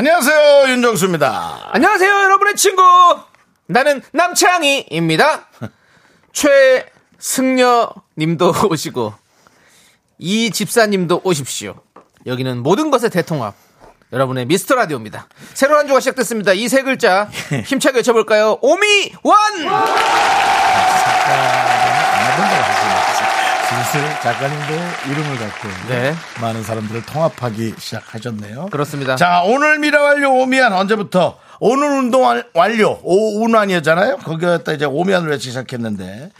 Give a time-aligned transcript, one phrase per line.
[0.00, 1.70] 안녕하세요 윤정수입니다.
[1.72, 2.82] 안녕하세요, 여러분의 친구.
[3.66, 5.48] 나는 남창희입니다.
[7.18, 9.14] 최승려 님도 오시고,
[10.18, 11.76] 이 집사님도 오십시오.
[12.26, 13.54] 여기는 모든 것의 대통합.
[14.12, 15.28] 여러분의 미스터 라디오입니다.
[15.54, 16.52] 새로운 한 주가 시작됐습니다.
[16.52, 17.30] 이 세 글자
[17.64, 18.58] 힘차게 외쳐볼까요?
[18.60, 19.36] 오미 원!
[23.76, 26.14] 슬슬 작가님도 이름을 갖고 네.
[26.40, 28.66] 많은 사람들을 통합하기 시작하셨네요.
[28.70, 29.16] 그렇습니다.
[29.16, 34.18] 자 오늘 미라 완료 오미안 언제부터 오늘 운동 완- 완료 오운완이었잖아요.
[34.18, 36.30] 거기에다 이제 오미안을 외치기 시작했는데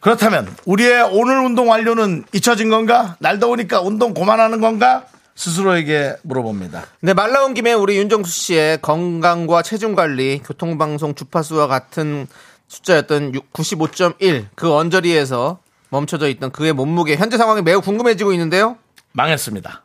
[0.00, 3.16] 그렇다면 우리의 오늘 운동 완료는 잊혀진 건가?
[3.18, 5.04] 날 더우니까 운동 그만하는 건가?
[5.36, 6.84] 스스로에게 물어봅니다.
[7.00, 12.26] 네, 말 나온 김에 우리 윤정수 씨의 건강과 체중 관리, 교통방송 주파수와 같은
[12.68, 15.58] 숫자였던 95.1 그 언저리에서
[15.94, 18.76] 멈춰져 있던 그의 몸무게 현재 상황이 매우 궁금해지고 있는데요.
[19.12, 19.82] 망했습니다.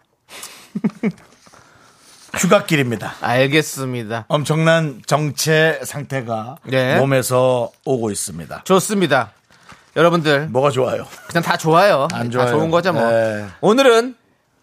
[2.35, 3.13] 휴가길입니다.
[3.21, 4.25] 알겠습니다.
[4.27, 6.97] 엄청난 정체 상태가 네.
[6.97, 8.63] 몸에서 오고 있습니다.
[8.63, 9.33] 좋습니다.
[9.95, 11.05] 여러분들 뭐가 좋아요?
[11.27, 12.07] 그냥 다 좋아요.
[12.11, 12.49] 안다 좋아요.
[12.49, 13.07] 좋은 거죠 뭐.
[13.07, 13.45] 네.
[13.61, 14.15] 오늘은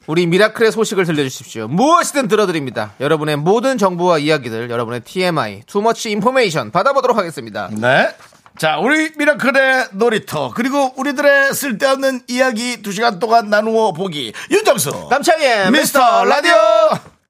[0.08, 1.69] 우리 미라클의 소식을 들려주십시오.
[1.69, 2.92] 무엇이든 들어드립니다.
[3.00, 7.69] 여러분의 모든 정보와 이야기들, 여러분의 TMI, 투머치 인포메이션 받아보도록 하겠습니다.
[7.72, 8.14] 네.
[8.59, 15.71] 자, 우리 미라클의 놀이터 그리고 우리들의 쓸데없는 이야기 두 시간 동안 나누어 보기 윤정수 남창희의
[15.73, 16.55] 미스터 라디오.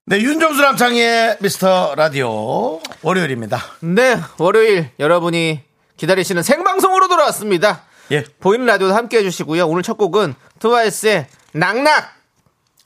[0.04, 3.60] 네, 윤정수 남창희의 미스터 라디오 월요일입니다.
[3.80, 5.62] 네, 월요일 여러분이
[5.96, 7.82] 기다리시는 생방송으로 돌아왔습니다.
[8.12, 8.22] 예.
[8.38, 9.66] 보이는 라디오도 함께 해주시고요.
[9.66, 12.14] 오늘 첫 곡은 트와이스의 낙낙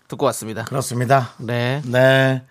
[0.08, 0.64] 듣고 왔습니다.
[0.64, 1.34] 그렇습니다.
[1.38, 1.82] 네.
[1.84, 2.42] 네.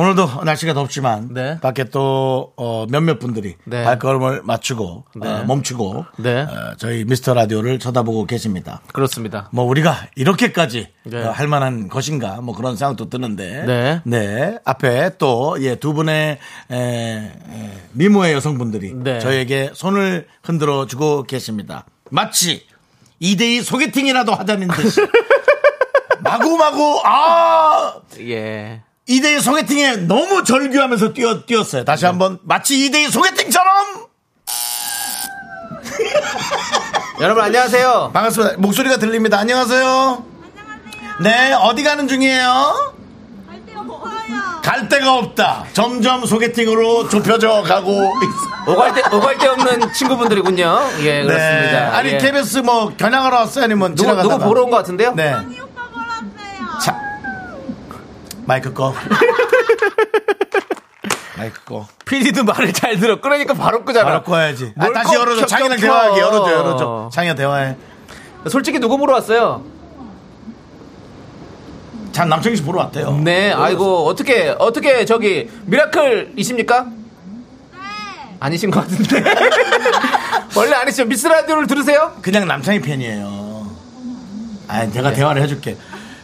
[0.00, 1.60] 오늘도 날씨가 덥지만 네.
[1.60, 3.84] 밖에 또 어, 몇몇 분들이 네.
[3.84, 5.28] 발걸음을 맞추고 네.
[5.28, 6.40] 어, 멈추고 네.
[6.40, 8.80] 어, 저희 미스터 라디오를 쳐다보고 계십니다.
[8.94, 9.50] 그렇습니다.
[9.52, 11.22] 뭐 우리가 이렇게까지 네.
[11.22, 14.00] 어, 할 만한 것인가 뭐 그런 생각도 드는데 네.
[14.04, 14.58] 네.
[14.64, 16.38] 앞에 또예두 분의
[16.70, 17.32] 에, 에,
[17.92, 19.18] 미모의 여성분들이 네.
[19.18, 21.84] 저에게 손을 흔들어 주고 계십니다.
[22.10, 22.64] 마치
[23.20, 25.02] 2대2 소개팅이라도 하자는 듯이
[26.24, 28.80] 마구마구 아 예.
[29.10, 31.84] 2대2 소개팅에 너무 절규하면서 뛰어, 뛰었어요.
[31.84, 33.70] 다시 한번 마치 2대2 소개팅처럼
[37.20, 38.10] 여러분 안녕하세요.
[38.14, 38.56] 반갑습니다.
[38.58, 39.38] 목소리가 들립니다.
[39.38, 40.24] 안녕하세요.
[41.22, 42.94] 네, 어디 가는 중이에요?
[44.62, 45.64] 갈 데가 없다.
[45.72, 48.12] 점점 소개팅으로 좁혀져 가고.
[48.68, 50.78] 오갈 데 오갈 데 없는 친구분들이군요.
[51.00, 51.72] 예, 그렇습니다.
[51.72, 51.76] 네.
[51.78, 52.18] 아니 예.
[52.18, 53.64] KBS 뭐 겨냥하러 왔어요?
[53.64, 54.34] 아니면 누구 지나가다가?
[54.34, 55.14] 누구 보러 온 것 같은데요?
[55.16, 55.34] 네.
[56.82, 57.00] 자,
[58.46, 58.94] 마이크 꺼.
[61.36, 61.86] 마이크 꺼.
[62.04, 63.20] PD도 말을 잘 들어.
[63.20, 64.06] 그러니까 바로 끄잖아.
[64.08, 64.72] 바로 꺼야지.
[64.76, 65.46] 아, 뭘 다시 꺼, 열어줘.
[65.46, 66.26] 켜, 대화하게 켜.
[66.26, 67.10] 열어줘, 열어줘.
[67.12, 67.76] 창이랑 대화해.
[68.48, 69.62] 솔직히 누구 보러 왔어요?
[72.12, 73.12] 참 남창희 씨 보러 왔대요.
[73.22, 76.86] 네, 아이고 어떻게 어떻게 저기 미라클이십니까?
[78.40, 79.22] 아니신 것 같은데.
[80.56, 81.04] 원래 아니시죠?
[81.04, 82.12] 미스 라디오를 들으세요?
[82.22, 83.70] 그냥 남창희 팬이에요.
[84.66, 84.90] 아, 네.
[84.90, 85.76] 제가 대화를 해줄게.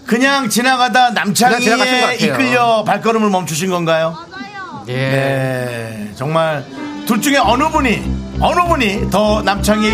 [0.06, 2.16] 그냥 지나가다 남창희에.
[2.20, 4.16] 이끌려 발걸음을 멈추신 건가요?
[4.88, 4.92] 예.
[4.94, 6.64] 네, 정말
[7.06, 9.92] 둘 중에 어느 분이 어느 분이 더 남창희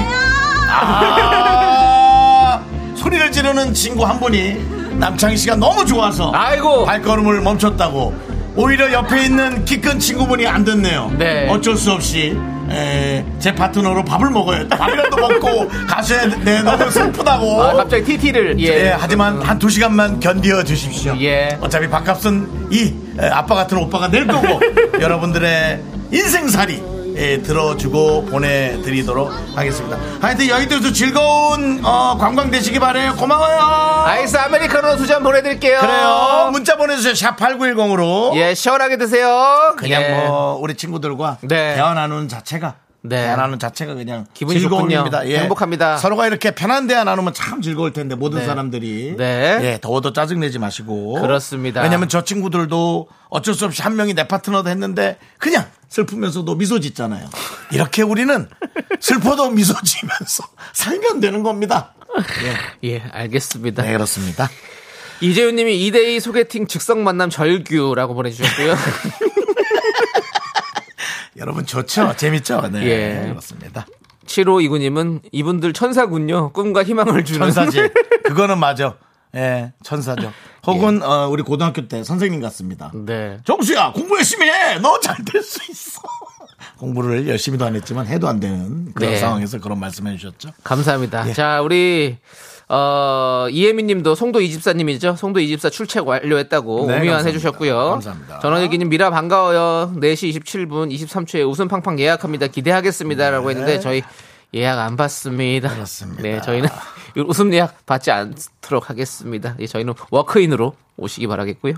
[0.69, 2.61] 아,
[2.97, 6.84] 소리를 지르는 친구 한 분이 남창희 씨가 너무 좋아서 아이고.
[6.84, 8.15] 발걸음을 멈췄다고
[8.54, 11.10] 오히려 옆에 있는 키 큰 친구분이 안 듣네요.
[11.18, 11.48] 네.
[11.48, 12.36] 어쩔 수 없이
[12.70, 14.68] 에, 제 파트너로 밥을 먹어요.
[14.68, 16.62] 밥이라도 먹고 가셔야 돼.
[16.62, 17.62] 너무 슬프다고.
[17.62, 18.66] 아, 갑자기 TT를 예.
[18.66, 21.16] 예, 하지만 한두 시간만 견디어 주십시오.
[21.20, 21.56] 예.
[21.60, 24.60] 어차피 밥값은 이 에, 아빠 같은 오빠가 낼 거고
[25.00, 25.81] 여러분들의
[26.12, 26.82] 인생살이
[27.17, 29.99] 예, 들어주고 보내드리도록 하겠습니다.
[30.20, 33.14] 하여튼 여의도에서 즐거운 어, 관광 되시기 바래요.
[33.17, 33.59] 고마워요.
[34.06, 35.81] 아이스 아메리카노 두 잔 보내드릴게요.
[35.81, 36.49] 그래요.
[36.53, 37.14] 문자 보내주세요.
[37.14, 38.35] 샵 8910으로.
[38.37, 39.75] 예, 시원하게 드세요.
[39.76, 40.09] 그냥 예.
[40.26, 41.75] 뭐 우리 친구들과 네.
[41.75, 43.34] 대화 나누는 자체가 네.
[43.34, 45.28] 나누는 자체가 그냥 기분이 즐거움입니다.
[45.28, 45.40] 예.
[45.40, 45.96] 행복합니다.
[45.96, 48.46] 서로가 이렇게 편한 대화 나누면 참 즐거울 텐데 모든 네.
[48.46, 49.58] 사람들이 네.
[49.62, 51.82] 예, 더워도 짜증 내지 마시고 그렇습니다.
[51.82, 57.28] 왜냐면 저 친구들도 어쩔 수 없이 한 명이 내 파트너도 했는데 그냥 슬프면서도 미소 짓잖아요.
[57.72, 58.49] 이렇게 우리는
[59.00, 61.94] 슬퍼도 미소 지면서 살면 되는 겁니다.
[62.84, 63.82] 예, 알겠습니다.
[63.82, 64.48] 네, 그렇습니다.
[65.20, 68.75] 이재훈 님이 2대2 소개팅 즉석 만남 절규라고 보내주셨고요.
[71.37, 72.14] 여러분 좋죠?
[72.17, 72.69] 재밌죠?
[72.70, 72.82] 네.
[72.84, 73.29] 예.
[73.31, 73.87] 그렇습니다.
[74.26, 76.52] 7호 이구님은 이분들 천사군요.
[76.52, 77.40] 꿈과 희망을 주는.
[77.40, 77.81] 천사지.
[78.25, 78.96] 그거는 맞아.
[79.34, 80.31] 예, 천사죠.
[80.67, 82.93] 혹은 어, 우리 고등학교 때 선생님 같습니다.
[82.94, 83.38] 네.
[83.44, 84.79] 정수야 공부 열심히 해.
[84.79, 86.00] 너 잘 될 수 있어.
[86.79, 89.17] 공부를 열심히도 안 했지만 해도 안 되는 그런 네.
[89.19, 90.50] 상황에서 그런 말씀해 주셨죠.
[90.62, 91.29] 감사합니다.
[91.29, 91.32] 예.
[91.32, 92.19] 자, 우리
[92.74, 95.16] 어, 이혜민 님도 송도 이집사님이죠.
[95.16, 97.26] 송도 이집사 출첵 완료했다고 네, 오미완.
[97.26, 97.76] 해주셨고요.
[97.90, 98.38] 감사합니다.
[98.40, 99.92] 전원일기님 미라 반가워요.
[99.96, 102.46] 4시 27분 23초에 웃음 팡팡 예약합니다.
[102.46, 103.30] 기대하겠습니다.
[103.30, 104.02] 라고 했는데 저희
[104.54, 105.69] 예약 안 받습니다.
[105.69, 105.74] 네.
[105.74, 106.22] 그렇습니다.
[106.22, 106.69] 네, 저희는
[107.28, 109.54] 웃음 예약 받지 않도록 하겠습니다.
[109.60, 111.74] 예, 저희는 워크인으로 오시기 바라겠고요.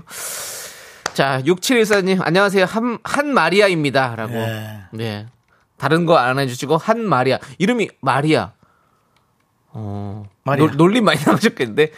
[1.13, 2.65] 자, 6714님, 안녕하세요.
[2.65, 4.15] 한, 한 마리아입니다.
[4.15, 4.33] 라고.
[4.35, 4.79] 예.
[4.91, 5.25] 네.
[5.77, 7.37] 다른 거 안 해주시고, 한 마리아.
[7.57, 8.51] 이름이 마리아.
[9.75, 10.25] 어.
[10.57, 11.91] 놀- 놀림 많이 나오셨겠는데.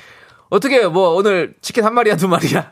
[0.50, 2.72] 어떻게, 뭐, 오늘 치킨 한 마리아, 두 마리아?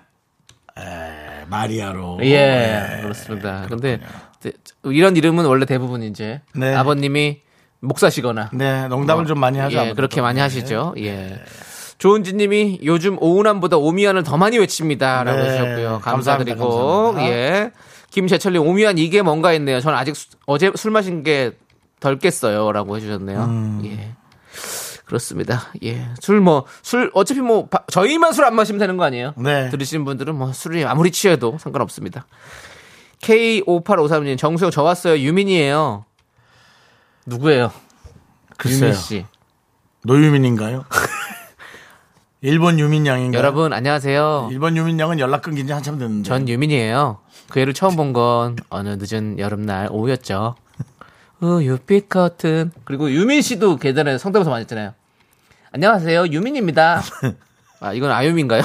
[0.78, 2.20] 네, 마리아로.
[2.24, 3.66] 예, 네, 그렇습니다.
[3.70, 4.00] 근데,
[4.42, 4.52] 네,
[4.86, 6.74] 이런 이름은 원래 대부분 이제, 네.
[6.74, 7.42] 아버님이
[7.82, 9.76] 목사시거나, 네, 농담을 좀 많이 하죠.
[9.76, 9.96] 예, 아무래도.
[9.98, 10.42] 그렇게 많이 네.
[10.42, 10.96] 하시죠.
[11.00, 11.40] 예.
[11.98, 15.46] 조은지님이 요즘 오운함보다 오미안을 더 많이 외칩니다라고 네.
[15.58, 17.28] 감사합니다, 감사드리고 감사합니다.
[17.30, 17.72] 예.
[18.12, 19.80] 김재철님 오미안 이게 뭔가 했네요.
[19.82, 21.52] 저는 아직 수- 어제 술 마신 게
[22.02, 23.44] 덜 깼어요라고 해주셨네요.
[23.46, 23.82] 음.
[23.86, 24.12] 예.
[25.06, 25.72] 그렇습니다.
[25.84, 26.08] 예.
[26.20, 29.34] 술 뭐, 술, 어차피 뭐, 바- 저희만 술 안 마시면 되는 거 아니에요?
[29.38, 29.70] 네.
[29.70, 32.26] 들으시는 분들은 뭐, 술이 아무리 취해도 상관없습니다.
[33.22, 35.20] K5853님, 정수영 저 왔어요.
[35.20, 36.06] 유민이에요.
[37.28, 37.72] 누구예요?
[38.58, 38.82] 글쎄요.
[38.90, 39.26] 유민 씨.
[40.04, 40.86] 노유민인가요?
[42.42, 43.40] 일본 유민 양인가요?
[43.40, 44.50] 여러분 안녕하세요.
[44.52, 46.28] 일본 유민 양은 연락 끊긴 지 한참 됐는데.
[46.28, 47.20] 전 유민이에요.
[47.50, 50.56] 그 애를 처음 본 건 어느 늦은 여름날 오후였죠.
[51.40, 52.72] 우유빛 커튼.
[52.86, 54.94] 그리고 유민 씨도 계단에 성대모사 많이 했잖아요.
[55.72, 56.28] 안녕하세요.
[56.28, 57.02] 유민입니다.
[57.82, 58.64] 아, 이건 아유미인가요?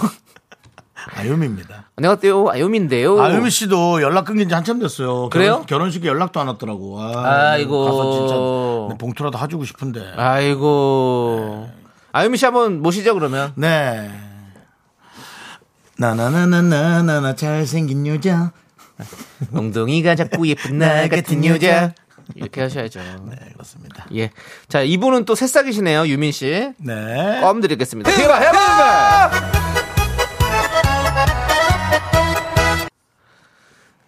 [1.16, 1.90] 아유미입니다.
[1.96, 2.48] 안녕하세요.
[2.50, 3.20] 아유미인데요.
[3.20, 5.28] 아유미 씨도 연락 끊긴 지 한참 됐어요.
[5.30, 5.64] 그래요?
[5.66, 7.00] 결혼, 식에 연락도 안 왔더라고.
[7.00, 7.84] 아, 아이고.
[7.84, 8.34] 가서 진짜
[8.92, 10.12] 내 봉투라도 해주고 싶은데.
[10.16, 11.68] 아이고.
[12.12, 13.52] 아유미 씨 한번 모시죠, 그러면.
[13.56, 14.10] 네.
[15.98, 18.52] 나나나나나나나 잘생긴 여자.
[19.52, 21.94] 엉덩이가 자꾸 예쁜 나 같은 여자.
[22.34, 23.00] 이렇게 하셔야죠.
[23.28, 24.06] 네, 그렇습니다.
[24.14, 24.30] 예.
[24.68, 26.72] 자, 이분은 또 새싹이시네요, 유민 씨.
[26.78, 27.40] 네.
[27.40, 28.10] 껌 드리겠습니다.
[28.10, 29.30] 해봐, 해봐!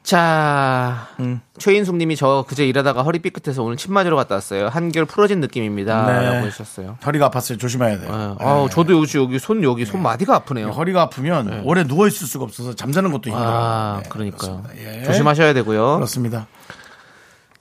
[0.03, 1.41] 자, 음.
[1.59, 4.69] 최인숙 님이 저 그제 일하다가 허리 삐끗해서 오늘 침 맞으러 갔다 왔어요.
[4.69, 6.07] 한결 풀어진 느낌입니다.
[6.07, 6.27] 네.
[6.27, 6.99] 라고 해주셨어요.
[7.07, 7.59] 허리가 아팠어요.
[7.59, 8.37] 조심해야 돼요.
[8.39, 8.45] 예.
[8.45, 10.71] 아우, 저도 여기, 여기 손, 여기 손 마디가 아프네요.
[10.71, 13.49] 허리가 아프면 오래 누워 있을 수가 없어서 잠자는 것도 힘들어요.
[13.49, 14.65] 아, 네, 그러니까요.
[14.77, 15.05] 예.
[15.05, 15.95] 조심하셔야 되고요.
[15.95, 16.47] 그렇습니다.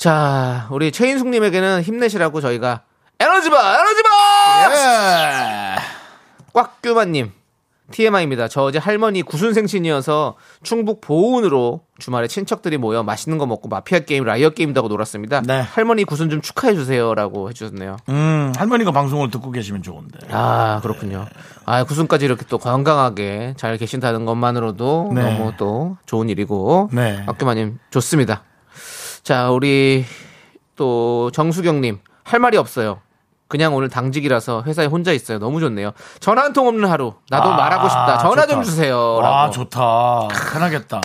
[0.02, 2.82] 자, 우리 최인숙 님에게는 힘내시라고 저희가
[3.20, 3.56] 에너지바!
[3.56, 4.10] 에너지바!
[4.72, 5.76] 예.
[6.54, 7.32] 꽉규만님
[7.92, 8.48] TMI입니다.
[8.48, 14.50] 저 어제 할머니 구순생신이어서 충북 보은으로 주말에 친척들이 모여 맛있는 거 먹고 마피아 게임, liar
[14.50, 15.42] 게임도 하고 놀았습니다.
[15.42, 15.62] 네.
[15.62, 17.98] 할머니 구순 좀 축하해 주세요라고 해주셨네요.
[18.10, 20.18] 음, 할머니가 방송을 듣고 계시면 좋은데.
[20.32, 21.28] 아 그렇군요.
[21.66, 25.38] 아 구순까지 이렇게 또 건강하게 잘 계신다는 것만으로도 네.
[25.38, 27.24] 너무 또 좋은 일이고 네.
[27.28, 28.46] 곽규만님 좋습니다.
[29.24, 30.06] 자 우리
[30.76, 33.02] 또 정수경님 할 말이 없어요.
[33.48, 35.38] 그냥 오늘 당직이라서 회사에 혼자 있어요.
[35.38, 35.92] 너무 좋네요.
[36.22, 37.14] 전화 한 통 없는 하루.
[37.30, 38.18] 나도 아, 말하고 싶다.
[38.20, 38.64] 전화 좀 좋다.
[38.64, 39.20] 주세요.
[39.22, 39.52] 아, 라고.
[39.52, 40.28] 좋다.
[40.54, 41.02] 편하겠다.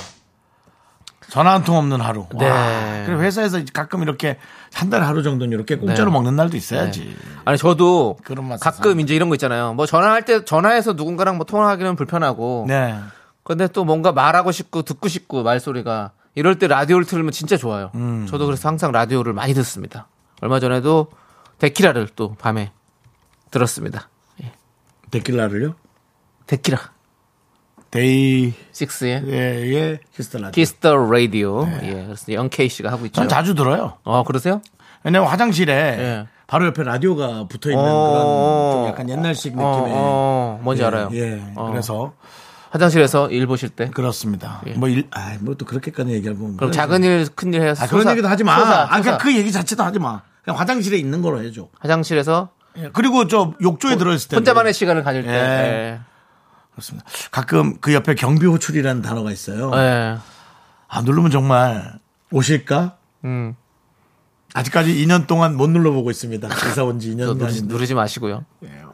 [1.29, 2.26] 전화 한 통 없는 하루.
[2.38, 2.49] 네.
[2.49, 3.02] 와.
[3.05, 4.38] 그리고 회사에서 가끔 이렇게
[4.73, 6.12] 한 달에 하루 정도는 이렇게 공짜로 네.
[6.12, 7.00] 먹는 날도 있어야지.
[7.00, 7.17] 네.
[7.45, 9.75] 아니 저도 그런 맛 가끔 이제 이런 거 있잖아요.
[9.75, 12.67] 뭐 전화할 때 전화해서 누군가랑 뭐 통화하기는 불편하고.
[12.69, 12.95] 네.
[13.43, 17.90] 근데 또 뭔가 말하고 싶고 듣고 싶고 말소리가 이럴 때 라디오를 틀면 진짜 좋아요.
[17.97, 18.26] 음.
[18.28, 20.07] 저도 그래서 항상 라디오를 많이 듣습니다.
[20.40, 21.09] 얼마 전에도
[21.59, 22.71] 데키라를 또 밤에
[23.50, 24.09] 들었습니다.
[25.11, 25.75] 데킬라를요?
[26.47, 26.78] 데키라
[27.91, 29.33] 데이식스의 예,
[29.73, 30.50] 예, 키스 더 라디오.
[30.50, 31.66] 키스 더 라디오.
[31.83, 33.21] 예, 그래서 영케이 씨가 하고 있죠.
[33.21, 33.95] 전 자주 들어요.
[34.02, 34.61] 어 그러세요?
[35.05, 36.26] 왜냐면 화장실에 예.
[36.47, 38.11] 바로 옆에 라디오가 붙어 있는 어.
[38.11, 39.64] 그런 좀 약간 옛날식 느낌의.
[39.66, 41.09] 어, 어, 뭔지 예, 알아요.
[41.12, 41.43] 예.
[41.55, 41.71] 어.
[41.71, 42.12] 그래서
[42.76, 43.88] 화장실에서 일 보실 때.
[43.90, 44.61] 그렇습니다.
[44.76, 46.52] 뭐 일, 아, 뭐 또 그렇게까지 얘기하면.
[46.52, 46.56] 예.
[46.56, 48.59] 그럼 작은 일, 큰 일 해서 아, 그런 소사- 얘기도 하지 마.
[48.59, 49.00] 소사, 아, 소사.
[49.02, 50.21] 그냥 그 얘기 자체도 하지 마.
[50.45, 51.68] 그냥 화장실에 있는 거로 해줘.
[51.80, 52.90] 화장실에서 예.
[52.92, 54.37] 그리고 저 욕조에 들어있을 때.
[54.37, 55.28] 혼자만의 시간을 가질 때.
[55.30, 55.35] 예.
[55.35, 56.00] 예.
[56.73, 57.06] 그렇습니다.
[57.30, 59.71] 가끔 그 옆에 경비 호출이라는 단어가 있어요.
[59.75, 60.18] 예.
[60.88, 61.99] 아, 누르면 정말
[62.30, 62.97] 오실까?
[63.25, 63.54] 음.
[64.52, 66.49] 아직까지 2년 동안 못 눌러보고 있습니다.
[66.49, 67.62] 이사 온지저 2년 누르지.
[67.64, 68.45] 누르지 마시고요.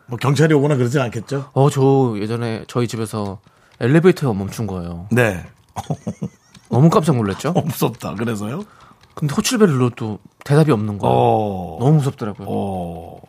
[0.07, 1.51] 뭐 경찰이 오거나 그러진 않겠죠?
[1.53, 3.41] 어, 저 예전에 저희 집에서
[3.81, 5.07] 엘리베이터가 멈춘 거예요.
[5.11, 5.45] 네.
[6.71, 7.51] 너무 깜짝 놀랐죠?
[7.57, 8.15] 어, 무섭다.
[8.15, 8.63] 그래서요?
[9.15, 11.15] 근데 호출벨을 눌러도 대답이 없는 거예요.
[11.15, 11.77] 어.
[11.81, 12.47] 너무 무섭더라고요.
[12.51, 13.21] 어.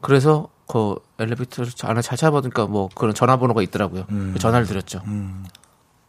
[0.00, 4.04] 그래서 그 엘리베이터를 안에 잘 찾아보니까 뭐 그런 전화번호가 있더라고요.
[4.10, 4.34] 음.
[4.38, 5.00] 전화를 드렸죠.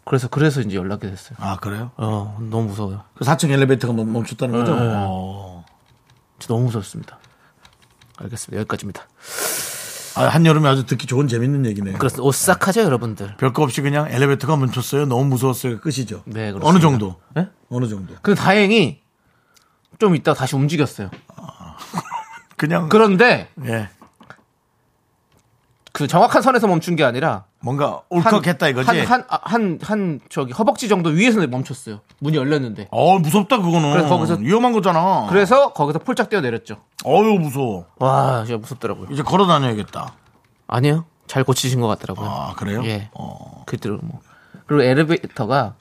[0.06, 1.38] 그래서 그래서 이제 연락이 됐어요.
[1.40, 1.92] 아, 그래요?
[1.98, 3.04] 어, 너무 무서워요.
[3.16, 4.76] 그 4층 엘리베이터가 멈- 멈췄다는 거죠?
[4.76, 4.94] 네.
[4.96, 5.64] 어.
[6.40, 7.20] 진짜 너무 무섭습니다.
[8.18, 8.60] 알겠습니다.
[8.62, 9.04] 여기까지입니다.
[10.16, 11.98] 아, 한여름에 아주 듣기 좋은 재밌는 얘기네요.
[11.98, 13.38] 그래서 오싹하죠, 여러분들.
[13.38, 15.06] 별거 없이 그냥 엘리베이터가 멈췄어요.
[15.06, 15.80] 너무 무서웠어요.
[15.80, 16.24] 끝이죠.
[16.26, 16.68] 네, 그렇습니다.
[16.68, 17.16] 어느 정도?
[17.36, 17.48] 네?
[17.70, 18.16] 어느 정도?
[18.22, 19.02] 근데 다행히
[20.00, 21.10] 좀 이따 다시 움직였어요.
[22.58, 23.90] 그냥 그런데 예.
[26.00, 28.88] 그 정확한 선에서 멈춘 게 아니라 뭔가 울컥했다 이거지.
[28.90, 32.00] 한, 한, 아, 한, 한, 저기 허벅지 정도 위에서 멈췄어요.
[32.20, 32.88] 문이 열렸는데.
[32.90, 33.92] 어 무섭다 그거는.
[33.92, 35.28] 그래서 거기서- 위험한 거잖아.
[35.30, 36.78] 그래서 거기서 폴짝 뛰어 내렸죠.
[37.06, 37.86] 어유 무서워.
[37.98, 39.08] 와, 진짜 무섭더라고요.
[39.12, 40.14] 이제 걸어 다녀야겠다.
[40.68, 41.04] 아니요.
[41.28, 42.30] 잘 고치신 것 같더라고요.
[42.30, 42.82] 아 그래요?
[42.86, 43.10] 예.
[43.14, 44.22] 어, 그대로 뭐.
[44.66, 45.74] 그리고 엘리베이터가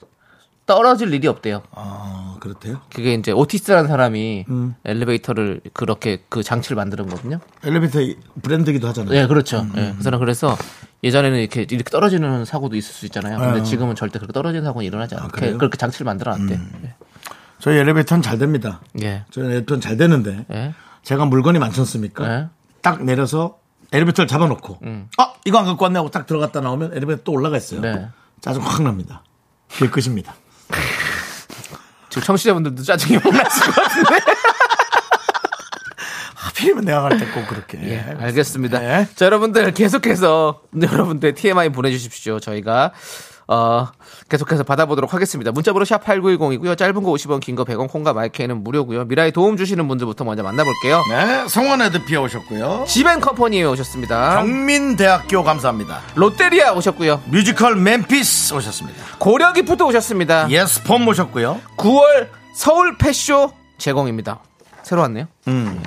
[0.69, 1.63] 떨어질 일이 없대요.
[1.71, 2.81] 아 그렇대요.
[2.93, 4.75] 그게 이제 오티스라는 사람이 음.
[4.85, 7.39] 엘리베이터를 그렇게 그 장치를 만드는 거거든요.
[7.63, 7.99] 엘리베이터
[8.43, 9.15] 브랜드기도 하잖아요.
[9.17, 9.61] 예, 그렇죠.
[9.61, 10.55] 음, 예, 그 사람 그래서
[11.03, 13.39] 예전에는 이렇게 이렇게 떨어지는 사고도 있을 수 있잖아요.
[13.39, 13.63] 근데 예.
[13.63, 15.53] 지금은 절대 그렇게 떨어지는 사고는 일어나지 않게?
[15.53, 15.57] 음.
[15.57, 16.59] 그렇게 장치를 만들어 놨대.
[17.57, 18.79] 저희 엘리베이터는 잘 됩니다.
[19.01, 19.25] 예.
[19.31, 20.75] 저희 엘리베이터는 잘 되는데 예.
[21.01, 22.31] 제가 물건이 많지 않습니까?
[22.31, 22.47] 예.
[22.83, 23.57] 딱 내려서
[23.91, 24.81] 엘리베이터를 잡아놓고
[25.17, 27.81] 아 이거 안 갖고 왔네 하고 딱 들어갔다 나오면 엘리베이터 또 올라가 있어요.
[27.81, 28.07] 네.
[28.39, 29.23] 짜증 확 납니다.
[29.67, 30.35] 그게 끝입니다.
[32.09, 34.15] 지금 청취자분들도 짜증이 막 났을 것 같은데.
[36.35, 37.77] 하필이면 내가 갈 때 꼭 그렇게.
[37.83, 38.79] 예, 알겠습니다.
[38.79, 39.07] 네.
[39.15, 42.39] 자, 여러분들 계속해서 여러분들 TMI 보내주십시오.
[42.39, 42.93] 저희가
[43.51, 43.87] 어,
[44.29, 45.51] 계속해서 받아보도록 하겠습니다.
[45.51, 46.77] 문자번호 샵 8910이고요.
[46.77, 49.05] 짧은 거 50원, 긴 거 100원, 콩과 마이크는 무료고요.
[49.05, 51.03] 미라에 도움 주시는 분들부터 먼저 만나볼게요.
[51.09, 52.85] 네, 성원 에드피아 오셨고요.
[52.87, 54.35] 지벤컴퍼니에 오셨습니다.
[54.35, 56.01] 경민대학교 감사합니다.
[56.13, 57.23] 롯데리아 오셨고요.
[57.25, 58.99] 뮤지컬 멤피스 오셨습니다.
[59.17, 60.49] 고려기프트 오셨습니다.
[60.51, 61.59] 예스폼 오셨고요.
[61.77, 64.41] 9월 서울 펫쇼 제공입니다.
[64.83, 65.25] 새로 왔네요.
[65.47, 65.81] 음.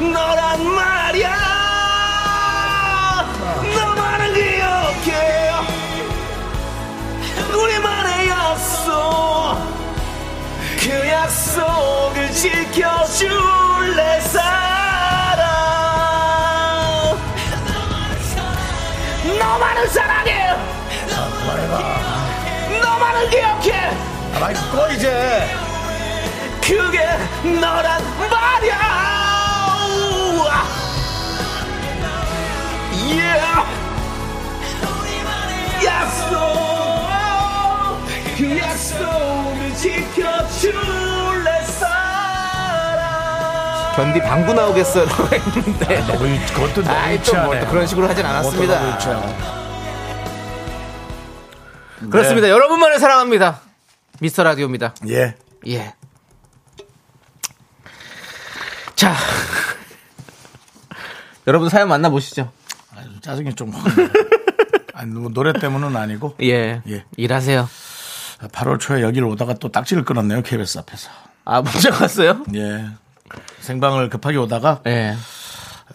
[0.00, 1.30] 너란 말이야.
[3.74, 5.50] 너만을 기억해
[7.52, 9.58] 우리만의 약속.
[10.80, 15.50] 그 약속을 지켜줄래 사랑?
[19.38, 20.56] 너만을 사랑해.
[22.82, 23.90] 너만을 기억해.
[24.34, 25.46] 아, 꺼 이제.
[26.62, 27.04] 그게
[27.60, 29.19] 너란 말이야
[30.40, 30.64] 우와.
[32.92, 33.70] yeah.
[35.84, 36.30] 약속
[38.36, 43.00] 그 약속을 지켜줄래 사랑
[43.96, 45.04] 견디 방구 나오겠어요.
[45.06, 46.00] 라고 했는데.
[46.06, 48.94] 너무 유- 그것도 너무 아이, 또 뭐, 그런 식으로 하진 너무 않았습니다.
[48.94, 49.36] 유치하네.
[52.10, 52.48] 그렇습니다.
[52.48, 53.60] 여러분만을 사랑합니다.
[54.20, 54.94] 미스터 라디오입니다.
[55.08, 55.34] 예.
[55.66, 55.94] 예.
[58.96, 59.14] 자.
[61.46, 62.50] 여러분 사연 만나보시죠.
[62.94, 63.84] 아주 짜증이 좀 확.
[64.94, 66.36] 아니, 뭐 노래 때문은 아니고.
[66.42, 66.82] 예.
[66.88, 67.04] 예.
[67.16, 67.68] 일하세요.
[68.40, 70.42] 8월 초에 여기를 오다가 또 딱지를 끊었네요.
[70.42, 71.10] KBS 앞에서.
[71.44, 72.44] 아, 문자 갔어요?
[72.54, 72.86] 예.
[73.60, 74.90] 생방을 급하게 오다가 예.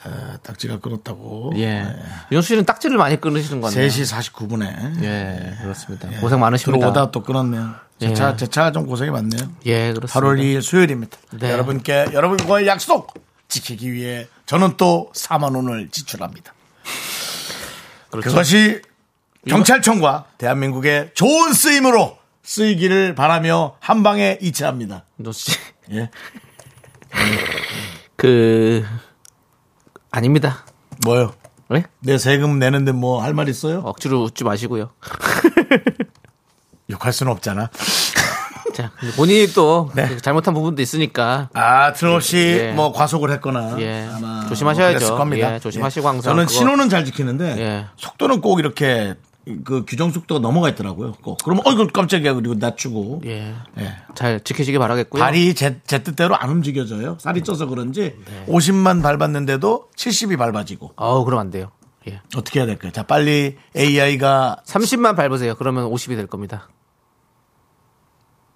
[0.05, 1.53] 에, 딱지가 끊었다고.
[1.57, 1.85] 예.
[2.31, 3.87] 윤수 씨는 딱지를 많이 끊으시는 거네요.
[3.87, 5.03] 3시 49분에.
[5.03, 6.07] 예, 그렇습니다.
[6.19, 6.91] 고생 많으십니다.
[6.91, 7.73] 들어오다 또 끊었네요.
[7.99, 8.13] 제 예.
[8.13, 9.49] 차, 제차 좀 고생이 많네요.
[9.65, 10.19] 예, 그렇습니다.
[10.19, 11.17] 8월 2일 수요일입니다.
[11.39, 11.51] 네.
[11.51, 13.13] 여러분께 여러분과의 약속
[13.47, 16.53] 지키기 위해 저는 또 4만 원을 지출합니다.
[18.11, 18.29] 그렇죠.
[18.29, 18.81] 그것이
[19.47, 25.05] 경찰청과 대한민국의 좋은 쓰임으로 쓰이기를 바라며 한 방에 이체합니다.
[25.19, 25.57] 윤수 씨.
[25.91, 26.09] 예.
[28.15, 28.85] 그,
[30.11, 30.65] 아닙니다.
[31.05, 31.33] 뭐요?
[31.69, 31.83] 왜?
[31.99, 33.79] 내 세금 내는데 뭐 할 말 있어요?
[33.79, 34.91] 억지로 웃지 마시고요.
[36.91, 37.69] 욕할 수는 없잖아.
[38.75, 40.17] 자, 본인이 또 네.
[40.17, 42.71] 잘못한 부분도 있으니까 아, 틀림없이 예.
[42.73, 44.07] 뭐 과속을 했거나 예.
[44.13, 45.07] 아마 조심하셔야죠.
[45.09, 45.55] 뭐 겁니다.
[45.55, 47.85] 예, 조심하시고 항상 저는 그거- 신호는 잘 지키는데 예.
[47.97, 49.15] 속도는 꼭 이렇게
[49.63, 51.13] 그 규정 속도가 넘어가 있더라고요.
[51.21, 51.37] 꼭.
[51.43, 53.53] 그러면 어이구 깜짝이야 그리고 낮추고 예.
[53.79, 53.93] 예.
[54.15, 55.21] 잘 지키시기 바라겠고요.
[55.23, 57.17] 발이 제, 제 뜻대로 안 움직여져요.
[57.21, 58.45] 살이 쪄서 그런지 네.
[58.51, 61.71] 50만 밟았는데도 70이 밟아지고 어우, 그럼 안 돼요.
[62.09, 62.21] 예.
[62.35, 62.91] 어떻게 해야 될까요?
[62.91, 65.55] 자 빨리 AI가 30만 밟으세요.
[65.55, 66.67] 그러면 50이 될 겁니다.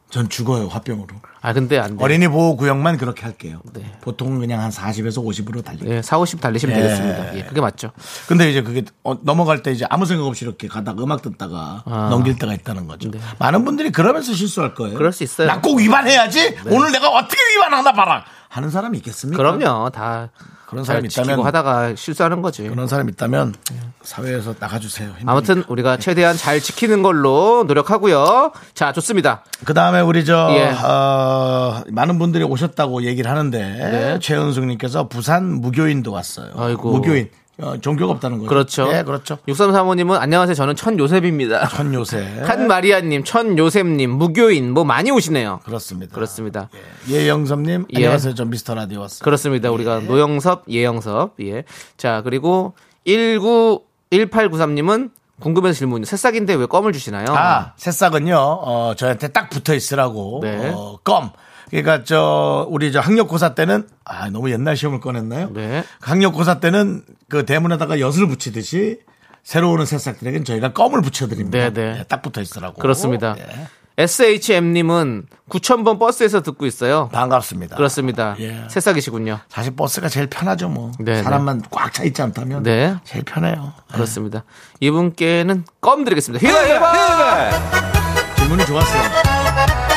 [0.09, 1.07] 전 죽어요 화병으로.
[1.41, 1.97] 아, 근데 안 돼요.
[2.01, 3.61] 어린이 보호 구역만 그렇게 할게요.
[3.73, 3.95] 네.
[4.01, 5.87] 보통 그냥 한 40에서 50으로 달리고.
[5.87, 6.81] 예, 4, 50 달리시면 예.
[6.81, 7.37] 되겠습니다.
[7.37, 7.91] 예, 그게 맞죠.
[8.27, 12.07] 근데 이제 그게 어, 넘어갈 때 이제 아무 생각 없이 이렇게 가다가 음악 듣다가 아.
[12.09, 13.11] 넘길 때가 있다는 거죠.
[13.37, 14.97] 많은 분들이 그러면서 실수할 거예요.
[14.97, 15.47] 그럴 수 있어요.
[15.47, 15.53] 네.
[15.53, 16.57] 나꼭 위반해야지.
[16.65, 18.25] 오늘 내가 어떻게 위반하나 봐라.
[18.49, 19.37] 하는 사람이 있겠습니까?
[19.37, 19.91] 그럼요.
[19.91, 20.29] 다
[20.69, 22.67] 그런 지키고 있다면 하다가 실수하는 거지.
[22.69, 23.55] 그런 사람이 있다면
[24.03, 25.07] 사회에서 나가주세요.
[25.09, 25.31] 힘드니까.
[25.31, 28.51] 아무튼 우리가 최대한 잘 지키는 걸로 노력하고요.
[28.75, 29.43] 자, 좋습니다.
[29.65, 30.69] 그 다음에 우리 저 예.
[30.69, 34.19] 어, 많은 분들이 오셨다고 얘기를 하는데 네.
[34.19, 36.51] 최은숙님께서 부산 무교인도 왔어요.
[36.55, 36.91] 아이고.
[36.91, 37.29] 무교인
[37.61, 38.49] 어, 종교가 없다는 거죠.
[38.49, 38.89] 그렇죠.
[38.93, 39.37] 예, 그렇죠.
[39.47, 40.55] 6335님은 안녕하세요.
[40.55, 41.67] 저는 천요셉입니다.
[41.75, 45.59] 천요새 한마리아님, 천요셉님, 무교인 뭐 많이 오시네요.
[45.65, 46.13] 그렇습니다.
[46.15, 46.69] 그렇습니다.
[47.09, 47.97] 예 영섭님 예.
[47.97, 48.35] 안녕하세요.
[48.35, 49.23] 저 미스터 라디오 왔어요.
[49.23, 49.71] 그렇습니다.
[49.71, 51.35] 우리가 노영섭, 예영섭.
[51.41, 51.63] 예.
[51.97, 52.73] 자, 그리고
[53.05, 56.03] 19 1893님은 궁금해서 질문.
[56.03, 57.27] 새싹인데 왜 껌을 주시나요?
[57.29, 60.39] 아, 새싹은요, 어, 저한테 딱 붙어 있으라고.
[60.43, 60.71] 네.
[60.73, 61.31] 어, 껌.
[61.69, 65.51] 그러니까 저, 우리 저 학력고사 때는, 아, 너무 옛날 시험을 꺼냈나요?
[65.53, 65.83] 네.
[66.01, 68.99] 학력고사 때는 그 대문에다가 엿을 붙이듯이
[69.43, 71.57] 새로 오는 새싹들에게는 저희가 껌을 붙여드립니다.
[71.57, 71.97] 네, 네.
[71.99, 72.79] 예, 딱 붙어 있으라고.
[72.81, 73.35] 그렇습니다.
[73.39, 77.09] 예, SHM님은 9000번 버스에서 듣고 있어요.
[77.11, 77.75] 반갑습니다.
[77.75, 78.35] 그렇습니다.
[78.39, 78.63] 예.
[78.69, 79.39] 새싹이시군요.
[79.49, 80.91] 사실 버스가 제일 편하죠, 뭐.
[80.99, 82.63] 네, 사람만 꽉 차 있지 않다면.
[82.63, 82.95] 네.
[83.03, 83.73] 제일 편해요.
[83.91, 84.43] 그렇습니다.
[84.79, 86.47] 이분께는 껌 드리겠습니다.
[86.47, 88.35] 휘바 휘바!
[88.38, 89.88] 질문이 좋았어요.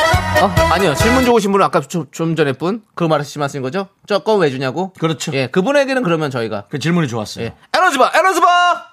[0.42, 0.94] 어, 아니요.
[0.94, 2.82] 질문 좋으신 분은 아까 좀, 좀 전에 분?
[2.96, 3.86] 그 말씀하신 거죠?
[4.08, 4.92] 저껌왜 주냐고?
[4.94, 5.32] 그렇죠.
[5.34, 7.44] 예, 그분에게는 그러면 저희가 그 질문이 좋았어요.
[7.44, 8.92] 예, 에너지바, 에너지바!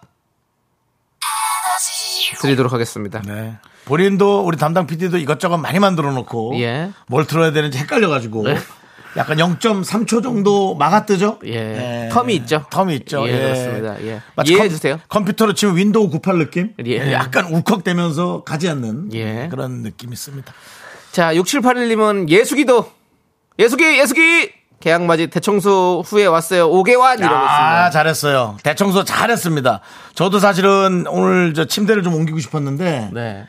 [2.42, 3.22] 드리도록 하겠습니다.
[3.26, 3.58] 네.
[3.86, 6.92] 본인도 우리 담당 PD도 이것저것 많이 만들어 놓고 예.
[7.08, 8.56] 뭘 틀어야 되는지 헷갈려 가지고 네.
[9.18, 11.40] 약간 0.3초 정도 마가 뜨죠?
[11.48, 12.10] 예.
[12.14, 12.66] 텀이 있죠?
[12.70, 13.28] 텀이 있죠.
[13.28, 14.02] 예, 그렇습니다.
[14.04, 14.22] 예.
[14.36, 15.00] 마치 이해해 컴- 주세요.
[15.10, 16.74] 컴퓨터로 치면 윈도우 98 느낌?
[16.86, 17.12] 예.
[17.12, 19.48] 약간 울컥대면서 가지 않는 예.
[19.50, 20.54] 그런 느낌이 있습니다.
[21.12, 22.92] 자, 6781님은 예수기도,
[23.58, 24.52] 예수기, 예수기!
[24.80, 26.70] 개학맞이 대청소 후에 왔어요.
[26.70, 27.90] 5개월 이러고 아, 있습니다.
[27.90, 28.58] 잘했어요.
[28.64, 29.82] 대청소 잘했습니다.
[30.16, 33.46] 저도 사실은 오늘 저 침대를 좀 옮기고 싶었는데 네.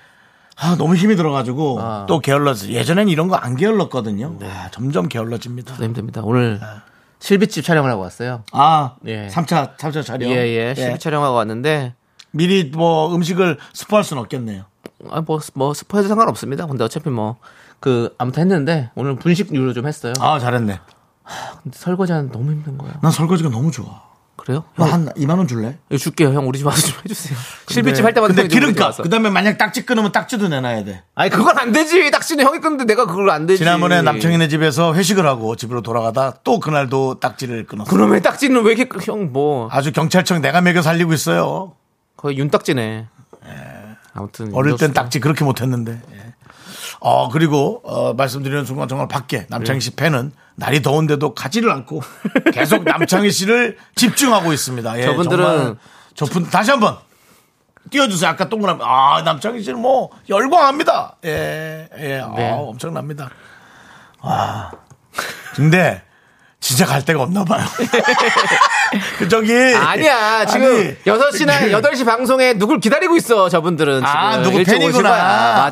[0.56, 2.06] 아, 너무 힘이 들어가지고 아.
[2.08, 2.70] 또 게을러져.
[2.70, 4.38] 예전엔 이런 거 안 게을렀거든요.
[4.42, 5.74] 아, 점점 게을러집니다.
[5.76, 6.20] 힘듭니다.
[6.24, 6.58] 오늘
[7.20, 8.42] 실비집 촬영을 하고 왔어요.
[8.50, 9.28] 아, 예.
[9.28, 10.28] 3차, 3차 촬영.
[10.32, 10.74] 예, 예.
[10.74, 11.94] 실비 촬영하고 왔는데,
[12.32, 14.64] 미리 뭐 음식을 스포할 수는 없겠네요.
[15.10, 16.66] 아, 뭐, 뭐, 스포해도 상관없습니다.
[16.66, 17.36] 근데 어차피 뭐,
[17.80, 20.12] 그, 아무튼 했는데, 오늘 분식류로 좀 했어요.
[20.20, 20.78] 아, 잘했네.
[21.62, 22.92] 근데 설거지 하는 너무 힘든 거야.
[23.02, 24.02] 난 설거지가 너무 좋아.
[24.36, 24.64] 그래요?
[24.76, 25.76] 너 형, 한 2만 원 줄래?
[25.90, 26.32] 이거 줄게요.
[26.32, 27.38] 형, 우리 집 와서 좀 해주세요.
[27.68, 28.86] 실비집 할 때마다 근데 형이 좀 우리 집 기름값.
[28.86, 29.02] 와서.
[29.02, 31.02] 그다음에 만약 딱지 끊으면 딱지도 내놔야 돼.
[31.14, 32.10] 아니, 그건 안 되지.
[32.10, 33.58] 딱지는 형이 끊는데 내가 그걸 안 되지.
[33.58, 37.90] 지난번에 남청이네 집에서 회식을 하고 집으로 돌아가다 또 그날도 딱지를 끊었어.
[37.90, 41.74] 그러면 딱지는 왜 이렇게, 형, 뭐, 아주 경찰청 내가 매겨 살리고 있어요.
[42.16, 43.08] 거의 윤딱지네.
[44.20, 44.54] 아무튼.
[44.54, 44.92] 어릴 땐.
[44.92, 46.00] 딱지 그렇게 못했는데.
[46.12, 46.34] 예.
[47.00, 52.02] 어 그리고 어, 말씀드리는 순간 정말 밖에 남창희 씨 팬은 날이 더운데도 가지를 않고
[52.52, 54.98] 계속 남창희 씨를 집중하고 있습니다.
[55.00, 55.76] 예, 저분들은-
[56.14, 56.98] 저분 다시 한번
[57.90, 58.28] 띄워주세요.
[58.30, 61.16] 아까 동그라미 아 남창희 씨는 뭐 열광합니다.
[61.24, 62.50] 예, 예, 네.
[62.50, 63.30] 아, 엄청납니다.
[64.20, 64.70] 와,
[65.54, 66.02] 근데
[66.60, 67.64] 진짜 갈 데가 없나 봐요.
[69.18, 70.44] 그 저기 아니야.
[70.44, 74.04] 지금 아니, 여섯 시나 그- 여덟 시 방송에 누굴 기다리고 있어, 저분들은.
[74.04, 74.42] 아, 지금.
[74.44, 75.08] 누구 일찍 오신 팬이구나.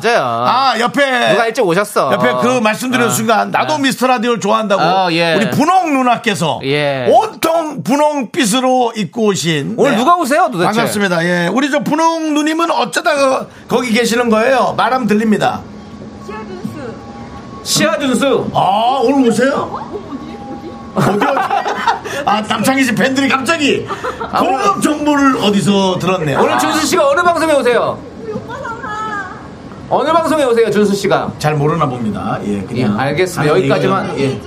[0.01, 0.23] 맞아요.
[0.23, 1.29] 아, 옆에.
[1.31, 2.11] 누가 일찍 오셨어.
[2.13, 4.81] 옆에 그 말씀드린 순간, 나도 미스터 라디오를 좋아한다고.
[4.81, 5.35] 어, 예.
[5.35, 6.59] 우리 분홍 누나께서.
[6.63, 7.05] 예.
[7.07, 9.75] 온통 분홍빛으로 입고 오신.
[9.77, 9.97] 오늘 네.
[9.97, 10.65] 누가 오세요, 도대체?
[10.71, 11.23] 반갑습니다.
[11.23, 11.47] 예.
[11.53, 14.73] 우리 저 분홍 누님은 어쩌다가 거기 계시는 거예요?
[14.75, 15.61] 말하면 들립니다.
[17.63, 18.49] 시아준수.
[18.55, 20.08] 아, 오늘 오세요?
[20.95, 21.39] 어디, 어디?
[22.25, 23.87] 아, 남창희 씨 팬들이 갑자기
[24.37, 26.39] 공업 정보를 어디서 들었네요.
[26.39, 27.97] 오늘 준수 씨가 어느 방송에 오세요?
[29.91, 31.31] 어느 방송에 오세요, 준수 씨가?
[31.39, 32.39] 잘 모르나 봅니다.
[32.45, 32.99] 예, 예, 그냥.
[32.99, 33.55] 알겠습니다.
[33.55, 34.19] 여기까지만.
[34.19, 34.39] 예.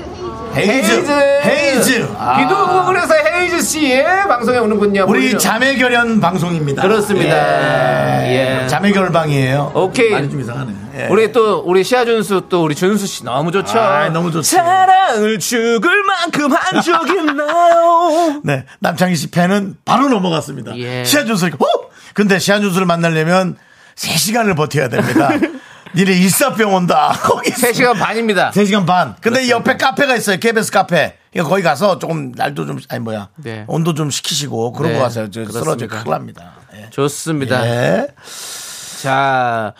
[0.56, 1.06] 헤이즈.
[1.44, 2.08] 헤이즈.
[2.18, 2.36] 아.
[2.38, 5.04] 비도 그래서 헤이즈 씨의 방송에 오는군요.
[5.08, 5.38] 우리 보이죠?
[5.38, 6.82] 자매결연 방송입니다.
[6.82, 8.26] 그렇습니다.
[8.28, 8.66] 예.
[8.68, 9.72] 자매결방이에요.
[9.74, 10.10] 오케이.
[10.10, 10.72] 말이 좀 이상하네.
[10.96, 11.06] 예.
[11.10, 13.78] 우리 또 우리 시아준수 또 우리 준수 씨 너무 좋죠.
[13.78, 14.50] 아, 너무 좋지.
[14.50, 18.40] 사랑을 죽을 만큼 한 적이 있나요?
[18.44, 18.64] 네.
[18.80, 20.76] 남창희 씨 팬은 바로 넘어갔습니다.
[20.76, 21.04] 예.
[21.04, 21.64] 시아준수를, 어?
[22.14, 23.56] 근데 시아준수를 만나려면
[23.96, 25.30] 3시간을 버텨야 됩니다.
[25.94, 27.12] 니네 일사병 온다.
[27.22, 28.50] 거기 3시간 반입니다.
[28.50, 29.14] 3시간 반.
[29.20, 30.38] 근데 이 옆에 카페가 있어요.
[30.38, 31.18] KBS 카페.
[31.34, 33.28] 이거 거기 가서 조금 날도 좀, 아니 뭐야.
[33.36, 33.64] 네.
[33.66, 35.30] 온도 좀 식히시고 그러고 네, 가세요.
[35.30, 35.86] 저 쓰러져.
[35.86, 36.52] 큰일 납니다.
[36.74, 36.88] 예.
[36.90, 37.66] 좋습니다.
[37.66, 38.06] 예.
[39.02, 39.74] 자,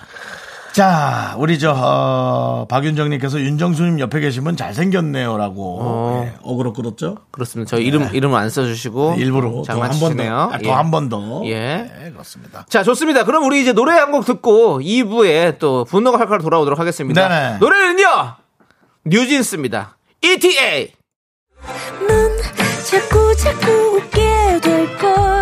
[0.73, 5.79] 자, 우리 저, 어, 박윤정님께서 윤정수님 옆에 계시면 잘생겼네요라고.
[5.83, 6.25] 어.
[6.25, 7.19] 예, 어그로 끌었죠?
[7.31, 7.69] 그렇습니다.
[7.69, 9.73] 저 이름 이름을 안 써주시고 네, 일부러 더한번 더.
[9.73, 10.35] 장난치시네요.
[10.35, 10.63] 아, 예.
[10.63, 11.43] 더한 번 더.
[11.45, 11.91] 예.
[12.01, 12.65] 네, 그렇습니다.
[12.71, 13.25] 자, 좋습니다.
[13.25, 17.29] 그럼 우리 이제 노래 한 곡 듣고 2부에 또 분노가 칼칼 돌아오도록 하겠습니다.
[17.29, 17.59] 네네.
[17.59, 18.07] 노래는요,
[19.07, 19.97] 뉴진스입니다.
[20.23, 20.93] ETA!
[22.09, 22.31] 넌
[22.91, 25.42] 자꾸 자꾸 웃게 될 거야.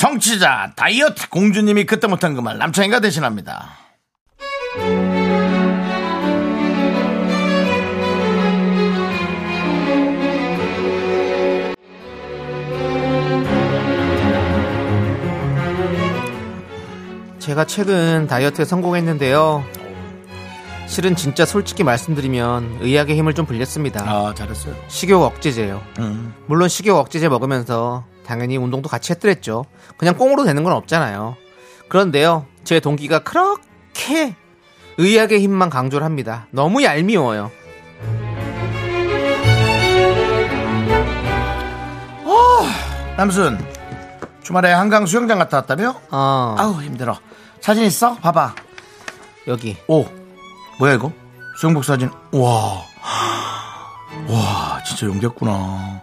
[0.00, 3.68] 정치자 다이어트 공주님이 그때 못한 그 말 남창희가 대신합니다.
[17.38, 19.64] 제가 최근 다이어트에 성공했는데요.
[20.86, 24.02] 실은 진짜 솔직히 말씀드리면 의학의 힘을 좀 빌렸습니다.
[24.04, 24.74] 아 잘했어요.
[24.88, 25.80] 식욕 억제제요.
[26.00, 26.34] 음.
[26.46, 29.64] 물론 식욕 억제제 먹으면서 당연히 운동도 같이 했더랬죠.
[29.96, 31.36] 그냥 꽁으로 되는 건 없잖아요.
[31.88, 34.34] 그런데요, 제 동기가 그렇게
[34.98, 36.46] 의학의 힘만 강조를 합니다.
[36.50, 37.50] 너무 얄미워요.
[43.20, 43.58] 남순
[44.42, 45.94] 주말에 한강 수영장 갔다 왔다며?
[46.10, 47.18] 어, 아우 힘들어
[47.60, 48.14] 사진 있어?
[48.14, 48.54] 봐봐
[49.46, 49.76] 여기.
[49.88, 50.06] 오
[50.78, 51.12] 뭐야 이거?
[51.58, 52.82] 수영복 사진 와.
[54.26, 56.00] 와 진짜 용됐구나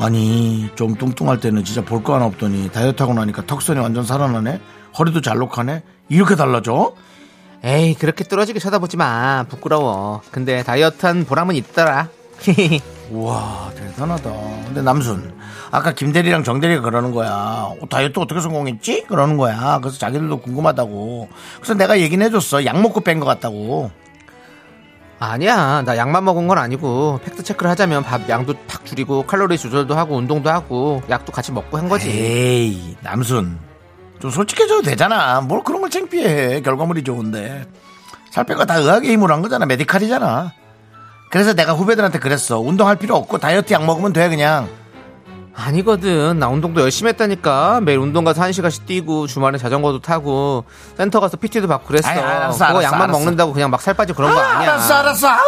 [0.00, 4.60] 아니 좀 뚱뚱할 때는 진짜 볼 거 하나 없더니 다이어트 하고 나니까 턱선이 완전 살아나네
[4.98, 6.94] 허리도 잘록하네 이렇게 달라져?
[7.62, 9.44] 에이, 그렇게 떨어지게 쳐다보지 마.
[9.46, 10.22] 부끄러워.
[10.30, 12.08] 근데 다이어트한 보람은 있더라.
[13.12, 14.30] 우와 대단하다
[14.66, 15.34] 근데 남순
[15.72, 19.04] 아까 김대리랑 정대리가 그러는 거야 어, 다이어트 어떻게 성공했지?
[19.08, 23.90] 그러는 거야 그래서 자기들도 궁금하다고 그래서 내가 얘기는 해줬어 약 먹고 뺀 것 같다고
[25.20, 25.82] 아니야.
[25.82, 30.16] 나 약만 먹은 건 아니고 팩트 체크를 하자면 밥 양도 팍 줄이고 칼로리 조절도 하고
[30.16, 32.08] 운동도 하고 약도 같이 먹고 한 거지.
[32.10, 33.58] 에이 남순.
[34.18, 35.42] 좀 솔직해져도 되잖아.
[35.42, 36.62] 뭘 그런 걸 창피해.
[36.62, 37.66] 결과물이 좋은데.
[38.30, 39.66] 살뺀거다 의학의 힘으로 한 거잖아.
[39.66, 40.52] 메디칼이잖아.
[41.30, 42.58] 그래서 내가 후배들한테 그랬어.
[42.58, 44.68] 운동할 필요 없고 다이어트 약 먹으면 돼 그냥
[45.54, 46.38] 아니거든.
[46.38, 47.80] 나 운동도 열심히 했다니까.
[47.82, 50.64] 매일 운동 가서 한 시간씩 뛰고 주말에 자전거도 타고
[50.96, 52.08] 센터 가서 PT도 받고 그랬어.
[52.08, 53.18] 아이, 알았어, 그거 알았어, 약만 알았어.
[53.18, 54.72] 먹는다고 그냥 막 살 빠지고 그런 거 아, 아니야.
[54.74, 55.28] 알았어 알았어.
[55.28, 55.40] 아우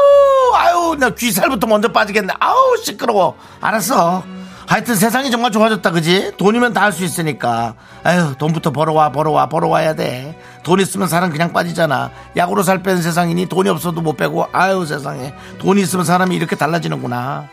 [0.55, 2.35] 아우 나 귀살부터 먼저 빠지겠네.
[2.41, 3.37] 아우 시끄러워.
[3.61, 4.23] 알았어.
[4.67, 6.33] 하여튼 세상이 정말 좋아졌다 그지?
[6.39, 7.75] 돈이면 다 할 수 있으니까.
[8.05, 10.39] 아유 돈부터 벌어와 벌어와 벌어와야 돼.
[10.63, 12.11] 돈 있으면 사람 그냥 빠지잖아.
[12.37, 14.49] 약으로 살 빼는 세상이니 돈이 없어도 못 빼고.
[14.53, 15.35] 아유 세상에.
[15.59, 17.49] 돈이 있으면 사람이 이렇게 달라지는구나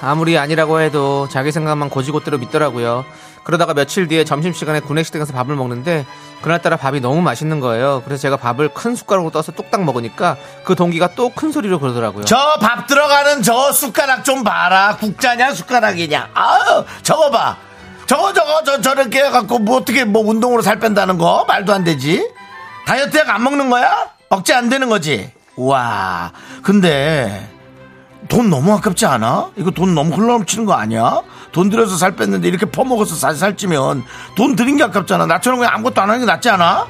[0.00, 3.04] 아무리 아니라고 해도 자기 생각만 고지고대로 믿더라고요.
[3.44, 6.06] 그러다가 며칠 뒤에 점심시간에 구내식당에서 밥을 먹는데
[6.42, 8.02] 그날따라 밥이 너무 맛있는 거예요.
[8.04, 12.24] 그래서 제가 밥을 큰 숟가락으로 떠서 뚝딱 먹으니까 그 동기가 또 큰 소리로 그러더라고요.
[12.24, 14.96] 저 밥 들어가는 저 숟가락 좀 봐라.
[14.96, 16.30] 국자냐 숟가락이냐.
[16.34, 17.56] 아유 저거 봐.
[18.06, 21.44] 저거 저거 저 저렇게 해갖고 뭐 어떻게 뭐 운동으로 살 뺀다는 거?
[21.48, 22.28] 말도 안 되지.
[22.86, 24.10] 다이어트 약 안 먹는 거야?
[24.28, 25.30] 억제 안 되는 거지?
[25.56, 26.32] 와.
[26.62, 27.48] 근데
[28.28, 29.50] 돈 너무 아깝지 않아?
[29.56, 31.22] 이거 돈 너무 흘러넘치는 거 아니야?
[31.52, 34.04] 돈 들여서 살 뺐는데 이렇게 퍼먹어서 살 살찌면
[34.36, 35.26] 돈 들인 게 아깝잖아.
[35.26, 36.86] 나처럼 그냥 아무것도 안 하는 게 낫지 않아?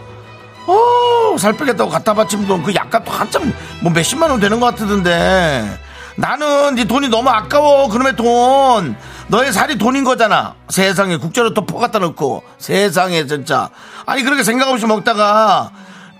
[0.66, 5.78] 어, 살 빼겠다고 갖다 바치면 돈그 약값도 한참 뭐 몇십만 원 되는 것 같던데.
[6.16, 7.88] 나는 네 돈이 너무 아까워.
[7.88, 8.96] 그놈의 돈.
[9.28, 10.54] 너의 살이 돈인 거잖아.
[10.68, 12.42] 세상에 국자로 또퍼 갖다 넣고.
[12.58, 13.70] 세상에 진짜.
[14.04, 15.70] 아니 그렇게 생각 없이 먹다가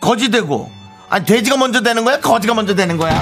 [0.01, 0.71] 거지 되고.
[1.11, 2.21] 아니 돼지가 먼저 되는 거야?
[2.21, 3.21] 거지가 먼저 되는 거야?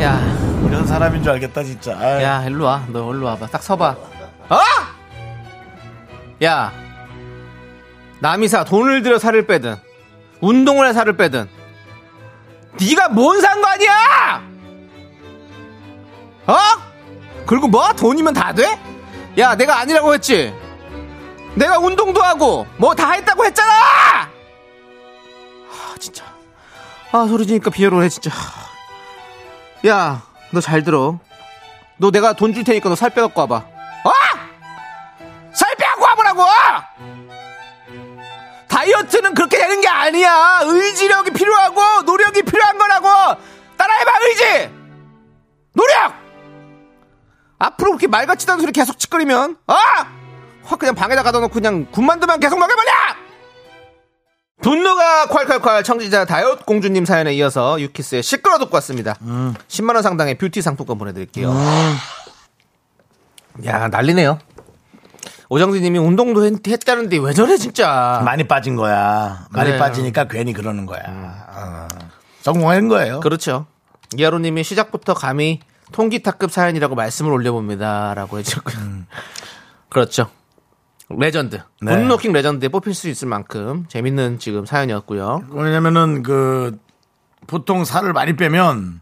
[0.00, 0.20] 야,
[0.68, 1.96] 이런 사람인 줄 알겠다 진짜.
[1.98, 2.22] 아유.
[2.22, 2.84] 야, 일로 와.
[2.88, 3.46] 너 일로 와봐.
[3.46, 3.94] 딱 서봐.
[4.48, 4.58] 어?
[6.42, 6.72] 야,
[8.20, 9.76] 남이사 돈을 들여 살을 빼든
[10.40, 11.48] 운동을 해 살을 빼든
[12.80, 14.42] 네가 뭔 상관이야?
[16.48, 16.54] 어?
[17.46, 18.78] 그리고 뭐 돈이면 다 돼?
[19.38, 20.52] 야, 내가 아니라고 했지.
[21.54, 23.72] 내가 운동도 하고 뭐 다 했다고 했잖아.
[23.72, 24.28] 아,
[26.00, 26.24] 진짜.
[27.12, 28.30] 아, 소리 지니까 비열을 해 진짜.
[29.86, 31.18] 야, 너 잘 들어.
[31.98, 33.56] 너 내가 돈 줄 테니까 너 살 빼갖고 와봐.
[33.56, 34.12] 어?
[35.52, 36.42] 살 빼갖고 와보라고!
[38.68, 40.60] 다이어트는 그렇게 되는 게 아니야.
[40.64, 43.08] 의지력이 필요하고 노력이 필요한 거라고.
[43.76, 44.70] 따라해봐 의지.
[45.72, 46.12] 노력.
[47.58, 49.74] 앞으로 그렇게 말 같지도 않은 소리 계속 찌끄리면 어?
[50.64, 52.92] 확 그냥 방에다 가둬 놓고 그냥 군만두만 계속 먹여버려.
[54.66, 59.14] 분노가 콸콸콸 청취자 다이어트 공주님 사연에 이어서 유키스의 시끄러 듣고 왔습니다.
[59.68, 61.54] 10만원 상당의 뷰티 상품권 보내드릴게요.
[63.64, 64.40] 야, 난리네요.
[65.50, 68.20] 오정진 님이 운동도 했, 했다는데 왜 저래, 진짜.
[68.24, 69.46] 많이 빠진 거야.
[69.50, 69.78] 많이 그래요.
[69.80, 71.00] 빠지니까 괜히 그러는 거야.
[71.06, 71.88] 어.
[72.42, 73.20] 성공한 거예요.
[73.20, 73.66] 그렇죠.
[74.16, 75.60] 이하로 님이 시작부터 감히
[75.92, 78.14] 통기타급 사연이라고 말씀을 올려봅니다.
[78.14, 78.76] 라고 해주셨고요.
[79.90, 80.28] 그렇죠.
[81.08, 81.62] 레전드.
[81.80, 81.96] 네.
[81.96, 85.42] 굿노킹 레전드에 뽑힐 수 있을 만큼 재밌는 지금 사연이었고요.
[85.50, 86.78] 왜냐면은 그
[87.46, 89.00] 보통 살을 많이 빼면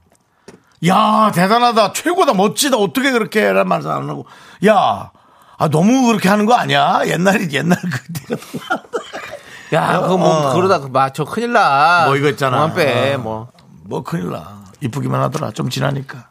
[0.87, 4.27] 야 대단하다 최고다 멋지다 어떻게 그렇게 라는 말을 안 하고
[4.67, 5.11] 야
[5.57, 7.01] 아, 너무 그렇게 하는 거 아니야?
[7.07, 8.43] 옛날이 옛날 그때가
[9.73, 10.55] 야, 그거 뭐, 어.
[10.55, 12.05] 그러다, 그 마, 저 큰일 나.
[12.07, 12.59] 뭐 이거 있잖아.
[12.59, 13.19] 그만 빼, 어.
[13.19, 13.49] 뭐.
[13.85, 16.29] 뭐 큰일 나 이쁘기만 하더라 좀 지나니까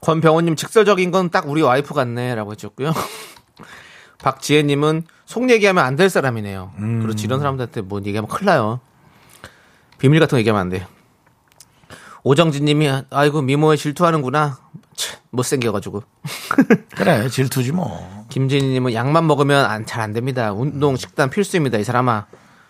[0.00, 2.92] 권병호님 직설적인 건 딱 우리 와이프 같네라고 해줬고요.
[4.22, 6.72] 박지혜님은 속 얘기하면 안 될 사람이네요.
[6.78, 7.02] 음.
[7.02, 8.80] 그렇지 이런 사람들한테 뭐 얘기하면 큰일 나요.
[9.98, 10.86] 비밀 같은 거 얘기하면 안 돼요.
[12.24, 14.58] 오정진님이 아이고 미모에 질투하는구나.
[14.96, 16.02] 참, 못생겨가지고.
[16.96, 20.52] 그래 질투지 뭐 김진희님은 약만 먹으면 잘안 됩니다.
[20.52, 22.26] 운동 식단 필수입니다 이 사람아.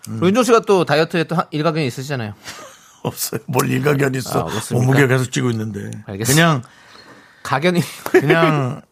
[0.09, 0.19] 음.
[0.23, 2.33] 윤종 씨가 또 다이어트에 또 한- 일가견이 있으시잖아요.
[3.03, 4.73] 없어요 뭘 일가견 있어 아?
[4.73, 6.25] 몸무게 계속 찌고 있는데 알겠습니다.
[6.51, 6.61] 그냥
[7.43, 8.81] 가견이 그냥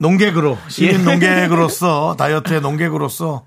[0.00, 0.70] 농객으로 예.
[0.70, 3.44] 시민 농객으로서 다이어트의 농객으로서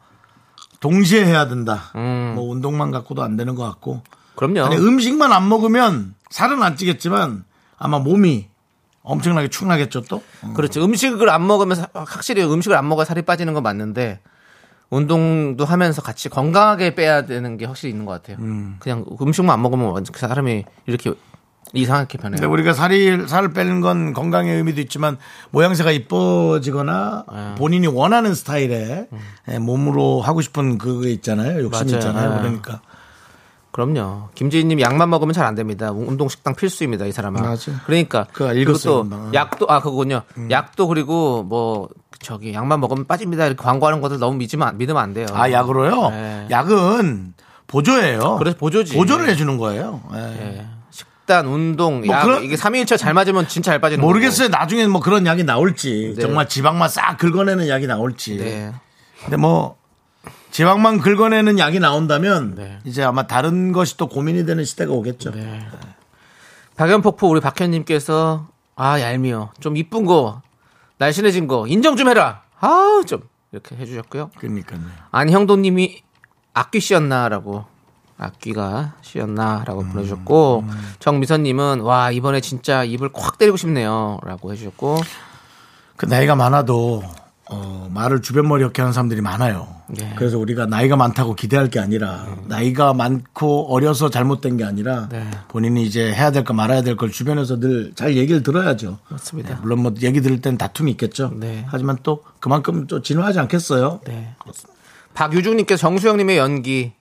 [0.80, 1.92] 동시에 해야 된다.
[1.96, 2.34] 음.
[2.36, 4.02] 뭐 운동만 갖고도 안 되는 것 같고.
[4.36, 4.64] 그럼요.
[4.66, 7.44] 아니, 음식만 안 먹으면 살은 안 찌겠지만
[7.78, 8.48] 아마 몸이
[9.02, 10.24] 엄청나게 축나겠죠 또.
[10.56, 10.84] 그렇죠.
[10.84, 14.20] 음식을 안 먹으면 사- 확실히 음식을 안 먹어야 살이 빠지는 건 맞는데
[14.90, 18.38] 운동도 하면서 같이 건강하게 빼야 되는 게 확실히 있는 것 같아요.
[18.80, 21.14] 그냥 음식만 안 먹으면 완전 그 사람이 이렇게
[21.72, 22.38] 이상하게 변해요.
[22.42, 25.18] 근데 우리가 살이 살을 빼는 건 건강의 의미도 있지만
[25.52, 27.56] 모양새가 이뻐지거나 네.
[27.58, 29.08] 본인이 원하는 스타일의
[29.50, 31.64] 예, 몸으로 하고 싶은 그거 있잖아요.
[31.64, 31.98] 욕심 맞아요.
[31.98, 32.30] 있잖아요.
[32.32, 32.38] 네.
[32.40, 32.82] 그러니까
[33.72, 34.30] 그럼요.
[34.36, 35.92] 김지희님 약만 먹으면 잘 안 됩니다.
[35.92, 37.42] 운동 식당 필수입니다, 이 사람아.
[37.42, 37.72] 맞아.
[37.86, 39.10] 그러니까 그것도.
[39.34, 40.22] 약도 아 그거군요.
[40.52, 45.14] 약도 그리고 뭐 저기 약만 먹으면 빠집니다 이렇게 광고하는 것들 너무 믿으면 안- 믿으면 안
[45.14, 45.26] 돼요.
[45.34, 46.10] 아 약으로요.
[46.12, 46.48] 네.
[46.52, 47.34] 약은
[47.66, 48.36] 보조예요.
[48.38, 48.96] 그래서 보조지.
[48.96, 50.02] 보조를 해주는 거예요.
[50.14, 50.68] 예.
[51.24, 51.26] 예.
[51.26, 54.50] 식단, 운동, 뭐 약 그런- 이게 3일차 잘 맞으면 진짜 잘 빠지는 모르겠어요.
[54.50, 56.22] 나중에 뭐 그런 약이 나올지 네.
[56.22, 58.38] 정말 지방만 싹 긁어내는 약이 나올지.
[58.38, 58.50] 거고.
[58.50, 58.74] 네.
[59.24, 59.78] 근데 뭐
[60.52, 62.80] 지방만 긁어내는 약이 나온다면 네.
[62.84, 65.32] 이제 아마 다른 것이 또 고민이 되는 시대가 오겠죠.
[66.76, 70.42] 박연폭포 우리 박현님께서 아 얄미워 좀 이쁜 거
[70.98, 74.80] 날씬해진 거 인정 좀 해라 아우 좀 이렇게 해주셨고요 그러니까요.
[75.12, 76.02] 안형도님이
[76.56, 77.66] 악귀 씨였나라고
[78.18, 80.64] 악귀가 씨였나라고 보내주셨고
[81.00, 84.98] 정미선님은 와 이번에 진짜 입을 콱 때리고 싶네요라고 해주셨고
[85.98, 87.04] 그 나이가 많아도
[87.50, 89.68] 어, 말을 주변머리 없게 하는 사람들이 많아요.
[89.90, 90.14] 네.
[90.16, 95.30] 그래서 우리가 나이가 많다고 기대할 게 아니라 나이가 많고 어려서 잘못된 게 아니라 네.
[95.50, 98.98] 본인이 이제 해야 될 거 말아야 될 걸 주변에서 늘 잘 얘기를 들어야죠.
[99.10, 99.50] 맞습니다.
[99.50, 101.32] 네, 물론 뭐 얘기 들을 땐 다툼이 있겠죠.
[101.36, 101.66] 네.
[101.68, 104.00] 하지만 또 그만큼 또 진화하지 않겠어요.
[104.08, 104.34] 네.
[105.14, 106.94] 박유중님께서 정수영님의 연기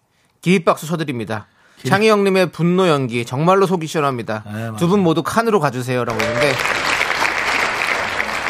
[0.42, 1.46] 기립박수 쳐드립니다.
[1.88, 4.42] 창희형님의 분노 연기 정말로 속이 시원합니다.
[4.46, 4.76] 네, 맞아요.
[4.76, 6.52] 두분 모두 칸으로 가주세요라고 했는데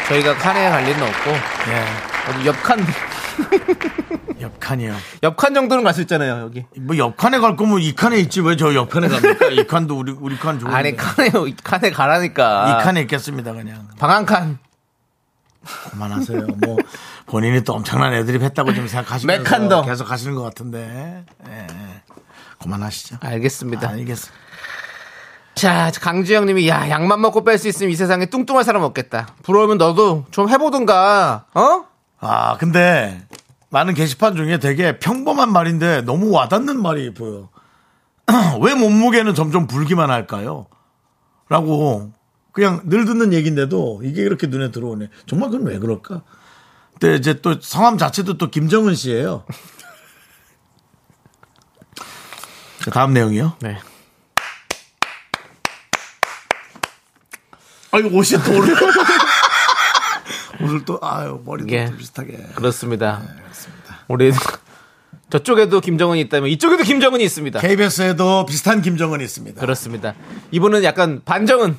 [0.07, 2.45] 저희가 칸에 갈 일은 없고 예.
[2.45, 2.85] 옆칸
[4.41, 4.95] 옆칸이요.
[5.23, 6.65] 옆칸 정도는 갈 수 있잖아요 여기.
[6.79, 9.47] 뭐 옆칸에 갈 거면 이 칸에 있지 왜 저 옆칸에 갑니까?
[9.47, 10.75] 이 칸도 우리 우리 칸 좋은데.
[10.77, 11.31] 아니 칸에
[11.63, 12.79] 칸에 가라니까.
[12.81, 13.87] 이 칸에 있겠습니다 그냥.
[13.97, 14.59] 방한 칸.
[15.91, 16.47] 그만하세요.
[16.65, 16.77] 뭐
[17.25, 19.81] 본인이 또 엄청난 애드립 했다고 좀 생각하시면서 몇칸 더.
[19.83, 21.25] 계속 하시는 것 같은데.
[21.47, 22.01] 예, 예.
[22.61, 23.17] 그만하시죠.
[23.21, 23.89] 알겠습니다.
[23.89, 24.43] 알겠습니다.
[25.55, 29.27] 자 강지영님이 야 약만 먹고 뺄 수 있으면 이 세상에 뚱뚱한 사람 없겠다.
[29.43, 31.45] 부러우면 너도 좀 해보든가.
[31.53, 31.85] 어?
[32.19, 33.21] 아 근데
[33.69, 37.49] 많은 게시판 중에 되게 평범한 말인데 너무 와닿는 말이 보여.
[38.61, 40.65] 왜 몸무게는 점점 불기만 할까요?
[41.49, 42.11] 라고
[42.53, 45.09] 그냥 늘 듣는 얘기인데도 이게 이렇게 눈에 들어오네.
[45.25, 46.21] 정말 그건 왜 그럴까?
[46.99, 49.43] 근데 이제 또 성함 자체도 또 김정은 씨예요.
[52.85, 53.57] 자, 다음 내용이요.
[53.61, 53.79] 네.
[57.91, 58.75] 아이고 옷이 또 오늘
[60.61, 61.85] 오늘 또 아유 머리도 예.
[61.87, 62.37] 또 비슷하게.
[62.55, 63.21] 그렇습니다.
[63.25, 63.33] 네,
[64.07, 64.31] 우리
[65.31, 67.59] 저쪽에도 김정은이 있다면 이쪽에도 김정은이 있습니다.
[67.59, 69.59] KBS에도 비슷한 김정은이 있습니다.
[69.59, 70.13] 그렇습니다.
[70.51, 71.77] 이분은 약간 반정은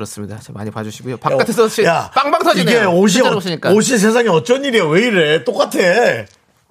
[0.00, 0.38] 그렇습니다.
[0.38, 1.18] 자, 많이 봐주시고요.
[1.18, 2.76] 바깥에서 시- 야, 빵빵 터지네요.
[2.78, 3.38] 이게 옷이 어-
[3.74, 4.84] 옷이 세상에 어쩐 일이야?
[4.86, 5.44] 왜 이래?
[5.44, 5.78] 똑같아.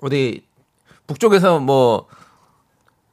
[0.02, 0.44] 어디
[1.06, 2.08] 북쪽에서 뭐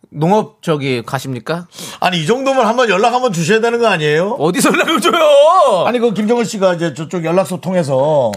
[0.08, 1.66] 농업 저기 가십니까?
[2.00, 4.30] 아니 이 정도면 한번 연락 한번 주셔야 되는 거 아니에요?
[4.38, 5.84] 어디서 연락을 줘요?
[5.86, 8.32] 아니 그 김정은 씨가 이제 저쪽 연락소 통해서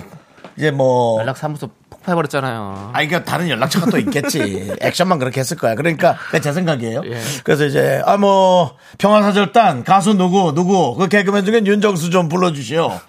[0.58, 2.92] 이제 뭐 연락 사무소 폭파해버렸잖아요.
[2.94, 4.72] 아니, 그러니까 다른 연락처가 또 있겠지.
[4.82, 5.76] 액션만 그렇게 했을 거야.
[5.76, 7.02] 그러니까, 제 생각이에요.
[7.06, 7.20] 예.
[7.44, 13.00] 그래서 이제, 아, 뭐, 평화사절단, 가수 누구, 누구, 그 개그맨 중에 윤정수 좀 불러주시오.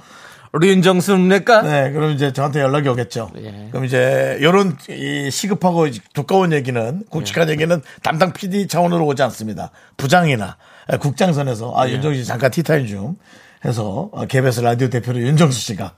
[0.53, 1.63] 류인정수입니까?
[1.63, 3.31] 네, 그럼 이제 저한테 연락이 오겠죠.
[3.39, 3.69] 예.
[3.71, 7.53] 그럼 이제, 요런 이 시급하고 두꺼운 얘기는, 굵직한 예.
[7.53, 9.71] 얘기는 담당 PD 차원으로 오지 않습니다.
[9.97, 10.57] 부장이나
[11.01, 11.81] 국장선에서, 예.
[11.81, 13.17] 아, 윤정수 씨 잠깐 티타임 좀
[13.65, 15.93] 해서, 어, KBS 라디오 대표로 윤정수 씨가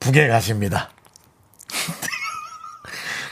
[0.00, 0.88] 북에 가십니다.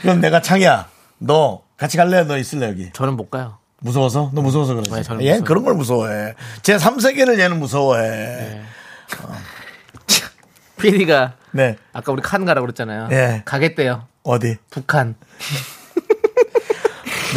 [0.03, 0.87] 그럼 내가 창이야,
[1.17, 2.23] 너 같이 갈래?
[2.25, 2.91] 너 있을래 여기?
[2.93, 3.57] 저는 못 가요.
[3.79, 4.29] 무서워서?
[4.33, 4.91] 너 무서워서 그러지?
[4.91, 5.43] 네, 저는 얘 무서워요.
[5.45, 6.33] 그런 걸 무서워해.
[6.61, 8.09] 제 3세계를 얘는 무서워해.
[8.09, 8.61] 네.
[10.79, 11.77] PD가 네.
[11.93, 13.07] 아까 우리 칸 가라고 그랬잖아요.
[13.11, 13.41] 예.
[13.45, 14.03] 가겠대요.
[14.23, 14.57] 어디?
[14.69, 15.15] 북한.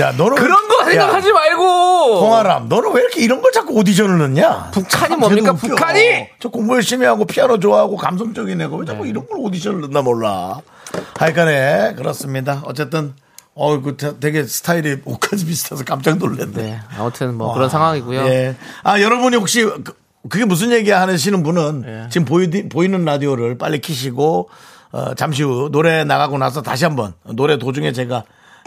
[0.00, 2.20] 야, 너는 그런 거 야, 생각하지 말고.
[2.20, 4.70] 홍아람, 너는 왜 이렇게 이런 걸 자꾸 오디션을 넣냐?
[4.72, 5.68] 북한이 참 뭡니까, 웃겨.
[5.68, 6.28] 북한이?
[6.40, 9.10] 저 공부 열심히 하고 피아노 좋아하고 감성적인 애가 왜 자꾸 네.
[9.10, 10.60] 이런 걸 오디션을 넣나 몰라.
[11.18, 12.62] 하여간에 그렇습니다.
[12.64, 13.14] 어쨌든
[13.54, 16.52] 어, 그 되게 스타일이 옷까지 비슷해서 깜짝 놀랐네.
[16.52, 16.80] 네.
[16.98, 18.26] 아무튼 뭐 와, 그런 상황이고요.
[18.26, 18.56] 예.
[18.82, 19.96] 아, 여러분이 혹시 그,
[20.28, 22.08] 그게 무슨 얘기 하시는 분은 예.
[22.10, 24.50] 지금 보이, 보이는 라디오를 빨리 키시고
[24.92, 28.24] 어, 잠시 후 노래 나가고 나서 다시 한번 노래 도중에 제가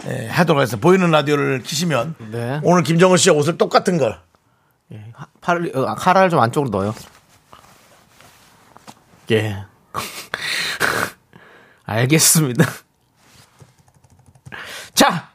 [0.08, 0.82] 예, 하도록 하겠습니다.
[0.82, 2.60] 보이는 라디오를 키시면 네.
[2.64, 4.18] 오늘 김정은 씨의 옷을 똑같은 걸
[5.40, 6.94] 팔을 어, 카라를 좀 안쪽으로 넣어요.
[9.30, 9.64] 예.
[11.90, 12.64] 알겠습니다.
[14.94, 15.30] 자,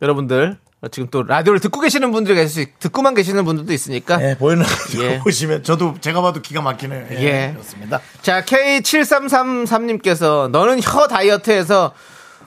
[0.00, 0.58] 여러분들
[0.90, 4.22] 지금 또 라디오를 듣고 계시는 분들이 계실 수, 듣고만 계시는 분들도 있으니까.
[4.22, 4.64] 예, 보이는
[5.00, 5.18] 예.
[5.18, 7.06] 보시면 저도 제가 봐도 기가 막히네요.
[7.12, 7.50] 예, 예.
[7.52, 8.00] 그렇습니다.
[8.20, 11.92] 자, K7333 님께서 너는 혀 다이어트에서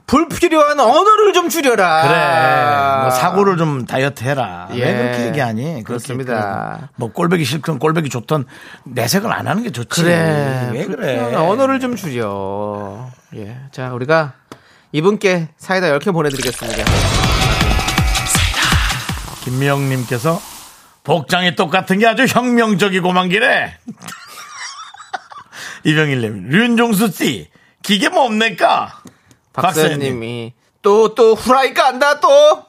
[0.08, 2.02] 불필요한 언어를 좀 줄여라.
[2.04, 3.02] 그래.
[3.02, 4.68] 뭐 사고를 좀 다이어트 해라.
[4.74, 4.84] 예.
[4.84, 5.84] 왜 그렇게 얘기하니?
[5.84, 6.90] 그렇습니다.
[6.96, 8.46] 그뭐 꼴배기 싫든 꼴배기 좋든
[8.86, 10.04] 내색을 안 하는 게 좋지.
[10.04, 10.70] 그래.
[10.74, 11.34] 왜 그래?
[11.34, 13.10] 언어를 좀 줄여.
[13.36, 13.58] 예.
[13.72, 14.34] 자, 우리가
[14.92, 16.86] 이분께 사이다 10개 보내드리겠습니다.
[19.44, 20.42] 김미영님께서
[21.04, 23.78] 복장이 똑같은 게 아주 혁명적이고만 기래.
[25.84, 27.52] 이병일님, 류윤종수 씨,
[27.84, 29.02] 기계 뭐 없네까?
[29.54, 32.66] 박사님이 또, 또 후라이 간다, 또!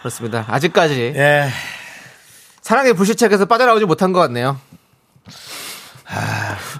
[0.00, 0.44] 그렇습니다.
[0.48, 1.50] 아직까지 예,
[2.62, 4.58] 사랑의 불시착에서 빠져나오지 못한 것 같네요.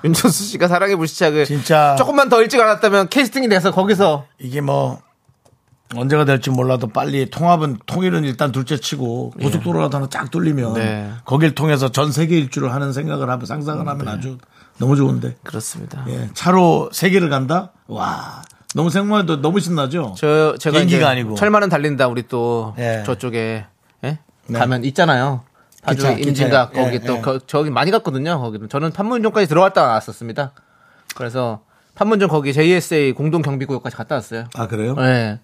[0.04, 1.94] 윤정수 씨가 사랑의 불시착을 진짜.
[1.96, 5.00] 조금만 더 일찍 알았다면 캐스팅이 돼서 거기서 이게 뭐
[5.96, 11.10] 언제가 될지 몰라도 빨리 통합은 통일은 일단 둘째 치고 고속도로라도 하나 쫙 뚫리면 네.
[11.24, 14.38] 거길 통해서 전 세계 일주를 하는 생각을 하면 상상을 하면 아주
[14.78, 16.04] 너무 좋은데 그렇습니다.
[16.08, 18.42] 예, 차로 세계를 간다 와
[18.74, 21.34] 너무 생각만 해도 너무 신나죠 저 제가 이제 아니고.
[21.34, 23.02] 철만은 달린다 우리 또 예.
[23.04, 23.66] 저쪽에
[24.04, 24.18] 예?
[24.46, 24.58] 네.
[24.58, 25.42] 가면 있잖아요.
[25.82, 26.84] 파주 기차, 임진각 기차요.
[26.84, 27.20] 거기 예, 또 예.
[27.20, 28.38] 거- 저기 많이 갔거든요.
[28.40, 30.52] 거기는 저는 판문점까지 들어갔다 나왔었습니다.
[31.16, 31.62] 그래서
[31.94, 34.44] 판문점 거기 JSA 공동 경비구역까지 갔다 왔어요.
[34.54, 35.40] 아 그래요 예.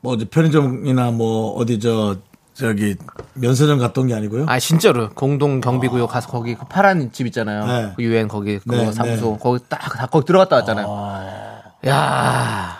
[0.00, 2.16] 뭐 어디 편의점이나 뭐 어디 저
[2.52, 2.94] 저기
[3.34, 7.66] 면세점 갔던 게 아니고요 아 진짜로 공동 경비구역 가서 거기 그 파란 집 있잖아요.
[7.66, 7.92] 네.
[7.96, 9.38] 그 유엔 거기 그거 네, 사무소 네.
[9.42, 10.86] 거기 딱 다 거기 들어갔다 왔잖아요.
[11.88, 12.76] 야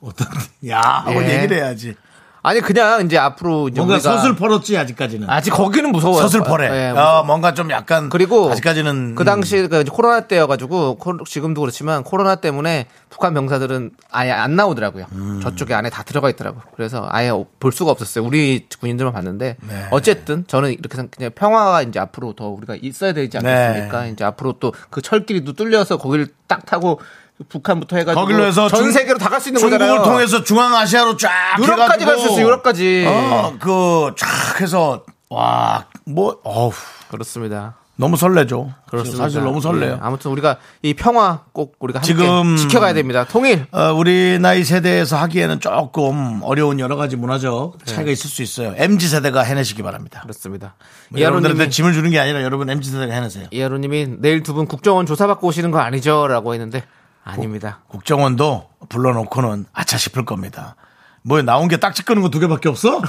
[0.00, 0.26] 어떤
[0.68, 1.36] 야 하고 예.
[1.38, 1.94] 얘기를 해야지
[2.42, 6.22] 아니 그냥 이제 앞으로 이제 뭔가 우리가 서슬 펄었지 아직까지는 아직 거기는 무서워요.
[6.22, 10.96] 서슬 퍼래 예, 어, 뭔가 좀 약간 그리고 아직까지는 그 당시 그 이제 코로나 때여가지고
[10.96, 15.06] 코- 지금도 그렇지만 코로나 때문에 북한 병사들은 아예 안 나오더라고요.
[15.12, 15.40] 음.
[15.42, 16.60] 저쪽에 안에 다 들어가 있더라고.
[16.74, 18.24] 그래서 아예 볼 수가 없었어요.
[18.24, 19.86] 우리 군인들만 봤는데 네.
[19.90, 24.06] 어쨌든 저는 이렇게 그냥 평화가 이제 앞으로 더 우리가 있어야 되지 않겠습니까?
[24.06, 27.00] 이제 앞으로 또 그 철길이도 뚫려서 거기를 딱 타고
[27.48, 30.04] 북한부터 해가지고 거길로 해서 전 중- 세계로 다 갈 수 있는 중국을 거잖아요.
[30.04, 32.44] 통해서 중앙아시아로 쫙 유럽까지 갈 수 있어요.
[32.46, 33.04] 유럽까지.
[33.08, 36.72] 어, 그, 쫙 해서, 와, 뭐, 어우,
[37.10, 37.76] 그렇습니다.
[37.96, 38.72] 너무 설레죠.
[38.88, 39.24] 그렇습니다.
[39.24, 39.92] 사실 너무 설레요.
[39.92, 43.24] 예, 아무튼 우리가 이 평화 꼭 우리가 함께 지금- 지켜가야 됩니다.
[43.24, 43.66] 통일.
[43.72, 47.92] 어, 우리 나이 세대에서 하기에는 조금 어려운 여러 가지 문화적 네.
[47.92, 48.72] 차이가 있을 수 있어요.
[48.78, 50.20] MZ 세대가 해내시기 바랍니다.
[50.22, 50.76] 그렇습니다.
[51.10, 53.48] 뭐 여러분들한테 짐을 주는 게 아니라 여러분 MZ 세대가 해내세요.
[53.50, 56.82] 이하로님이 내일 두 분 국정원 조사받고 오시는 거 아니죠?라고 했는데
[57.24, 57.80] 아닙니다.
[57.88, 60.76] 국 정원도 불러놓고는 아차 싶을 겁니다.
[61.22, 63.00] 뭐 나온 게 딱지 끄는 거 두 개밖에 없어?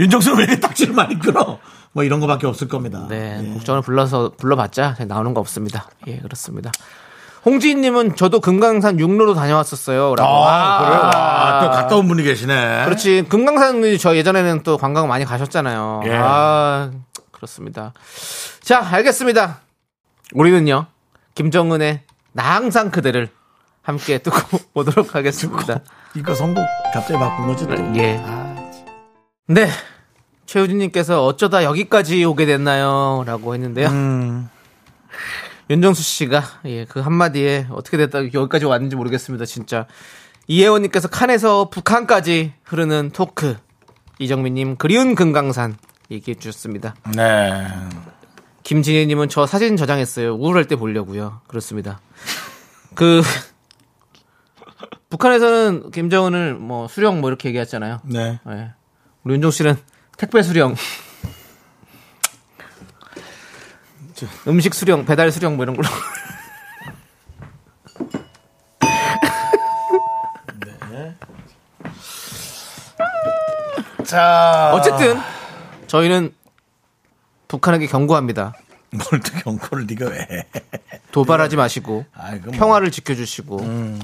[0.00, 1.58] 윤정수는 왜 이렇게 딱지를 많이 끊어?
[1.92, 3.06] 뭐 이런 거밖에 없을 겁니다.
[3.08, 3.52] 네, 예.
[3.52, 5.88] 국정원을 불러서 불러봤자 나오는 거 없습니다.
[6.08, 6.70] 예, 그렇습니다.
[7.44, 10.16] 홍지인님은 저도 금강산 육로로 다녀왔었어요.
[10.16, 10.28] 라고.
[10.28, 11.00] 아, 그래요?
[11.14, 12.84] 아, 또 가까운 분이 계시네.
[12.84, 13.26] 그렇지.
[13.28, 16.02] 금강산이 저 예전에는 또 관광 많이 가셨잖아요.
[16.06, 16.16] 예.
[16.20, 16.90] 아,
[17.30, 17.92] 그렇습니다.
[18.62, 19.60] 자, 알겠습니다.
[20.34, 20.86] 우리는요,
[21.36, 22.00] 김정은의
[22.32, 23.28] 나 항상 그대를
[23.86, 25.80] 함께 듣고 오도록 하겠습니다.
[26.16, 27.74] 이거 선곡 갑자기 바꾼 거지 또.
[27.96, 28.20] 예.
[28.20, 28.70] 아,
[29.46, 29.68] 네.
[30.46, 33.22] 최우진님께서 어쩌다 여기까지 오게 됐나요?
[33.26, 33.88] 라고 했는데요.
[33.88, 34.48] 음,
[35.70, 39.86] 윤정수 씨가, 예, 그 한마디에 어떻게 됐다 여기까지 왔는지 모르겠습니다, 진짜.
[40.48, 43.56] 이혜원님께서 칸에서 북한까지 흐르는 토크.
[44.18, 45.76] 이정민님, 그리운 금강산
[46.10, 46.94] 얘기해 주셨습니다.
[47.14, 47.66] 네.
[48.64, 50.34] 김진희님은 저 사진 저장했어요.
[50.34, 51.40] 우울할 때 보려고요.
[51.46, 52.00] 그렇습니다.
[52.94, 53.22] 그
[55.08, 58.00] 북한에서는 김정은을 뭐 수령 뭐 이렇게 얘기했잖아요.
[58.04, 58.40] 네.
[58.44, 58.70] 네.
[59.24, 59.76] 우리 윤종 씨는
[60.16, 60.74] 택배 수령.
[64.14, 64.26] 저...
[64.50, 65.88] 음식 수령, 배달 수령 뭐 이런 걸로.
[70.90, 71.14] 네.
[74.04, 74.72] 자.
[74.74, 75.18] 어쨌든
[75.86, 76.34] 저희는
[77.48, 78.54] 북한에게 경고합니다.
[78.90, 80.26] 뭘 또 경고를 네가 왜?
[81.12, 82.52] 도발하지 마시고 아이, 뭐...
[82.52, 84.00] 평화를 지켜주시고 음.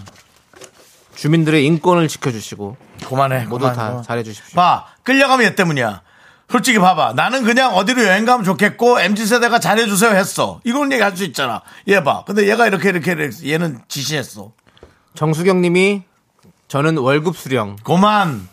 [1.14, 3.44] 주민들의 인권을 지켜주시고 그만해.
[3.46, 4.02] 모두 그만, 다 그만.
[4.02, 4.54] 잘해주십시오.
[4.54, 4.86] 봐.
[5.02, 6.02] 끌려가면 얘 때문이야.
[6.50, 7.14] 솔직히 봐봐.
[7.14, 10.60] 나는 그냥 어디로 여행 가면 좋겠고 MZ세대가 잘해주세요 했어.
[10.64, 11.62] 이런 얘기 할 수 있잖아.
[11.88, 12.24] 얘 봐.
[12.26, 14.52] 근데 얘가 이렇게 이렇게 이렇게 얘는 지시했어.
[15.14, 16.02] 정수경님이
[16.68, 17.76] 저는 월급 수령.
[17.84, 18.48] 그만.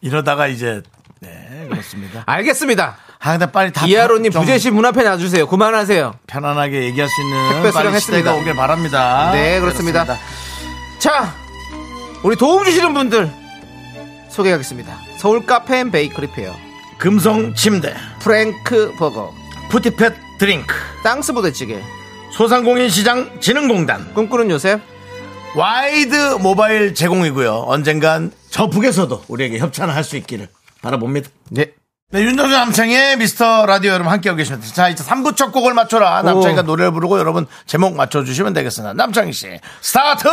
[0.00, 0.82] 이러다가 이제
[1.20, 2.22] 네 그렇습니다.
[2.26, 2.96] 알겠습니다.
[3.18, 5.46] 아 근데 빨리 다 이하로님 좀 부재시 문 앞에 놔주세요.
[5.46, 6.14] 그만하세요.
[6.26, 8.34] 편안하게 얘기할 수 있는 택배 수령했습니다.
[8.34, 9.30] 오길 바랍니다.
[9.32, 10.06] 네, 그렇습니다.
[10.98, 11.34] 자,
[12.22, 13.30] 우리 도움 주시는 분들
[14.28, 14.98] 소개하겠습니다.
[15.16, 16.54] 서울 카페 앤 베이커리 페어,
[16.98, 19.34] 금성 침대, 프랭크 버거,
[19.70, 21.80] 푸티팻 드링크, 땅스 부대찌개,
[22.32, 24.80] 소상공인 시장 진흥공단, 꿈꾸는 요셉,
[25.56, 27.64] 와이드 모바일 제공이고요.
[27.66, 30.48] 언젠간 저 북에서도 우리에게 협찬을 할 수 있기를
[30.82, 31.28] 바라봅니다.
[31.50, 31.72] 네.
[32.12, 34.66] 네, 윤정수 남창희의 미스터 라디오 여러분 함께하고 계십니다.
[34.74, 36.22] 자, 이제 3부 첫 곡을 맞춰라.
[36.22, 38.94] 남창희가 노래를 부르고 여러분 제목 맞춰주시면 되겠습니다.
[38.94, 40.26] 남창희 씨, 스타트!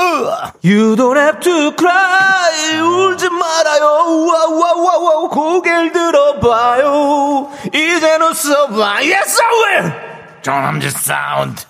[0.66, 9.54] You don't have to cry 울지 말아요 와와와와 고개를 들어봐요 이젠 웃어봐 Yes I
[9.84, 9.94] will
[10.42, 11.62] 정남지 사운드.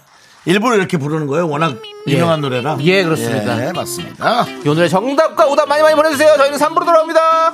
[0.45, 1.49] 일부러 이렇게 부르는 거예요.
[1.49, 1.75] 워낙
[2.07, 2.77] 유명한 노래라.
[2.79, 3.67] 예, 그렇습니다.
[3.67, 4.45] 예, 맞습니다.
[4.63, 7.53] 이 오늘의 정답과 오답 많이 많이 보내주세요 저희는 3부로 돌아옵니다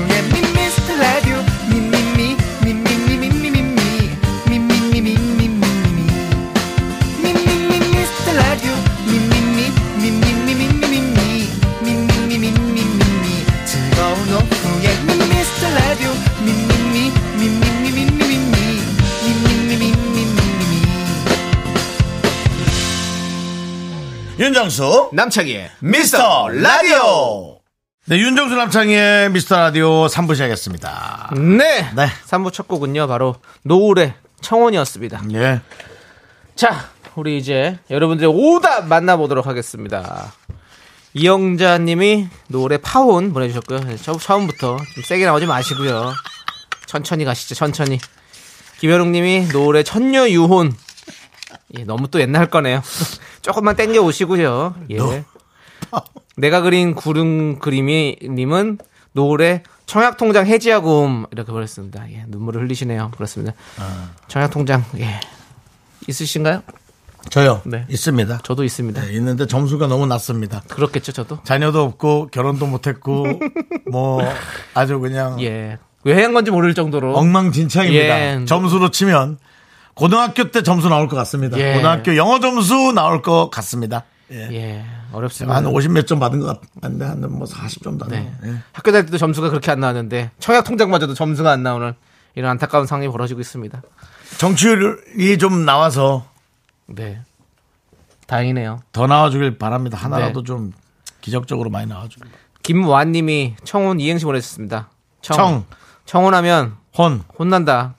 [24.41, 27.59] 윤정수, 남창희의 미스터 라디오!
[28.07, 31.33] 네, 윤정수 남창의 미스터 라디오 3부 시작했습니다.
[31.35, 31.91] 네.
[31.95, 32.07] 네.
[32.25, 35.61] 3부 첫 곡은요 바로 노을의 청원이었습니다 예.
[36.55, 40.33] 자, 우리 이제 여러분들의 오답 만나보도록 하겠습니다.
[41.13, 43.95] 이영자 님이 노래 파혼 보내주셨고요.
[43.97, 46.13] 처, 처음부터 좀 세게 나오지 마시고요.
[46.87, 47.99] 천천히 가시죠, 천천히.
[48.79, 50.75] 김현웅 님이 노래 천녀 유혼.
[51.77, 52.81] 예, 너무 또 옛날 거네요.
[53.41, 54.75] 조금만 땡겨 오시고요.
[54.91, 55.23] 예.
[56.37, 58.77] 내가 그린 구름 그림이 님은
[59.13, 62.11] 노래 청약통장 해지하고 옴 이렇게 보냈습니다.
[62.11, 63.11] 예, 눈물을 흘리시네요.
[63.15, 63.53] 그렇습니다.
[64.27, 65.19] 청약통장 예
[66.07, 66.61] 있으신가요?
[67.29, 67.61] 저요.
[67.65, 67.85] 네.
[67.89, 68.39] 있습니다.
[68.43, 69.01] 저도 있습니다.
[69.05, 70.61] 네, 있는데 점수가 너무 낮습니다.
[70.69, 71.39] 그렇겠죠, 저도.
[71.43, 73.25] 자녀도 없고 결혼도 못했고
[73.91, 74.21] 뭐
[74.73, 75.77] 아주 그냥 예.
[76.03, 77.15] 왜 한 건지 모를 정도로.
[77.15, 78.19] 엉망진창입니다.
[78.41, 78.45] 예.
[78.45, 79.37] 점수로 치면
[80.01, 81.59] 고등학교 때 점수 나올 것 같습니다.
[81.59, 81.75] 예.
[81.75, 84.03] 고등학교 영어 점수 나올 것 같습니다.
[84.31, 84.49] 예.
[84.51, 85.55] 예, 어렵습니다.
[85.55, 88.33] 한 50 몇 점 받은 것 같은데 한뭐 40점 도 네.
[88.45, 88.55] 예.
[88.71, 91.93] 학교 다닐 때도 점수가 그렇게 안 나왔는데 청약 통장마저도 점수가 안 나오는
[92.33, 93.79] 이런 안타까운 상황이 벌어지고 있습니다.
[94.39, 96.25] 정치율이 좀 나와서
[96.87, 97.21] 네.
[98.25, 98.79] 다행이네요.
[98.93, 99.99] 더 나와주길 바랍니다.
[99.99, 100.47] 하나라도 네.
[100.47, 100.71] 좀
[101.19, 102.27] 기적적으로 많이 나와주길.
[102.63, 104.89] 김완님이 청혼 이행시 보내셨습니다.
[105.21, 105.37] 청.
[105.37, 105.65] 청.
[106.05, 107.21] 청혼하면 혼.
[107.37, 107.93] 혼난다.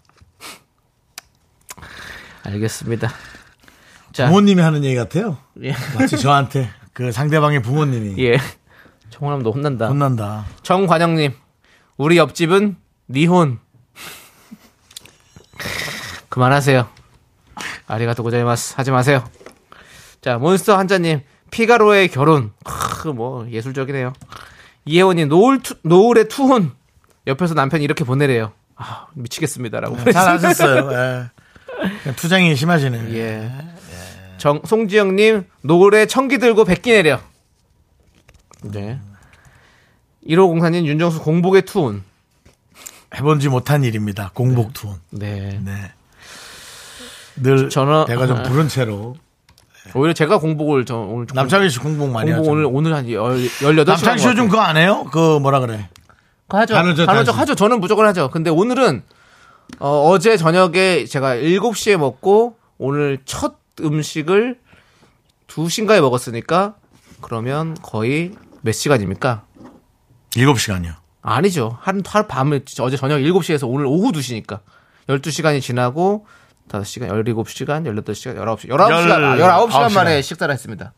[2.45, 3.11] 알겠습니다.
[4.13, 5.39] 자, 부모님이 하는 얘기 같아요.
[5.63, 5.75] 예.
[5.97, 8.39] 마치 저한테 그 상대방의 부모님이 예.
[9.11, 9.89] 청혼하면 너 혼난다.
[9.89, 10.47] 혼난다.
[10.63, 11.33] 정관영님,
[11.97, 12.77] 우리 옆집은
[13.09, 13.59] 니혼.
[16.29, 16.89] 그만하세요.
[17.87, 19.23] 아리가토 고자이마스 하지 마세요.
[20.21, 21.21] 자, 몬스터 한자님,
[21.51, 22.53] 피가로의 결혼.
[22.65, 24.13] 크, 뭐 예술적이네요.
[24.87, 26.73] 이혜원님, 노을 투, 노을의 투혼.
[27.27, 28.53] 옆에서 남편이 이렇게 보내래요.
[28.77, 29.97] 아, 미치겠습니다라고.
[30.05, 31.29] 네, 잘 하셨어요.
[32.07, 32.13] 예.
[32.15, 33.15] 투쟁이 심하시네요.
[33.17, 33.51] 예.
[34.39, 37.21] 정, 송지영님, 노을에 청기 들고 백기 내려.
[38.63, 38.99] 네.
[40.27, 42.03] 1호 공사님, 윤정수 공복의 투혼.
[43.15, 44.31] 해본지 못한 일입니다.
[44.35, 44.97] 공복 투혼.
[45.11, 45.61] 네.
[45.65, 45.93] 네.
[47.37, 49.17] 늘 저는- 내가 좀 부른 채로
[49.95, 52.53] 오히려 제가 공복을 저 오늘 좀 남창희 씨 공복 많이 공복 하죠.
[52.53, 55.07] 오늘 오늘 한 18시간 남창희 씨 요즘 그거 안 해요?
[55.13, 55.89] 그 뭐라 그래?
[56.49, 56.75] 하죠.
[56.75, 57.41] 간헐적 간헐적 단식.
[57.41, 57.55] 하죠.
[57.55, 58.29] 저는 무조건 하죠.
[58.31, 59.03] 근데 오늘은
[59.79, 64.59] 어, 제 저녁에 제가 7시에 먹고 오늘 첫 음식을
[65.49, 66.77] 2시인가에 먹었으니까
[67.21, 69.45] 그러면 거의 몇 시간입니까?
[70.31, 70.95] 7시간이요.
[71.23, 71.77] 아니죠.
[71.81, 74.61] 한, 한 밤에 어제 저녁 7시에서 오늘 오후 2시니까
[75.09, 76.27] 12시간이 지나고
[76.69, 80.23] 5시간, 17시간, 18시간, 19시간, 19시간, 열- 19시간 아홉 만에 시간.
[80.23, 80.93] 식사를 했습니다.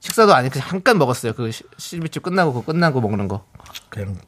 [0.00, 1.32] 식사도 아니, 그냥 잠깐 먹었어요.
[1.32, 3.46] 그 시- 실비집 끝나고, 그거 끝나고 먹는 거.
[3.88, 4.18] 그냥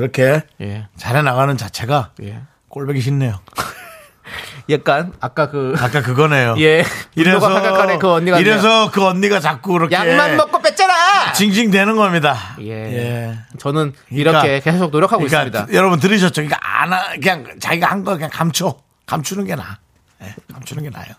[0.00, 0.86] 그렇게 예.
[0.98, 2.42] 잘해 나가는 자체가 예.
[2.68, 3.40] 꼴보기 싫네요.
[4.68, 6.54] 약간 아까 그 아까 그거네요.
[6.60, 6.84] 예.
[7.14, 11.32] 이래서 그 언니가 이래서 그 언니가 자꾸 그렇게 약만 먹고 뺐잖아.
[11.32, 12.56] 징징대는 겁니다.
[12.60, 13.38] 예.
[13.58, 15.74] 저는 그러니까- 이렇게 계속 노력하고 그러니까 있습니다.
[15.78, 16.42] 여러분 들으셨죠?
[16.42, 18.76] 그러니까 안 하, 그냥 자기가 한 거 그냥 감춰.
[19.06, 19.78] 감추는 게 나아.
[20.22, 21.14] 예, 감추는 게 나아요.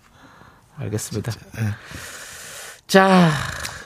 [0.79, 1.31] 알겠습니다.
[2.87, 3.29] 자,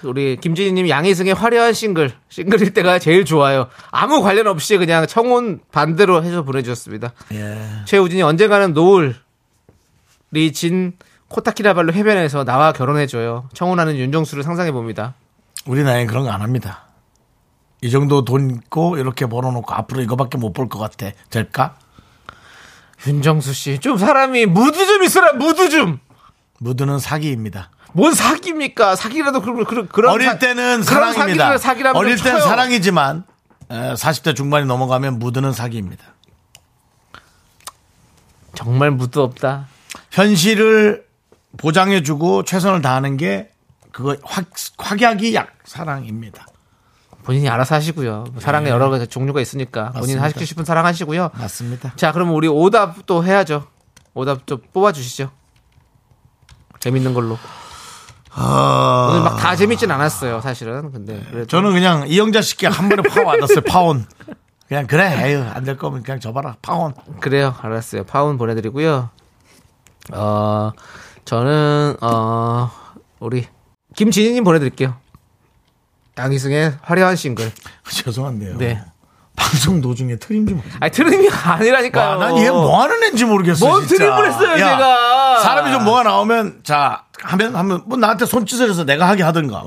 [0.04, 3.68] 우리 김진희님 양희승의 화려한 싱글 싱글일 때가 제일 좋아요.
[3.92, 7.14] 아무 관련 없이 그냥 청혼 반대로 해서 보내주셨습니다.
[7.34, 7.58] 예.
[7.86, 9.14] 최우진이 언젠가는 노을이
[10.54, 10.94] 진
[11.30, 13.50] 코타키나발루 해변에서 나와 결혼해줘요.
[13.54, 15.16] 청혼하는 윤정수를 상상해 봅니다.
[15.66, 16.86] 우리 나이는 그런 거 안 합니다.
[17.82, 21.10] 이 정도 돈 있고 이렇게 벌어놓고 앞으로 이거밖에 못 볼 것 같아.
[21.32, 21.76] 될까?
[23.08, 26.00] 윤정수 씨, 좀 사람이 무드 좀 있어라, 무드 좀.
[26.60, 27.72] 무드는 사기입니다.
[27.94, 28.96] 뭔 사기입니까?
[28.96, 31.58] 사기라도 그런 그런 그런 어릴 사- 때는 그런 사랑입니다.
[31.58, 32.44] 사기라면 어릴 좀땐 쳐요.
[32.44, 33.24] 사랑이지만
[33.70, 36.04] 에, 40대 중반이 넘어가면 무드는 사기입니다.
[38.54, 39.68] 정말 무드 없다.
[40.12, 41.06] 현실을
[41.58, 43.50] 보장해주고 최선을 다하는 게
[43.92, 44.46] 그거 확,
[44.78, 46.46] 확약이 약 사랑입니다.
[47.24, 48.26] 본인이 알아서 하시고요.
[48.40, 50.00] 사랑의 여러 가지 종류가 있으니까 본인 네.
[50.00, 50.24] 맞습니다.
[50.24, 51.30] 하시고 싶은 사랑 하시고요.
[51.34, 51.94] 맞습니다.
[51.96, 53.68] 자, 그러면 우리 오답 또 해야죠.
[54.14, 55.30] 오답 좀 뽑아 주시죠.
[56.80, 57.38] 재밌는 걸로.
[58.38, 60.92] 오늘 막 다 재밌진 않았어요, 사실은.
[60.92, 63.62] 근데 그래도 저는 그냥 이영자 씨께 한 번에 파워 받았어요.
[63.62, 64.06] 파온.
[64.68, 65.14] 그냥 그래.
[65.26, 66.56] 에휴 안 될 거면 그냥 접어라.
[66.62, 66.94] 파온.
[67.20, 67.54] 그래요.
[67.62, 68.06] 알았어요.
[68.06, 69.10] 파운 보내드리고요.
[70.14, 70.72] 어,
[71.26, 72.72] 저는, 어,
[73.20, 73.48] 우리,
[73.96, 74.96] 김진희님 보내드릴게요.
[76.18, 77.52] 양희승의 화려한 싱글.
[77.90, 78.58] 죄송한데요.
[78.58, 78.82] 네.
[79.36, 80.62] 방송 도중에 트림 좀.
[80.80, 82.20] 아니, 트림이 아니라니까요.
[82.20, 83.66] 난 얘 뭐 하는 애인지 모르겠어.
[83.68, 84.06] 뭔 진짜.
[84.06, 85.40] 트림을 했어요, 야, 제가.
[85.42, 89.64] 사람이 좀 뭐가 나오면 자 하면 하면 뭐 나한테 손짓을 해서 내가 하게 하든가.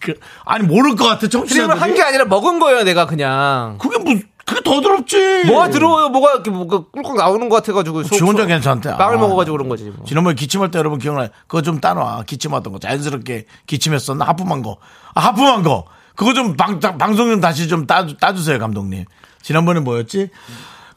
[0.00, 0.14] 그,
[0.44, 1.28] 아니 모를 것 같아.
[1.28, 1.78] 청취자들이.
[1.78, 3.78] 한게 아니라 먹은 거예요, 내가 그냥.
[3.80, 4.14] 그게 뭐
[4.44, 5.44] 그게 더 더럽지.
[5.46, 6.08] 뭐가 들어와요?
[6.08, 8.02] 뭐가 이렇게 뭐가 꿀꺽 나오는 것 같아가지고.
[8.02, 8.96] 속- 지 혼자 속- 괜찮대.
[8.96, 9.20] 빵을 아.
[9.20, 9.84] 먹어가지고 그런 거지.
[9.84, 10.04] 뭐.
[10.04, 11.28] 지난번에 기침할 때 여러분 기억나요?
[11.46, 12.24] 그거 좀 따놔.
[12.26, 12.78] 기침하던 거.
[12.80, 14.24] 자연스럽게 기침했었나?
[14.26, 14.78] 하품한 거.
[15.14, 15.84] 아, 하품한 거.
[16.16, 19.04] 그거 좀 방, 방송 좀 다시 좀 따, 따주세요, 감독님.
[19.42, 20.28] 지난번에 뭐였지?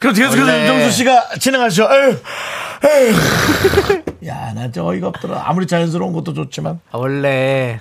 [0.00, 1.88] 그럼 계속해서 윤정수 씨가 진행하시죠.
[1.90, 2.18] 에휴,
[2.90, 4.02] 에휴.
[4.24, 5.42] 야, 나 진짜 어이가 없더라.
[5.46, 6.80] 아무리 자연스러운 것도 좋지만.
[6.90, 7.80] 아, 원래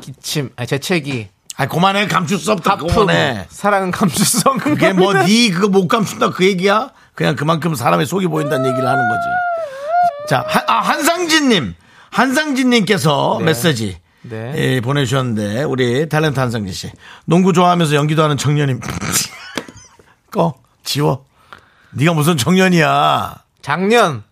[0.00, 1.28] 기침, 아니 재채기,
[1.60, 2.06] 아, 그만해.
[2.06, 2.72] 감출 수 없다.
[2.72, 3.46] 하품, 그만해.
[3.50, 4.56] 사랑은 감수성.
[4.56, 6.90] 그게 뭐, 니 그거 못 감춘다 그 얘기야?
[7.14, 9.20] 그냥 그만큼 사람의 속이 보인다는 얘기를 하는 거지.
[10.26, 11.74] 자, 한, 아, 한상진님.
[12.10, 13.98] 한상진님께서 메시지.
[14.22, 14.54] 네.
[14.56, 16.90] 예, 보내주셨는데, 우리 탤런트 한상진 씨.
[17.26, 18.80] 농구 좋아하면서 연기도 하는 청년임.
[20.30, 20.54] 꺼.
[20.82, 21.26] 지워.
[21.90, 23.34] 네가 무슨 청년이야.
[23.60, 24.22] 작년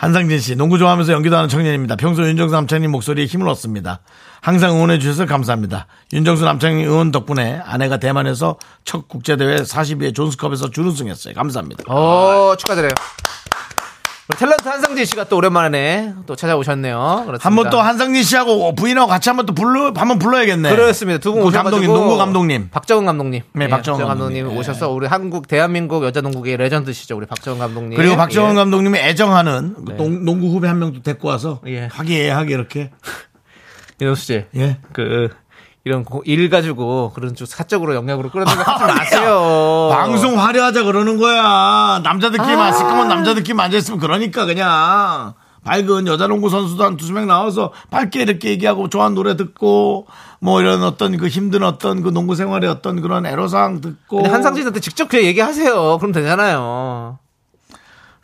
[0.00, 1.96] 한상진 씨, 농구 좋아하면서 연기도 하는 청년입니다.
[1.96, 4.00] 평소 윤정수 남창님 목소리에 힘을 얻습니다.
[4.40, 5.88] 항상 응원해 주셔서 감사합니다.
[6.14, 11.34] 윤정수 남창님 응원 덕분에 아내가 대만에서 첫 국제대회 42회 존스컵에서 준우승했어요.
[11.34, 11.84] 감사합니다.
[11.92, 12.92] 어, 축하드려요.
[14.30, 17.24] 우리 탤런트 한상진 씨가 또 오랜만에 또 찾아오셨네요.
[17.26, 17.44] 그렇습니다.
[17.44, 20.70] 한번 또 한상진 씨하고 부인하고 같이 한번 또 불러, 한번 불러야겠네.
[20.70, 21.18] 그렇습니다.
[21.18, 22.68] 두분그 오셔가지고 감독님, 농구 감독님.
[22.70, 23.42] 박정은 감독님.
[23.54, 24.60] 네, 예, 박정은 감독님 감독님.
[24.60, 27.16] 오셔서 우리 한국 대한민국 여자 농구의 레전드시죠.
[27.16, 27.96] 우리 박정은 감독님.
[27.96, 28.56] 그리고 박정원 예.
[28.56, 29.96] 감독님이 애정하는 그 네.
[29.96, 31.86] 농, 농구 후배 한 명도 데리고 와서 예.
[31.86, 32.90] 화기애애하게 이렇게.
[34.00, 34.44] 윤호수 씨.
[34.54, 34.78] 예.
[34.92, 35.30] 그
[35.90, 39.88] 이런 고- 일 가지고 그런 좀 사적으로 영역으로 끌어들이고 하지 아, 마세요.
[39.92, 42.00] 방송 화려하자 그러는 거야.
[42.04, 42.56] 남자들끼리 아.
[42.56, 45.34] 만 시커먼 남자들끼리 앉아있으면 그러니까 그냥.
[45.62, 50.06] 밝은 여자 농구 선수도 한 두세 명 나와서 밝게 이렇게 얘기하고 좋아하는 노래 듣고
[50.40, 54.80] 뭐 이런 어떤 그 힘든 어떤 그 농구 생활의 어떤 그런 애로사항 듣고 근데 한상진한테
[54.80, 55.98] 직접 그 얘기하세요.
[55.98, 57.18] 그럼 되잖아요.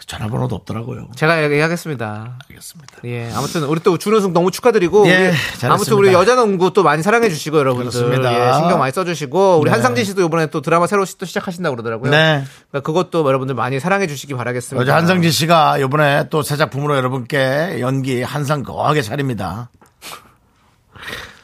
[0.06, 1.08] 전화번호도 없더라고요.
[1.16, 2.38] 제가 얘기하겠습니다.
[2.48, 2.92] 알겠습니다.
[3.06, 5.28] 예, 아무튼 우리 또 준우승 너무 축하드리고 예,
[5.60, 5.66] 우리.
[5.68, 8.32] 아무튼 우리 여자 농구 또 많이 사랑해 주시고 여러분들 그렇습니다.
[8.32, 9.72] 예, 신경 많이 써주시고 우리 네.
[9.72, 12.12] 한상진 씨도 이번에 또 드라마 새로 시- 또 시작하신다 고 그러더라고요.
[12.12, 12.44] 네.
[12.70, 14.80] 그러니까 그것도 여러분들 많이 사랑해 주시기 바라겠습니다.
[14.80, 19.70] 어제 한상진 씨가 이번에 또 새 작품으로 여러분께 연기 한상 거하게 차립니다.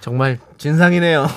[0.00, 1.26] 정말 진상이네요.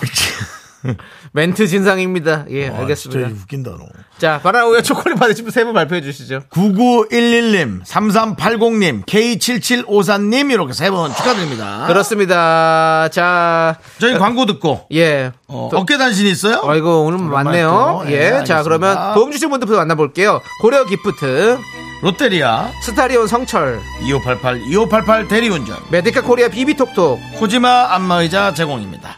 [1.34, 2.46] 멘트 진상입니다.
[2.50, 3.28] 예, 와, 알겠습니다.
[3.30, 3.86] 진짜 웃긴다, 너.
[4.18, 6.42] 자, 바나나 우유 초콜릿 받으신 분세분 발표해 주시죠.
[6.50, 11.86] 9911님, 3380님, K7754님, 이렇게 세 분 축하드립니다.
[11.88, 13.10] 그렇습니다.
[13.10, 15.32] 자, 저희 광고 듣고, 예.
[15.48, 16.62] 어, 또- 어깨 단신 있어요?
[16.66, 18.04] 아이고, 오늘 많네요.
[18.06, 18.40] 또, 예.
[18.40, 18.64] 예, 자.
[18.64, 20.42] 그러면 도움 주신 분들부터 만나볼게요.
[20.62, 21.58] 고려 기프트,
[22.02, 29.18] 롯데리아, 스타리온 성철, 2588, 2588 대리운전, 메디카 코리아 비비톡톡, 코지마 안마의자 제공입니다.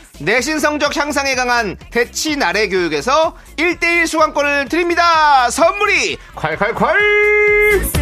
[0.23, 5.49] 내신 성적 향상에 강한 대치 나래 교육에서 1대1 수강권을 드립니다.
[5.49, 8.01] 선물이 콸콸콸.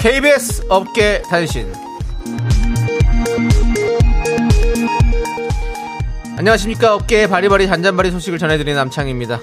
[0.00, 1.72] KBS 업계 단신.
[6.36, 6.94] 안녕하십니까.
[6.94, 9.40] 업계의 바리바리 잔잔바리 소식을 전해드리는 남창입니다.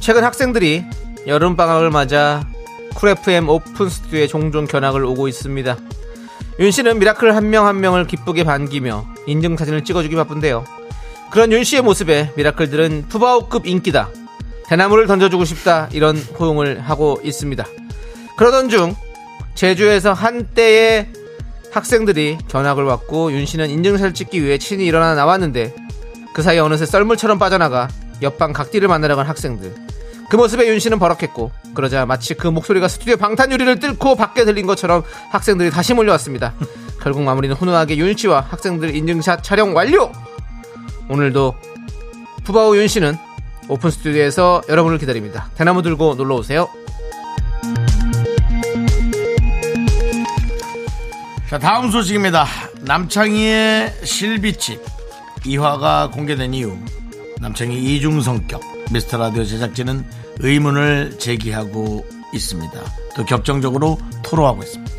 [0.00, 0.84] 최근 학생들이
[1.26, 2.46] 여름방학을 맞아
[2.94, 5.76] 쿨 FM 오픈 스튜디오에 종종 견학을 오고 있습니다
[6.60, 10.64] 윤 씨는 미라클 한명한 명을 기쁘게 반기며 인증사진을 찍어주기 바쁜데요
[11.30, 14.08] 그런 윤 씨의 모습에 미라클들은 푸바오급 인기다
[14.66, 17.64] 대나무를 던져주고 싶다 이런 호응을 하고 있습니다
[18.36, 18.94] 그러던 중
[19.54, 21.08] 제주에서 한 떼의
[21.72, 25.74] 학생들이 견학을 왔고 윤 씨는 인증샷을 찍기 위해 친히 일어나 나왔는데
[26.32, 27.88] 그 사이 어느새 썰물처럼 빠져나가
[28.22, 29.85] 옆방 각디를 만나러 간 학생들.
[30.28, 34.66] 그 모습에 윤 씨는 버럭했고 그러자 마치 그 목소리가 스튜디오 방탄 유리를 뚫고 밖에 들린
[34.66, 36.54] 것처럼 학생들이 다시 몰려왔습니다.
[37.00, 40.10] 결국 마무리는 훈훈하게 윤 씨와 학생들 인증샷 촬영 완료.
[41.08, 41.54] 오늘도
[42.44, 43.16] 푸바오 윤 씨는
[43.68, 45.48] 오픈 스튜디오에서 여러분을 기다립니다.
[45.54, 46.68] 대나무 들고 놀러 오세요.
[51.48, 52.44] 자, 다음 소식입니다.
[52.80, 54.82] 남창희의 실비집
[55.44, 56.76] 2화가 공개된 이후
[57.40, 60.04] 남창희 이중 성격 미스터 라디오 제작진은
[60.40, 62.72] 의문을 제기하고 있습니다.
[63.16, 64.96] 또 격정적으로 토로하고 있습니다.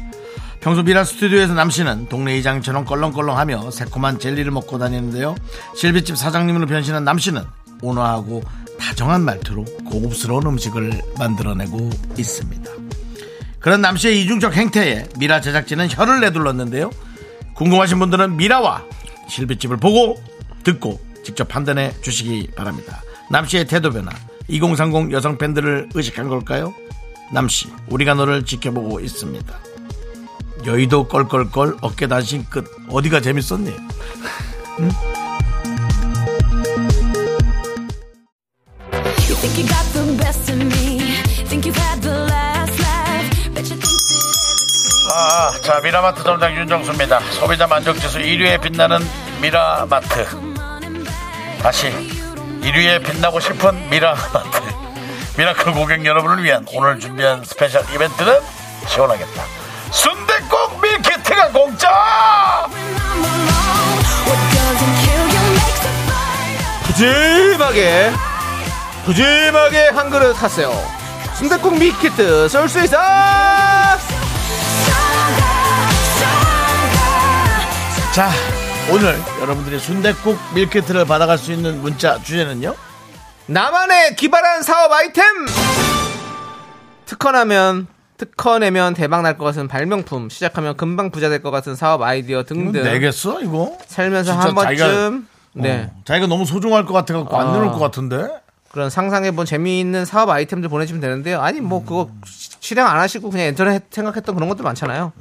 [0.60, 5.36] 평소 미라 스튜디오에서 남씨는 동네 이장처럼 껄렁껄렁하며 새콤한 젤리를 먹고 다니는데요.
[5.76, 7.44] 실비집 사장님으로 변신한 남씨는
[7.82, 8.44] 온화하고
[8.80, 12.72] 다정한 말투로 고급스러운 음식을 만들어내고 있습니다.
[13.60, 16.92] 그런 남씨의 이중적 행태에 미라 제작진은 혀를 내둘렀는데요.
[17.56, 18.84] 궁금하신 분들은 미라와
[19.30, 20.22] 실비집을 보고
[20.64, 23.02] 듣고 직접 판단해 주시기 바랍니다.
[23.30, 24.12] 남씨의 태도 변화
[24.48, 26.74] 2030 여성 팬들을 의식한 걸까요?
[27.32, 29.54] 남씨 우리가 너를 지켜보고 있습니다.
[30.66, 33.76] 여의도 껄껄껄 어깨 단신 끝 어디가 재밌었니?
[34.80, 35.18] Everything.
[45.14, 47.20] 아, 자 미라마트 점장 윤정수입니다.
[47.32, 49.00] 소비자 만족지수 1위에 빛나는
[49.42, 50.26] 미라마트.
[51.62, 52.17] 다시
[52.72, 54.62] 1위에 빛나고 싶은 미라마트.
[55.38, 58.40] 미라클 고객 여러분을 위한 오늘 준비한 스페셜 이벤트는
[58.88, 59.44] 시원하겠다.
[59.92, 62.68] 순대국 밀키트가 공짜!
[66.86, 68.12] 푸짐하게
[69.06, 70.72] 푸짐하게 한 그릇 하세요
[71.36, 72.98] 순댓국 밀키트 쏠 수 있어
[78.12, 78.32] 자,
[78.92, 82.74] 오늘 여러분들이 순대국 밀키트를 받아갈 수 있는 문자 주제는요?
[83.48, 85.24] 나만의 기발한 사업 아이템
[87.06, 92.02] 특허나면 특허 내면 대박 날 것 같은 발명품 시작하면 금방 부자 될 것 같은 사업
[92.02, 93.78] 아이디어 등등 내겠어 이거?
[93.88, 95.24] 살면서 한 번쯤 자기가-
[95.54, 97.52] 네 어, 자기가 너무 소중할 것 같아 갖고 안 아.
[97.54, 98.28] 내놓을 것 같은데?
[98.72, 102.10] 그런 상상해본 재미있는 사업 아이템들 보내주면 되는데요 아니 뭐 그거
[102.60, 105.14] 실행 안 하시고 그냥 인터넷 생각했던 그런 것들 많잖아요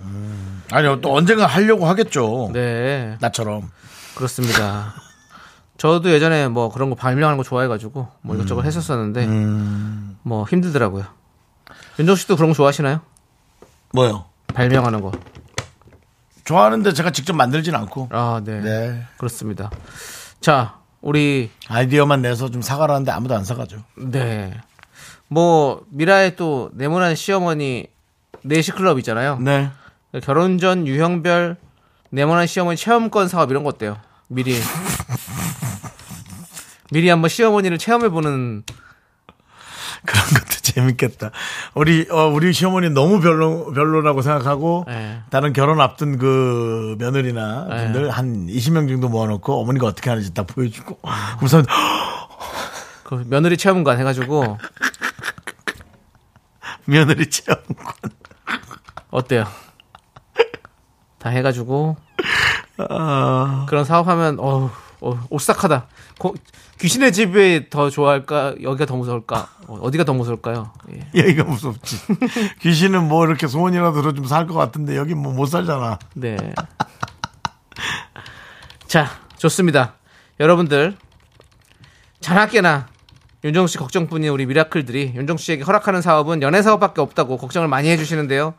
[0.70, 2.50] 아니요, 또 언젠가 하려고 하겠죠.
[2.52, 3.70] 네 나처럼.
[4.14, 4.94] 그렇습니다.
[5.78, 9.26] 저도 예전에 뭐 그런 거 발명하는 거 좋아해가지고 뭐 이것저것 했었었는데
[10.22, 11.04] 뭐 힘들더라고요.
[11.98, 13.00] 윤정 씨도 그런 거 좋아하시나요?
[13.92, 14.24] 뭐요?
[14.48, 15.12] 발명하는 거.
[16.44, 18.08] 좋아하는데 제가 직접 만들진 않고.
[18.12, 18.60] 아, 네.
[18.60, 19.02] 네.
[19.16, 19.70] 그렇습니다.
[20.40, 23.78] 자, 우리 아이디어만 내서 좀 사가라 하는데 아무도 안 사가죠.
[23.96, 24.54] 네.
[25.28, 27.86] 뭐 미라의 또 네모난 시어머니
[28.42, 29.38] 네시 클럽 있잖아요.
[29.40, 29.70] 네.
[30.22, 31.56] 결혼 전 유형별
[32.10, 33.98] 네모난 시어머니 체험권 사업 이런 거 어때요?
[34.28, 34.56] 미리
[36.90, 38.62] 미리 한번 시어머니를 체험해 보는
[40.04, 41.32] 그런 것도 재밌겠다.
[41.74, 45.20] 우리, 어, 우리 시어머니 너무 별로, 별로라고 생각하고, 네.
[45.30, 47.84] 다른 결혼 앞둔 그 며느리나 네.
[47.84, 51.00] 분들 한 20명 정도 모아놓고 어머니가 어떻게 하는지 딱 보여주고,
[51.42, 51.66] 우선,
[53.02, 54.58] 그 며느리 체험관 해가지고
[56.86, 57.94] 며느리 체험관.
[59.10, 59.46] 어때요?
[61.26, 61.96] 다 해가지고
[62.88, 64.70] 아, 그런 사업하면 어우
[65.00, 65.86] 어, 오싹하다.
[66.20, 66.34] 고-
[66.80, 68.54] 귀신의 집에 더 좋아할까?
[68.62, 69.48] 여기가 더 무서울까?
[69.66, 70.72] 어, 어디가 더 무서울까요?
[70.92, 71.00] 예.
[71.20, 71.98] 여기가 무섭지.
[72.62, 75.98] 귀신은 뭐 이렇게 소원이라도 들어주면 살 것 같은데 여기 뭐 못 살잖아.
[76.14, 76.36] 네.
[78.86, 79.94] 자, 좋습니다.
[80.38, 80.96] 여러분들,
[82.20, 82.86] 자나깨나
[83.46, 88.54] 윤정수 씨 걱정뿐인 우리 미라클들이 윤정수 씨에게 허락하는 사업은 연애 사업밖에 없다고 걱정을 많이 해주시는데요.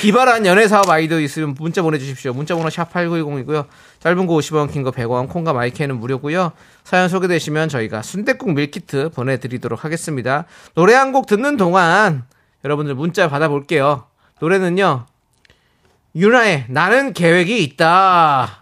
[0.00, 2.32] 기발한 연애 사업 아이디어 있으면 문자 보내주십시오.
[2.32, 3.66] 문자 번호 샵 8910이고요.
[3.98, 6.52] 짧은 거 50원, 긴 거 100원, 콩과 마이크는 무료고요.
[6.84, 10.44] 사연 소개되시면 저희가 순댓국 밀키트 보내드리도록 하겠습니다.
[10.74, 12.22] 노래 한 곡 듣는 동안
[12.64, 14.04] 여러분들 문자 받아볼게요.
[14.38, 15.06] 노래는요.
[16.14, 18.59] 유나의 나는 계획이 있다.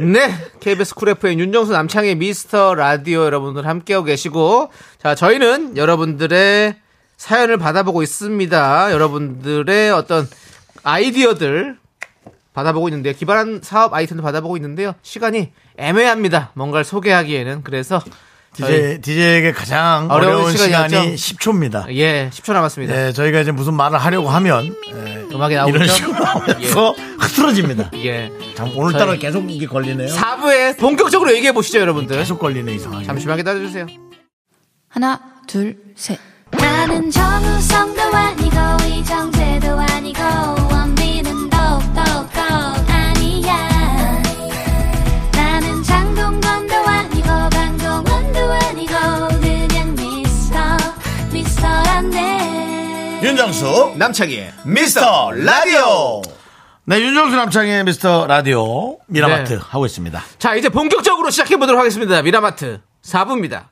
[0.00, 0.28] 네,
[0.58, 6.74] KBS 쿨 FM 윤정수 남창의 미스터 라디오 여러분들 함께하고 계시고, 자 저희는 여러분들의
[7.16, 8.92] 사연을 받아보고 있습니다.
[8.92, 10.28] 여러분들의 어떤
[10.82, 11.78] 아이디어들
[12.54, 13.14] 받아보고 있는데요.
[13.14, 14.96] 기발한 사업 아이템도 받아보고 있는데요.
[15.02, 16.50] 시간이 애매합니다.
[16.54, 18.02] 뭔가를 소개하기에는 그래서
[18.54, 21.34] DJ, DJ에게 가장 어려운 어려운, 시간이 시간이었죠?
[21.36, 21.94] 10초입니다.
[21.96, 22.94] 예, 10초 남았습니다.
[22.94, 24.74] 네, 저희가 이제 무슨 말을 하려고 하면
[25.32, 25.74] 음악이 나오죠.
[25.74, 27.90] 이런 식으로 나오면서 흐트러집니다.
[27.96, 28.30] 예.
[28.54, 30.08] 참 오늘따라 계속 이게 걸리네요.
[30.14, 32.16] 4부에 본격적으로 얘기해 보시죠, 여러분들.
[32.16, 33.04] 계속 걸리네 이상하게.
[33.06, 33.86] 잠시만 기다려주세요.
[34.88, 36.18] 하나, 둘, 셋.
[36.52, 38.56] 나는 정우성도 아니고
[38.88, 40.20] 이정재도 아니고
[53.24, 56.20] 윤정수 남창희의 미스터 라디오.
[56.84, 59.58] 네, 윤정수 남창의 미스터 라디오 미라마트 네.
[59.62, 60.22] 하고 있습니다.
[60.38, 62.20] 자, 이제 본격적으로 시작해 보도록 하겠습니다.
[62.20, 63.68] 미라마트 4부입니다.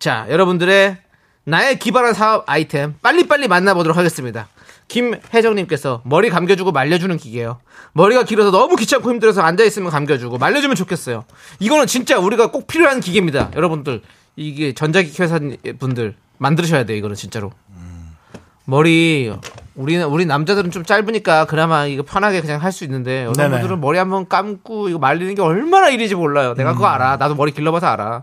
[0.00, 0.96] 자, 여러분들의
[1.44, 4.48] 나의 기발한 사업 아이템 빨리빨리 만나보도록 하겠습니다.
[4.88, 7.60] 김혜정님께서 머리 감겨주고 말려주는 기계요.
[7.92, 11.24] 머리가 길어서 너무 귀찮고 힘들어서 앉아있으면 감겨주고 말려주면 좋겠어요.
[11.60, 13.52] 이거는 진짜 우리가 꼭 필요한 기계입니다.
[13.54, 14.02] 여러분들,
[14.34, 15.38] 이게 전자기기 회사
[15.78, 16.98] 분들 만드셔야 돼요.
[16.98, 17.52] 이거는 진짜로.
[18.64, 19.32] 머리
[19.74, 23.44] 우리는 우리 남자들은 좀 짧으니까 그나마 이거 편하게 그냥 할 수 있는데 네네.
[23.44, 26.54] 여러분들은 머리 한번 감고 이거 말리는 게 얼마나 일인지 몰라요.
[26.54, 26.74] 내가 음.
[26.74, 27.16] 그거 알아.
[27.16, 28.22] 나도 머리 길러봐서 알아.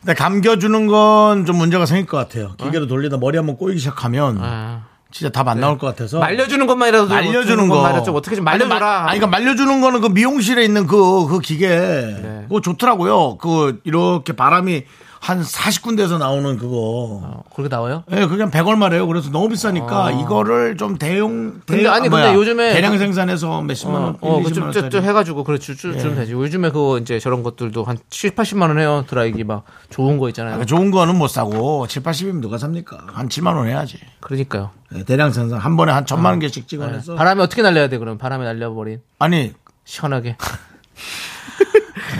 [0.00, 2.52] 근데 감겨주는 건 좀 문제가 생길 것 같아요.
[2.58, 4.84] 기계로 돌리다 머리 한번 꼬이기 시작하면 아.
[5.10, 6.18] 진짜 답안 나올 것 같아서.
[6.20, 7.76] 말려주는 것만이라도 좀 말려주는 거.
[7.76, 8.74] 것만이라도 좀 어떻게 좀 말려줘라.
[8.76, 11.68] 아니, 마- 아니, 그러니까 말려주는 거는 그 미용실에 있는 그, 그 기계.
[11.68, 12.44] 네.
[12.46, 13.38] 그거 좋더라고요.
[13.38, 14.84] 그, 이렇게 바람이
[15.20, 17.20] 한 40군데에서 나오는 그거.
[17.22, 18.04] 어, 그렇게 나와요?
[18.10, 19.06] 예, 그게 한 100얼마래요.
[19.06, 21.60] 그래서 너무 비싸니까 이거를 좀 대용, 아.
[21.66, 24.16] 근데 대용- 아니, 아, 근데 뭐야, 요즘에 대량 생산해서 몇십만 원.
[24.22, 24.90] 어, 일, 그 20만 좀, 좀, 원짜리.
[24.90, 26.32] 좀 해가지고, 그래, 주, 주, 주면 되지.
[26.32, 29.04] 요즘에 그거 이제 저런 것들도 한 7, 80만 원 해요.
[29.08, 30.58] 드라이기 막 좋은 거 있잖아요.
[30.58, 32.98] 그 좋은 거는 못 사고 7, 80이면 누가 삽니까?
[33.12, 33.98] 한 7만 원 해야지.
[34.20, 34.70] 그러니까요.
[34.94, 37.18] 예, 대량 생산 한 번에 한 천만 원 개씩 찍어내서 네.
[37.18, 38.16] 바람이 어떻게 날려야 돼, 그럼?
[38.16, 39.00] 바람에 날려버린.
[39.18, 39.52] 아니
[39.84, 40.36] 시원하게.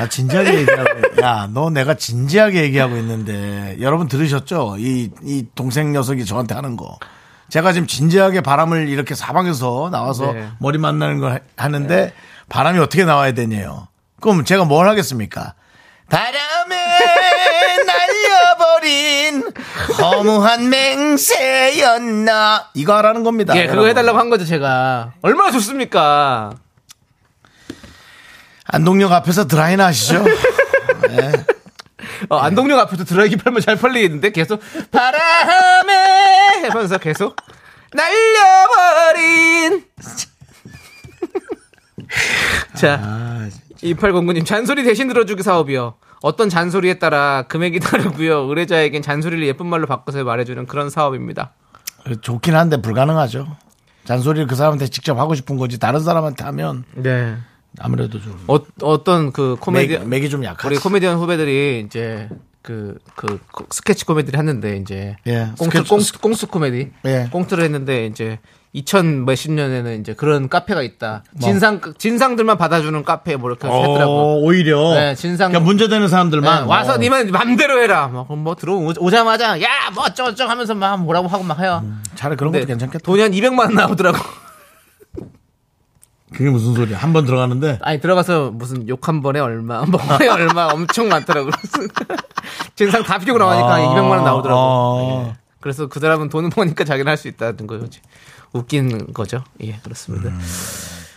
[0.01, 4.76] 나 진지하게 얘기하고 야 너 내가 진지하게 얘기하고 있는데 여러분 들으셨죠?
[4.78, 6.98] 이, 이 동생 녀석이 저한테 하는 거
[7.51, 10.48] 제가 지금 진지하게 바람을 이렇게 사방에서 나와서 네.
[10.59, 12.12] 머리 만나는 걸 하- 하는데
[12.48, 13.88] 바람이 어떻게 나와야 되냐요
[14.20, 15.55] 그럼 제가 뭘 하겠습니까
[16.09, 16.76] 바람에
[17.86, 19.42] 날려버린
[20.01, 23.86] 허무한 맹세였나 이거 하라는 겁니다 예, 그거.
[23.86, 25.12] 해달라고 한 거죠, 제가.
[25.22, 26.53] 얼마나 좋습니까?
[28.73, 30.25] 안동역 앞에서 드라이나 하시죠?
[32.29, 34.61] 어, 안동역 앞에도 드라이기 팔면 잘 팔리겠는데 계속
[34.91, 37.37] 바람에 하면서 계속
[37.93, 39.85] 날려버린.
[42.77, 43.49] 자
[43.83, 45.95] 2809님 잔소리 대신 들어주기 사업이요.
[46.23, 48.41] 어떤 잔소리에 따라 금액이 다르고요.
[48.49, 51.53] 의뢰자에겐 잔소리를 예쁜 말로 바꿔서 말해주는 그런 사업입니다.
[52.21, 53.57] 좋긴 한데 불가능하죠.
[54.05, 57.37] 잔소리를 그 사람한테 직접 하고 싶은 거지 다른 사람한테 하면 네
[57.79, 60.66] 아무래도 좀 어, 어떤 그 코미디 맥, 맥이 좀 약하지.
[60.66, 62.29] 우리 코미디언 후배들이 이제
[62.62, 65.16] 그, 그, 그 스케치 코미디를 했는데, 이제.
[65.27, 66.91] 예, 꽁트, 꽁트, 꽁트 코미디.
[67.07, 67.29] 예.
[67.33, 68.39] 꽁트를 했는데, 이제.
[68.73, 71.25] 2000 몇십 년에는 이제 그런 카페가 있다.
[71.41, 74.45] 진상, 진상들만 받아주는 카페 뭐 이렇게 어, 했더라고.
[74.45, 76.97] 오히려 네, 진상- 그러니까 문제되는 사람들만 네, 와서 어.
[76.99, 78.07] 니만 맘대로 해라.
[78.07, 81.83] 막, 그럼 뭐 들어 오자마자, 야, 뭐 어쩌고저쩌고 하면서 막 뭐라고 하고 막 해요.
[82.14, 83.03] 차라리 그런 것도 괜찮겠다.
[83.03, 84.18] 돈이 한 200만 원 나오더라고.
[86.33, 86.99] 그게 무슨 소리야?
[86.99, 91.51] 한 번 들어가는데 아니, 들어가서 무슨 욕 한 번에 얼마, 뭐에 얼마 엄청 많더라고.
[92.76, 94.61] 진상 다 필요고 나오니까 아, 200만 원 나오더라고.
[94.61, 95.28] 아.
[95.28, 95.37] 예.
[95.61, 98.01] 그래서 그 사람은 돈을 버니까 자기는 할 수 있다는 거지.
[98.53, 99.45] 웃긴 거죠.
[99.62, 100.31] 예, 그렇습니다.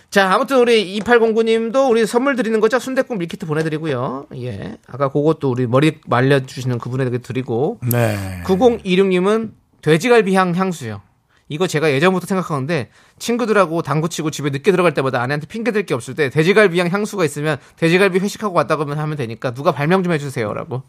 [0.09, 2.77] 자, 아무튼 우리 2809님도 우리 선물 드리는 거죠.
[2.77, 4.27] 순대국 밀키트 보내드리고요.
[4.35, 4.77] 예.
[4.87, 7.79] 아까 그것도 우리 머리 말려주시는 그분에게 드리고.
[7.83, 8.43] 네.
[8.45, 9.51] 9026님은
[9.81, 11.01] 돼지갈비 향 향수요.
[11.49, 12.89] 이거 제가 예전부터 생각하는데
[13.19, 17.23] 친구들하고 당구 치고 집에 늦게 들어갈 때마다 아내한테 핑계 댈 게 없을 때 돼지갈비향 향수가
[17.25, 20.83] 있으면 돼지갈비 회식하고 왔다고 하면 되니까 누가 발명 좀 해주세요라고.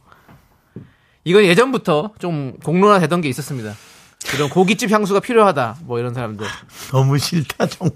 [1.24, 3.72] 이건 예전부터 좀 공론화 되던 게 있었습니다.
[4.34, 5.78] 이런 고깃집 향수가 필요하다.
[5.84, 6.46] 뭐 이런 사람들.
[6.92, 7.94] 너무 싫다 정말.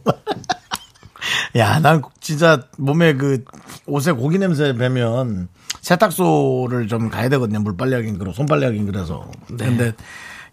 [1.57, 3.45] 야, 난 진짜 몸에 그
[3.87, 5.49] 옷에 고기 냄새 배면
[5.81, 7.61] 세탁소를 좀 가야 되거든요.
[7.61, 9.31] 물빨래 하긴 그러 손빨래 하긴 그래서.
[9.59, 9.93] 근데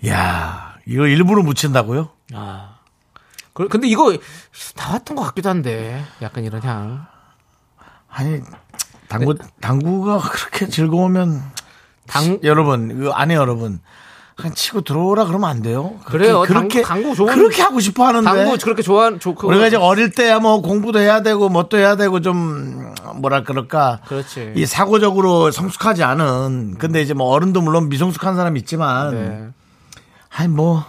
[0.07, 2.09] 야, 이거 일부러 묻힌다고요?
[2.33, 2.74] 아.
[3.55, 4.15] 그- 근데 이거
[4.75, 7.05] 나왔던 것 같기도 한데 약간 이런 향.
[8.09, 8.41] 아니
[9.07, 11.41] 당구 당구가 그렇게 즐거우면
[12.05, 13.79] 당- 여러분 그 아내 여러분
[14.35, 15.97] 그냥 치고 들어오라 그러면 안 돼요.
[16.05, 16.41] 그래요.
[16.41, 20.11] 그렇게 당구- 좋은- 그렇게 하고 싶어 하는데 당구 그렇게 좋아하는 좋 그거- 우리가 이제 어릴
[20.11, 24.51] 때야 뭐 공부도 해야 되고 뭣도 해야 되고 좀 뭐라 그럴까 그렇지.
[24.57, 29.47] 이 사고적으로 성숙하지 않은 근데 이제 뭐 어른도 물론 미성숙한 사람 있지만 네.
[30.29, 30.83] 아니 뭐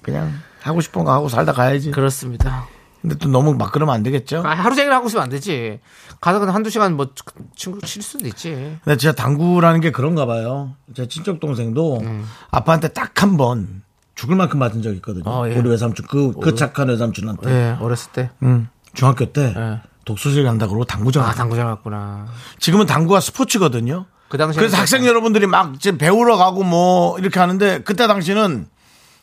[0.00, 0.32] 그냥
[0.62, 1.90] 하고 싶은 거 하고 살다 가야지.
[1.90, 2.66] 그렇습니다.
[3.00, 4.42] 근데 또 너무 막 그러면 안 되겠죠.
[4.44, 5.80] 아, 하루 종일 하고 있으면 안 되지.
[6.20, 7.08] 가다가 한두 시간 뭐
[7.56, 8.76] 친구 칠 수도 있지.
[8.84, 10.72] 근데 진짜 당구라는 게 그런가 봐요.
[10.94, 12.02] 제 친척 동생도
[12.50, 13.82] 아빠한테 딱 한 번
[14.14, 15.24] 죽을 만큼 맞은 적 있거든요.
[15.30, 15.54] 어, 예.
[15.56, 18.28] 우리 외삼촌 그, 그 착한 외삼촌한테 네, 어렸을 때.
[18.42, 19.80] 음, 중학교 때 예.
[20.04, 21.24] 독서실 간다 그러고 당구장.
[21.24, 22.26] 아, 당구장 갔구나.
[22.58, 24.04] 지금은 당구가 스포츠거든요.
[24.28, 28.66] 그 당시에 그래서 학생 여러분들이 막 지금 배우러 가고 뭐 이렇게 하는데 그때 당시는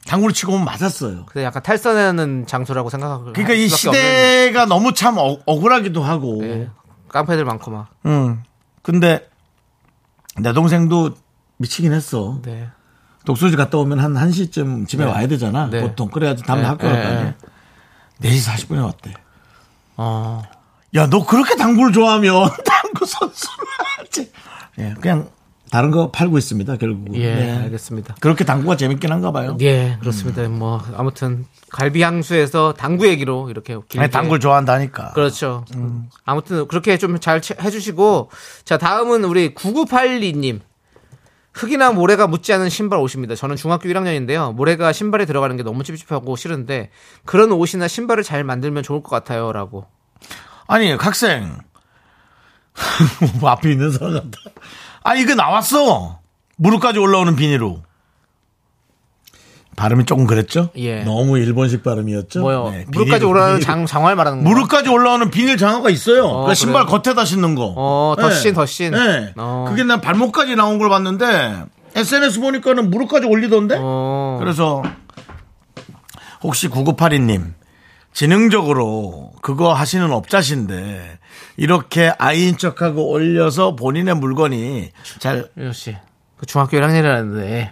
[0.07, 1.25] 당구를 치고 오면 맞았어요.
[1.25, 3.33] 그때 약간 탈선하는 장소라고 생각하고.
[3.33, 6.37] 그러니까 이 시대가 너무 참 억, 억울하기도 하고.
[6.41, 6.69] 네.
[7.09, 7.89] 깡패들 많고 막.
[8.05, 8.43] 음.
[8.81, 9.29] 근데
[10.37, 11.15] 내 동생도
[11.57, 12.39] 미치긴 했어.
[12.43, 12.69] 네.
[13.25, 15.69] 독서실 갔다 오면 한 1시쯤 집에 와야 되잖아.
[15.69, 15.81] 네.
[15.81, 16.07] 보통.
[16.09, 17.33] 그래야지 다음날 네, 학교 갈거 네, 아니야.
[18.21, 19.13] 4시 40분에 왔대.
[19.97, 20.43] 어.
[20.95, 23.65] 야, 너 그렇게 당구를 좋아하면 당구 선수를
[23.97, 24.31] 하지.
[24.79, 25.29] 예, 그냥
[25.71, 27.15] 다른 거 팔고 있습니다, 결국.
[27.15, 27.57] 예, 네.
[27.63, 28.15] 알겠습니다.
[28.19, 29.57] 그렇게 당구가 재밌긴 한가 봐요.
[29.61, 30.47] 예, 그렇습니다.
[30.47, 35.11] 뭐 아무튼 갈비 향수에서 당구 얘기로 이렇게 길게 아니, 당구를 좋아한다니까.
[35.13, 35.65] 그렇죠.
[36.25, 38.29] 아무튼 그렇게 좀 잘 해주시고
[38.63, 40.61] 자 다음은 우리 9982님
[41.53, 43.33] 흙이나 모래가 묻지 않은 신발 옷입니다.
[43.35, 44.53] 저는 중학교 1학년인데요.
[44.53, 46.91] 모래가 신발에 들어가는 게 너무 찝찝하고 싫은데
[47.25, 49.85] 그런 옷이나 신발을 잘 만들면 좋을 것 같아요라고.
[50.67, 51.57] 아니, 학생.
[53.39, 54.37] 뭐 앞에 있는 사람 같다.
[55.03, 56.19] 아, 이거 나왔어.
[56.57, 57.81] 무릎까지 올라오는 비닐로.
[59.75, 60.69] 발음이 조금 그랬죠?
[60.77, 61.03] 예.
[61.03, 62.41] 너무 일본식 발음이었죠?
[62.41, 62.71] 뭐요?
[62.71, 63.61] 네, 무릎까지 비닐, 비닐.
[63.61, 64.49] 장 장화를 말하는 거.
[64.49, 66.25] 무릎까지 올라오는 비닐 장화가 있어요.
[66.25, 66.99] 어, 그러니까 신발 그래요?
[66.99, 67.73] 겉에다 신는 거.
[67.77, 68.91] 어, 덧신, 덧신.
[68.91, 69.33] 네.
[69.37, 69.65] 어.
[69.69, 73.77] 그게 난 발목까지 나온 걸 봤는데 SNS 보니까는 무릎까지 올리던데.
[73.79, 74.37] 어.
[74.39, 74.81] 그래서
[76.41, 77.53] 혹시 9982님
[78.17, 81.19] 지능적으로 그거 하시는 업자신데
[81.55, 84.89] 이렇게 아이인 척하고 올려서 본인의 물건이
[85.19, 85.95] 잘 씨,
[86.35, 87.69] 그 중학교 1학년이라는데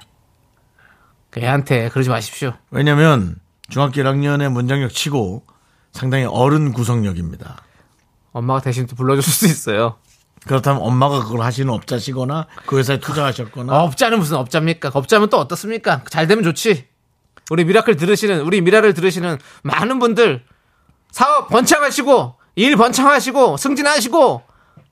[1.32, 2.54] 그 애한테 그러지 마십시오.
[2.70, 3.38] 왜냐면
[3.70, 5.42] 중학교 1학년의 문장력 치고
[5.92, 7.58] 상당히 어른 구성력입니다.
[8.32, 9.96] 엄마가 대신 또 불러줄 수 있어요.
[10.46, 14.92] 그렇다면 엄마가 그걸 하시는 업자시거나 그 회사에 투자하셨거나 업자는 무슨 업자입니까?
[14.94, 16.04] 업자면 또 어떻습니까?
[16.12, 16.86] 잘 되면 좋지.
[17.52, 20.44] 우리 미라클 들으시는 우리 미라를 들으시는 많은 분들
[21.12, 24.42] 사업 번창하시고 일 번창하시고 승진하시고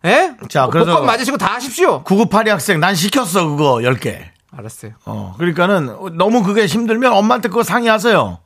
[0.06, 0.36] 예?
[0.50, 2.04] 자, 그래서- 복권 맞으시고 다 하십시오.
[2.04, 4.20] 9982 학생 난 시켰어 그거 10개.
[4.52, 4.92] 알았어요.
[5.06, 8.40] 어, 그러니까는 너무 그게 힘들면 엄마한테 그거 상의하세요.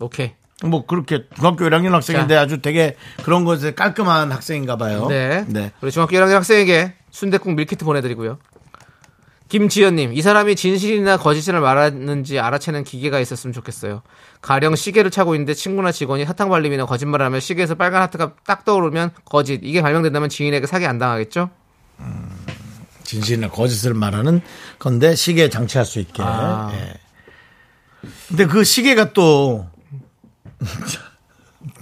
[0.00, 0.32] 오케이.
[0.64, 5.06] 뭐 그렇게 중학교 1학년 학생인데 아주 되게 그런 것에 깔끔한 학생인가 봐요.
[5.08, 5.44] 네.
[5.48, 5.70] 네.
[5.80, 8.38] 우리 중학교 1학년 학생에게 순대국 밀키트 보내드리고요.
[9.52, 14.00] 김지연님, 이 사람이 진실이나 거짓을 말하는지 알아채는 기계가 있었으면 좋겠어요.
[14.40, 19.10] 가령 시계를 차고 있는데 친구나 직원이 사탕 발림이나 거짓말을 하면 시계에서 빨간 하트가 딱 떠오르면
[19.26, 19.60] 거짓.
[19.62, 21.50] 이게 발명된다면 지인에게 사기 안 당하겠죠?
[23.04, 24.40] 진실이나 거짓을 말하는
[24.78, 26.22] 건데 시계에 장치할 수 있게.
[26.22, 26.72] 아.
[26.72, 26.94] 예.
[28.28, 29.68] 근데 그 시계가 또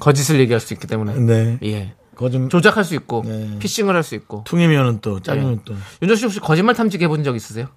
[0.00, 1.14] 거짓을 얘기할 수 있기 때문에.
[1.14, 1.58] 네.
[1.62, 1.94] 예.
[2.20, 3.56] 그거 좀 조작할 수 있고, 네.
[3.60, 4.44] 피싱을 할 수 있고.
[4.44, 5.58] 퉁이면은 또 짜리면 예.
[5.64, 5.72] 또.
[6.02, 7.68] 윤정 씨 혹시 거짓말 탐지기 해본 적 있으세요?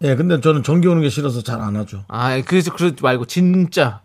[0.00, 2.02] 예, 근데 저는 전기 오는 게 싫어서 잘 안 하죠.
[2.08, 4.00] 아, 그래서 그러지 말고 진짜.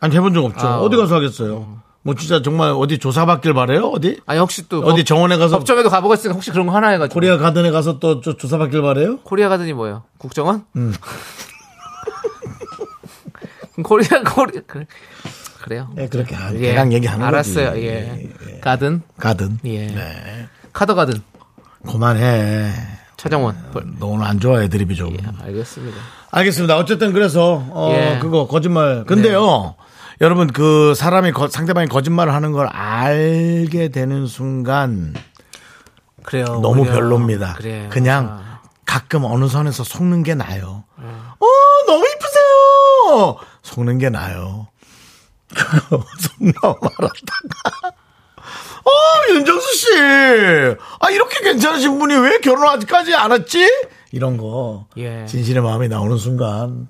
[0.00, 0.66] 아니 해본 적 없죠.
[0.66, 1.80] 아, 어디 가서 하겠어요.
[2.02, 3.84] 뭐 진짜 정말 어디 조사받길 바래요?
[3.86, 4.20] 어디?
[4.26, 7.14] 아니 혹시 또 어디 법- 정원에 가서 법정에도 가보겠으니까 혹시 그런 거 하나 해가지고.
[7.14, 9.20] 코리아 가든에 가서 또 조- 조사받길 바래요?
[9.20, 10.02] 코리아 가든이 뭐예요?
[10.18, 10.66] 국정원?
[10.76, 10.92] 음.
[13.82, 14.86] 코리아 코리 그래.
[15.62, 15.88] 그래요.
[15.98, 16.58] 예, 그렇게 하- 예.
[16.58, 17.70] 대강 얘기하는 알았어요.
[17.70, 17.86] 거지.
[17.86, 18.28] 예.
[18.60, 19.58] 가든 가든.
[19.64, 19.86] 예.
[19.86, 20.46] 네.
[20.72, 21.20] 카더 가든
[21.86, 22.72] 그만해.
[23.16, 23.56] 차정원.
[23.98, 25.12] 너 오늘 안 좋아해 드립이 좀.
[25.12, 25.98] 예, 알겠습니다.
[26.30, 26.76] 알겠습니다.
[26.78, 28.18] 어쨌든 그래서 어 예.
[28.20, 29.04] 그거 거짓말.
[29.04, 29.74] 근데요.
[30.22, 35.14] 여러분 그 사람이 거- 상대방이 거짓말을 하는 걸 알게 되는 순간
[36.22, 36.44] 그래요.
[36.62, 36.92] 너무 오히려.
[36.94, 37.54] 별로입니다.
[37.54, 37.88] 그래요.
[37.90, 40.84] 그냥 아, 가끔 어느 선에서 속는 게 나요.
[40.98, 41.06] 네.
[41.06, 41.46] 어
[41.86, 43.36] 너무 이쁘세요.
[43.62, 44.68] 속는 게 나요.
[45.58, 47.88] 속나 말았다가.
[48.82, 49.86] 어, 윤정수 씨.
[51.00, 53.68] 아, 이렇게 괜찮으신 분이 왜 결혼 아직까지 안 했지?
[54.12, 54.86] 이런 거.
[54.96, 55.26] 예.
[55.26, 56.88] 진실의 마음이 나오는 순간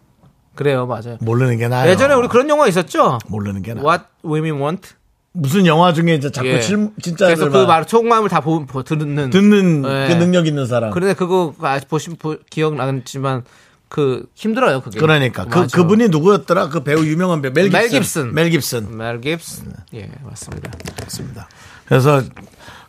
[0.54, 1.16] 그래요, 맞아요.
[1.20, 1.90] 모르는 게 나아요.
[1.90, 3.18] 예전에 우리 그런 영화 있었죠?
[3.28, 3.82] 모르는 게 나아.
[3.82, 4.88] What Women Want?
[5.32, 6.60] 무슨 영화 중에 이제 자꾸 예.
[6.60, 9.30] 실, 진짜 그래서 그 말, 속마음을 다 보, 보- 듣는.
[9.30, 10.08] 듣는 예.
[10.08, 10.90] 그 능력 있는 사람.
[10.90, 13.44] 그런데 그거 아직 보신, 보, 기억 나지만
[13.90, 15.00] 그 힘들어요, 그게.
[15.00, 15.76] 그러니까 그 맞아.
[15.76, 16.68] 그분이 누구였더라?
[16.68, 17.82] 그 배우 유명한 배우 멜 깁슨.
[17.82, 18.32] 멜 깁슨.
[18.32, 18.96] 멜 깁슨.
[18.96, 19.72] 멜 깁슨.
[19.94, 20.70] 예, 맞습니다.
[20.96, 21.48] 그렇습니다.
[21.86, 22.22] 그래서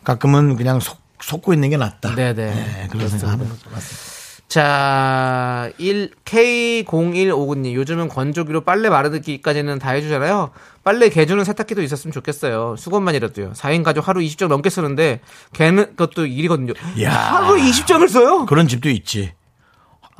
[0.04, 2.14] 가끔은 그냥 속 속고 있는 게 낫다.
[2.14, 2.34] 네네.
[2.34, 3.68] 네, 그런 생각하는 거죠.
[3.70, 4.12] 맞습니다.
[4.46, 7.72] 자, 1, K0159님.
[7.72, 10.50] 요즘은 건조기로 빨래 마르기까지는 다 해주잖아요.
[10.84, 12.76] 빨래 개주는 세탁기도 있었으면 좋겠어요.
[12.76, 13.54] 수건만이라도요.
[13.54, 15.20] 4인 가족 하루 20장 넘게 쓰는데,
[15.54, 16.74] 걔는 그것도 일이거든요.
[17.02, 17.12] 야.
[17.12, 18.46] 하루 20장을 써요?
[18.46, 19.32] 그런 집도 있지.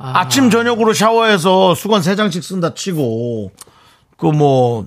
[0.05, 0.27] 아.
[0.27, 3.51] 침 저녁으로 샤워해서 수건 세 장씩 쓴다 치고
[4.17, 4.85] 그뭐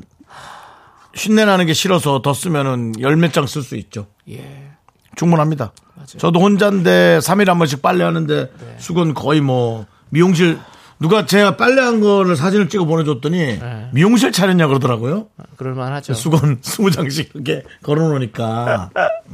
[1.14, 4.06] 쉰내 나는 게 싫어서 더 쓰면은 열 몇 장 쓸 수 있죠.
[4.28, 4.70] 예.
[5.16, 5.72] 충분합니다.
[6.18, 8.76] 저도 혼자인데 3일 한 번씩 빨래하는데 네.
[8.78, 10.58] 수건 거의 뭐 미용실
[11.00, 13.58] 누가 제가 빨래한 거를 사진을 찍어 보내줬더니
[13.92, 15.28] 미용실 차렸냐 그러더라고요.
[15.56, 16.12] 그럴만 하죠.
[16.14, 18.90] 수건 20장씩 이렇게 걸어놓으니까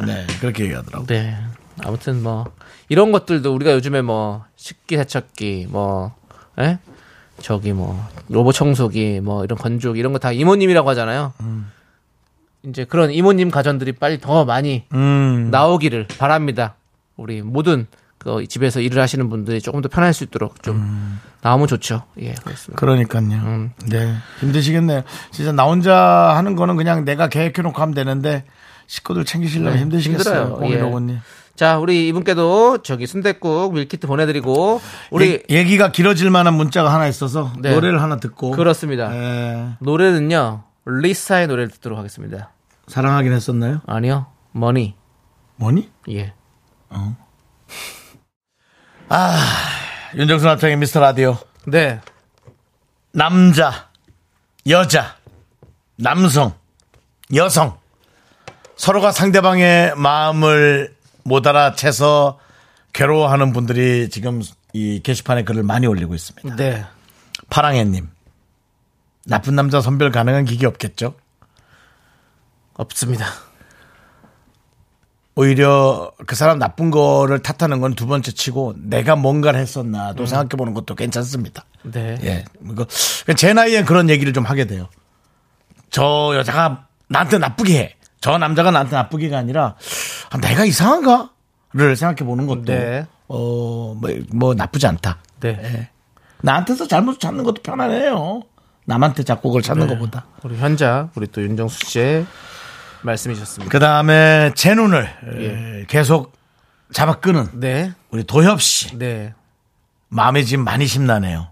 [0.07, 1.07] 네 그렇게 얘기하더라고요.
[1.09, 1.37] 네.
[1.85, 2.45] 아무튼 뭐,
[2.91, 6.15] 이런 것들도 우리가 요즘에 뭐, 식기 세척기, 뭐,
[6.61, 6.79] 예?
[7.41, 11.33] 저기 뭐, 로봇 청소기, 뭐, 이런 건조기, 이런 거 다 이모님이라고 하잖아요.
[12.63, 15.49] 이제 그런 이모님 가전들이 빨리 더 많이 음.
[15.51, 16.77] 나오기를 바랍니다.
[17.17, 17.89] 우리 모든
[18.19, 22.05] 그 집에서 일을 하시는 분들이 조금 더 편할 수 있도록 좀 나오면 좋죠.
[22.21, 22.79] 예, 그렇습니다.
[22.79, 23.23] 그러니까요.
[23.25, 23.73] 음.
[23.87, 24.15] 네.
[24.39, 25.03] 힘드시겠네요.
[25.33, 25.97] 진짜 나 혼자
[26.37, 28.45] 하는 거는 그냥 내가 계획해놓고 하면 되는데
[28.87, 30.41] 식구들 챙기시려면 네, 힘드시겠어요.
[30.43, 30.59] 힘들어요.
[30.61, 31.19] 공일오고님.
[31.55, 34.81] 자, 우리 이분께도 저기 순댓국 밀키트 보내드리고
[35.11, 37.75] 우리 얘- 얘기가 길어질 만한 문자가 하나 있어서 네.
[37.75, 39.15] 노래를 하나 듣고 그렇습니다.
[39.15, 42.51] 예, 노래는요 리사의 노래를 듣도록 하겠습니다.
[42.89, 43.81] 사랑하긴 했었나요?
[43.87, 44.95] 아니요, Money.
[45.57, 45.91] 뭐니?
[46.11, 46.33] 예.
[50.17, 51.37] 윤정수 남창의 미스터 라디오.
[51.67, 52.01] 네.
[53.13, 53.89] 남자,
[54.67, 55.17] 여자,
[55.97, 56.55] 남성,
[57.35, 57.79] 여성.
[58.77, 62.39] 서로가 상대방의 마음을 못 알아채서
[62.93, 64.43] 괴로워하는 분들이 지금
[64.73, 66.57] 이 게시판에 글을 많이 올리고 있습니다.
[66.57, 66.85] 네.
[67.51, 68.09] 파랑해님.
[69.27, 71.15] 나쁜 남자 선별 가능한 기기 없겠죠?
[72.75, 73.27] 없습니다.
[75.35, 80.75] 오히려 그 사람 나쁜 거를 탓하는 건 두 번째 치고 내가 뭔가를 했었나도 생각해 보는
[80.75, 81.65] 것도 괜찮습니다.
[81.85, 82.19] 네.
[82.23, 82.45] 예.
[83.35, 84.89] 제 나이엔 그런 얘기를 좀 하게 돼요.
[85.91, 87.97] 저 여자가 나한테 나쁘게 해.
[88.23, 89.75] 저 남자가 나한테 나쁘게가 아니라
[90.31, 93.05] 아, 내가 이상한가를 생각해 보는 것도 네.
[93.27, 95.19] 어, 뭐, 뭐 나쁘지 않다.
[95.41, 95.61] 네.
[95.61, 95.89] 예.
[96.41, 98.43] 나한테서 잘못 찾는 것도 편하네요.
[98.85, 100.27] 남한테 자꾸 그걸 찾는 것보다.
[100.45, 102.27] 우리 현자, 우리 또 윤정수 씨의
[103.03, 103.71] 말씀이셨습니다.
[103.71, 105.09] 그 다음에 제 눈을
[105.39, 105.81] 예.
[105.81, 106.33] 에, 계속
[106.93, 107.93] 잡아 끄는 네.
[108.11, 108.97] 우리 도협 씨.
[108.99, 109.35] 네.
[110.09, 111.49] 마음에 지금 많이 심나네요.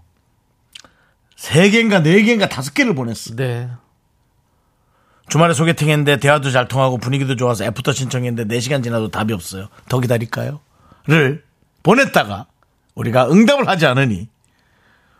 [1.35, 3.35] 세 개인가 네 개인가 다섯 개를 보냈어.
[3.35, 3.69] 네.
[5.31, 9.69] 주말에 소개팅했는데 대화도 잘 통하고 분위기도 좋아서 애프터 신청했는데 4시간 지나도 답이 없어요.
[9.87, 10.59] 더 기다릴까요?
[11.07, 11.45] 를
[11.83, 12.47] 보냈다가
[12.95, 14.27] 우리가 응답을 하지 않으니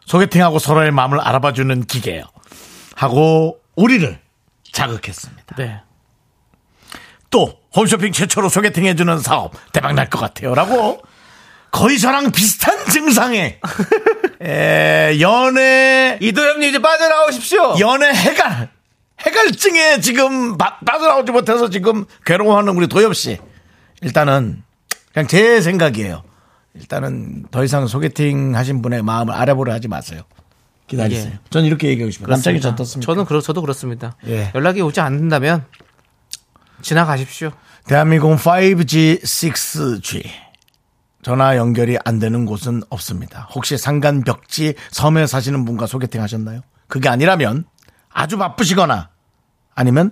[0.05, 2.24] 소개팅하고 서로의 마음을 알아봐주는 기계요.
[2.95, 4.20] 하고 우리를
[4.74, 5.55] 자극했습니다.
[5.55, 5.80] 네.
[7.30, 10.53] 또 홈쇼핑 최초로 소개팅해주는 사업 대박 날 것 같아요.
[10.53, 11.01] 라고
[11.72, 13.62] 거의 저랑 비슷한 증상의
[14.43, 17.76] 에, 연애 이도현님 이제 빠져나오십시오.
[17.80, 18.70] 연애 해갈
[19.26, 23.38] 해갈증에 지금 빠- 빠져나오지 못해서 지금 괴로워하는 우리 도엽 씨
[24.01, 24.63] 일단은
[25.13, 26.24] 그냥 제 생각이에요.
[26.74, 30.22] 일단은 더 이상 소개팅 하신 분의 마음을 알아보려 하지 마세요.
[30.88, 31.34] 기다리세요.
[31.34, 31.39] 예.
[31.49, 32.30] 전 이렇게 얘기하고 싶어요.
[32.30, 32.65] 남자기.
[32.65, 33.05] 어떻습니까?
[33.11, 34.15] 저는 그렇 저도 그렇습니다.
[34.28, 34.51] 예.
[34.55, 35.65] 연락이 오지 않는다면
[36.82, 37.51] 지나가십시오.
[37.88, 40.24] 대한민국은 5G, 6G.
[41.24, 43.47] 전화 연결이 안 되는 곳은 없습니다.
[43.53, 46.61] 혹시 산간 벽지 섬에 사시는 분과 소개팅 하셨나요?
[46.88, 47.65] 그게 아니라면
[48.09, 49.09] 아주 바쁘시거나
[49.82, 50.11] 아니면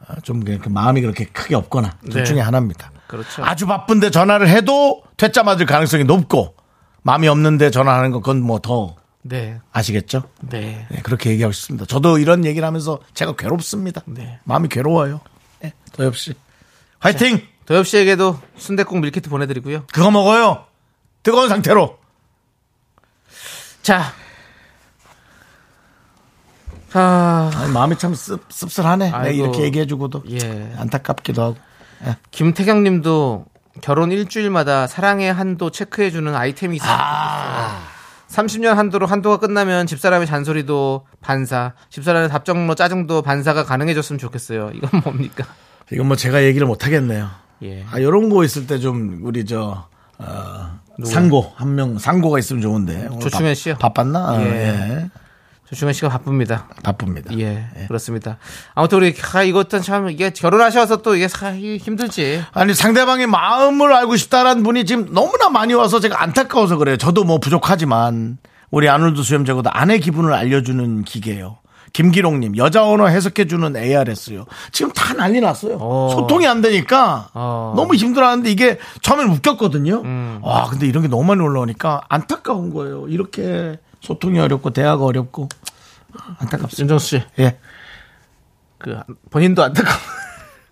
[0.00, 2.24] 어, 좀그 마음이 그렇게 크게 없거나 둘 네.
[2.24, 2.90] 중에 하나입니다.
[3.06, 3.44] 그렇죠.
[3.44, 6.54] 아주 바쁜데 전화를 해도 퇴짜 맞을 가능성이 높고
[7.02, 9.60] 마음이 없는데 전화하는 건 그건 뭐더 네.
[9.72, 10.24] 아시겠죠?
[10.40, 10.86] 네.
[10.90, 11.86] 네, 그렇게 얘기하고 싶습니다.
[11.86, 14.02] 저도 이런 얘기를 하면서 제가 괴롭습니다.
[14.06, 14.40] 네.
[14.44, 15.20] 마음이 괴로워요.
[15.60, 16.34] 네, 도엽 씨.
[16.98, 17.40] 화이팅!
[17.66, 19.84] 도엽 씨에게도 순대국 밀키트 보내드리고요.
[19.92, 20.64] 그거 먹어요.
[21.22, 21.98] 뜨거운 상태로.
[23.82, 24.12] 자.
[26.92, 29.10] 아, 아니, 마음이 참 씁, 씁쓸하네.
[29.12, 29.42] 아이고.
[29.44, 30.24] 이렇게 얘기해주고도.
[30.30, 30.72] 예.
[30.78, 31.56] 안타깝기도 하고.
[32.30, 33.46] 김태경 님도
[33.82, 36.96] 결혼 일주일마다 사랑의 한도 체크해주는 아이템이 있어요.
[36.98, 37.80] 아.
[38.28, 44.70] 30년 한도로 한도가 끝나면 집사람의 잔소리도 반사, 집사람의 답정로 짜증도 반사가 가능해졌으면 좋겠어요.
[44.74, 45.44] 이건 뭡니까?
[45.92, 47.28] 이건 뭐 제가 얘기를 못 하겠네요.
[47.62, 47.84] 예.
[47.90, 49.88] 아, 이런 거 있을 때 좀 우리 저
[50.18, 50.70] 어,
[51.04, 53.74] 상고 한 명 상고가 있으면 좋은데 조충현 바- 씨요?
[53.78, 54.18] 바빴나?
[54.30, 54.46] 아, 예.
[54.46, 55.10] 예.
[55.70, 56.66] 조충현 씨가 바쁩니다.
[56.82, 57.32] 바쁩니다.
[57.38, 58.38] 예, 그렇습니다.
[58.74, 62.42] 아무튼 우리 아, 이것도 참 이게 결혼하셔서 또 이게 사- 이게 힘들지.
[62.52, 66.96] 아니 상대방의 마음을 알고 싶다라는 분이 지금 너무나 많이 와서 제가 안타까워서 그래요.
[66.96, 68.38] 저도 뭐 부족하지만
[68.72, 71.58] 우리 아놀드 수염제고도 아내 기분을 알려주는 기계예요.
[71.92, 74.46] 김기롱님 여자 언어 해석해주는 ARS요.
[74.72, 75.76] 지금 다 난리 났어요.
[75.80, 76.10] 어.
[76.12, 77.74] 소통이 안 되니까 어.
[77.76, 80.02] 너무 힘들어하는데 이게 처음엔 웃겼거든요.
[80.42, 83.06] 와 근데 이런 게 너무 많이 올라오니까 안타까운 거예요.
[83.08, 85.48] 이렇게 소통이 어렵고 대화가 어렵고
[86.38, 86.80] 안타깝습니다.
[86.80, 87.58] 윤정수 씨, 예.
[88.78, 88.98] 그
[89.30, 89.90] 본인도 안타까.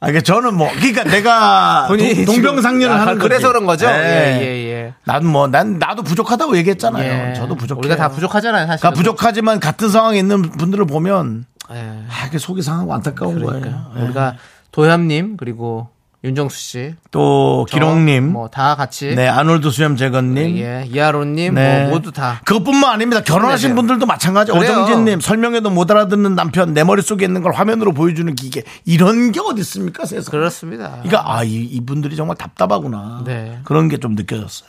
[0.00, 3.28] 아, 그러니까 저는 뭐, 그러니까 내가 본인이 동- 동병상련을 지금- 아, 하는 거지.
[3.28, 3.86] 그래서 그런 거죠?
[3.86, 3.90] 예.
[3.90, 4.94] 예, 예, 예.
[5.04, 7.30] 난 뭐, 난 나도 부족하다고 얘기했잖아요.
[7.30, 7.34] 예.
[7.34, 7.80] 저도 부족해요.
[7.80, 8.80] 우리가 다 부족하잖아요, 사실.
[8.80, 12.04] 그러니까 부족하지만 같은 상황에 있는 분들을 보면 예.
[12.08, 13.92] 아, 이게 속이 상하고 안타까운 그러니까 거예요.
[13.96, 14.02] 예.
[14.02, 14.36] 우리가
[14.70, 15.90] 도현님 그리고
[16.24, 21.82] 윤정수 씨, 또 기롱님, 뭐 다 같이, 네 아놀드 수염 제건님, 예, 이하로님, 네.
[21.84, 22.40] 뭐 모두 다.
[22.44, 23.22] 그것뿐만 아닙니다.
[23.22, 23.74] 결혼하신 힘내세요.
[23.76, 24.50] 분들도 마찬가지.
[24.50, 29.60] 오정진님 설명해도 못 알아듣는 남편 내 머릿속에 있는 걸 화면으로 보여주는 기계 이런 게 어디
[29.60, 30.32] 있습니까 세상.
[30.32, 30.90] 그렇습니다.
[31.02, 33.22] 그러니까 아 이, 이분들이 정말 답답하구나.
[33.24, 33.60] 네.
[33.62, 34.68] 그런 게 좀 느껴졌어요.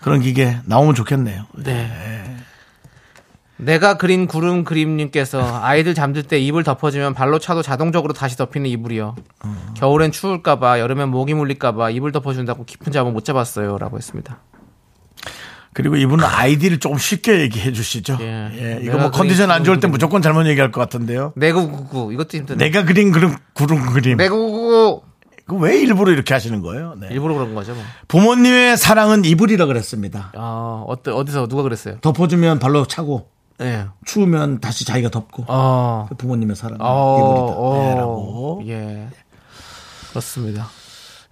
[0.00, 1.46] 그런 기계 나오면 좋겠네요.
[1.56, 2.36] 네.
[3.58, 9.16] 내가 그린 구름 그림님께서 아이들 잠들 때 이불 덮어주면 발로 차도 자동적으로 다시 덮이는 이불이요.
[9.74, 14.40] 겨울엔 추울까봐 여름엔 모기 물릴까봐 이불 덮어준다고 깊은 잠을 못 잡았어요라고 했습니다.
[15.74, 18.18] 그리고 이분은 아이디를 조금 쉽게 얘기해 주시죠.
[18.20, 18.50] 예.
[18.54, 21.32] 예, 이거 뭐 컨디션 안 좋을 때 무조건 잘못 얘기할 것 같은데요.
[21.36, 22.58] 내구구구 이것도 힘드네.
[22.64, 24.16] 내가 그린 그림 구름 그림.
[24.16, 25.02] 내구구구
[25.46, 26.94] 그왜 일부러 이렇게 하시는 거예요?
[27.00, 27.08] 네.
[27.10, 27.82] 일부러 그런 거죠 뭐.
[28.08, 30.32] 부모님의 사랑은 이불이라 그랬습니다.
[30.36, 31.98] 아 어때 어디서 누가 그랬어요?
[32.00, 33.28] 덮어주면 발로 차고
[33.60, 33.86] 예.
[34.04, 36.06] 추우면 다시 자기가 덮고 어.
[36.08, 37.84] 그 부모님의 사랑은 어, 이불이다.
[37.84, 38.62] 네, 어, 라고.
[38.66, 39.08] 예.
[40.10, 40.68] 그렇습니다.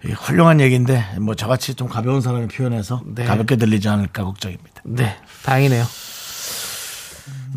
[0.05, 3.25] 이 훌륭한 얘기인데 뭐 저같이 좀 가벼운 사람이 표현해서 네.
[3.25, 4.81] 가볍게 들리지 않을까 걱정입니다.
[4.85, 5.83] 네, 다행이네요.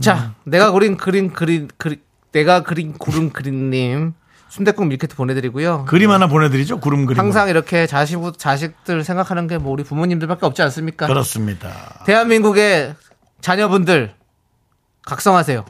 [0.01, 2.01] 자, 내가 그린 그린 그린 그린
[2.33, 4.15] 내가 그린 구름 그린님
[4.49, 5.85] 순대국 밀키트 보내드리고요.
[5.87, 6.81] 그림 하나 보내드리죠.
[6.81, 7.19] 구름 그림.
[7.21, 11.07] 항상 이렇게 자식 자식들 생각하는 게 뭐 우리 부모님들밖에 없지 않습니까?
[11.07, 12.03] 그렇습니다.
[12.07, 12.95] 대한민국의
[13.43, 14.15] 자녀분들
[15.07, 15.65] 각성하세요.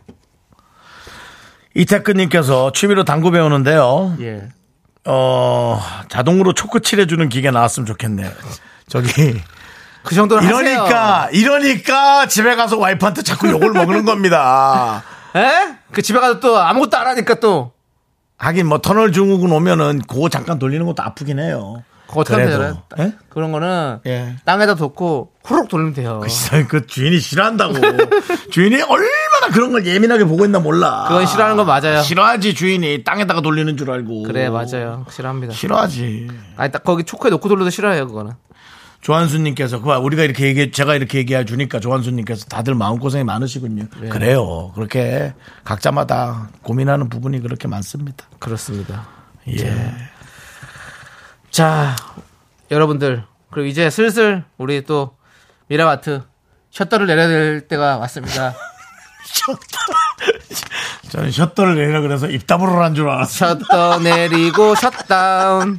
[1.75, 4.17] 이태근님께서 취미로 당구 배우는데요.
[4.21, 4.49] 예.
[5.07, 8.31] 어 자동으로 초크 칠해주는 기계 나왔으면 좋겠네요.
[8.89, 9.41] 저기
[10.03, 15.05] 그 정도는 이러니까 이러니까 집에 가서 와이프한테 자꾸 욕을 먹는 겁니다.
[15.33, 15.47] 하세요.
[15.47, 15.77] 에?
[15.93, 17.73] 그 집에 가서 또 아무것도 안 하니까 또
[18.37, 21.83] 하긴 뭐 터널 증후군 오면은 그거 잠깐 돌리는 것도 아프긴 해요.
[22.11, 22.51] 그거 어떻게 하면.
[22.51, 22.83] 되나요?
[22.99, 23.15] 예?
[23.29, 24.35] 그런 거는 예.
[24.45, 26.21] 땅에다 뒀고 후룩 돌리면 돼요.
[26.29, 27.75] 진짜 그 주인이 싫어한다고.
[28.51, 31.05] 주인이 얼마나 그런 걸 예민하게 보고 있나 몰라.
[31.07, 32.03] 그건 싫어하는 거 맞아요.
[32.03, 34.25] 싫어하지 주인이 땅에다가 돌리는 줄 알고.
[34.25, 35.07] 그래 맞아요.
[35.09, 35.55] 싫어합니다.
[35.55, 36.29] 싫어하지.
[36.57, 38.33] 아니 딱 거기 초코에 놓고 돌려도 싫어해요 그거는.
[39.03, 43.85] 조한수님께서 그 우리가 이렇게 얘기 제가 이렇게 얘기해 주니까 조한수님께서 다들 마음 고생이 많으시군요.
[44.01, 44.09] 네.
[44.09, 44.73] 그래요.
[44.75, 45.33] 그렇게
[45.65, 48.27] 각자마다 고민하는 부분이 그렇게 많습니다.
[48.41, 49.07] 그렇습니다.
[49.49, 49.95] 예.
[51.51, 51.97] 자
[52.71, 55.17] 여러분들 그리고 이제 슬슬 우리 또
[55.69, 56.23] 미라마트
[56.71, 58.55] 셔터를 내려야 될 때가 왔습니다.
[61.11, 63.59] 저는 셔터를 내려 그래서 입 다물어 한줄 알았어요.
[63.59, 65.79] 셔터 내리고 셧다운.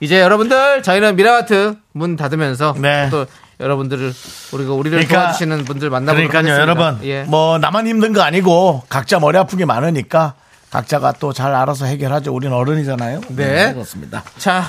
[0.00, 3.08] 이제 여러분들 저희는 미라마트 문 닫으면서 네.
[3.10, 3.26] 또
[3.60, 4.12] 여러분들을
[4.52, 6.82] 우리가 우리를 그러니까- 도와주시는 분들 만나보도록 그러니까요, 하겠습니다.
[6.84, 7.06] 여러분.
[7.06, 7.22] 예.
[7.24, 10.34] 뭐 나만 힘든 거 아니고 각자 머리 아픈 게 많으니까
[10.72, 12.32] 각자가 또 잘 알아서 해결하죠.
[12.34, 13.20] 우리는 어른이잖아요.
[13.28, 13.72] 네.
[13.74, 14.22] 그렇습니다.
[14.38, 14.64] 자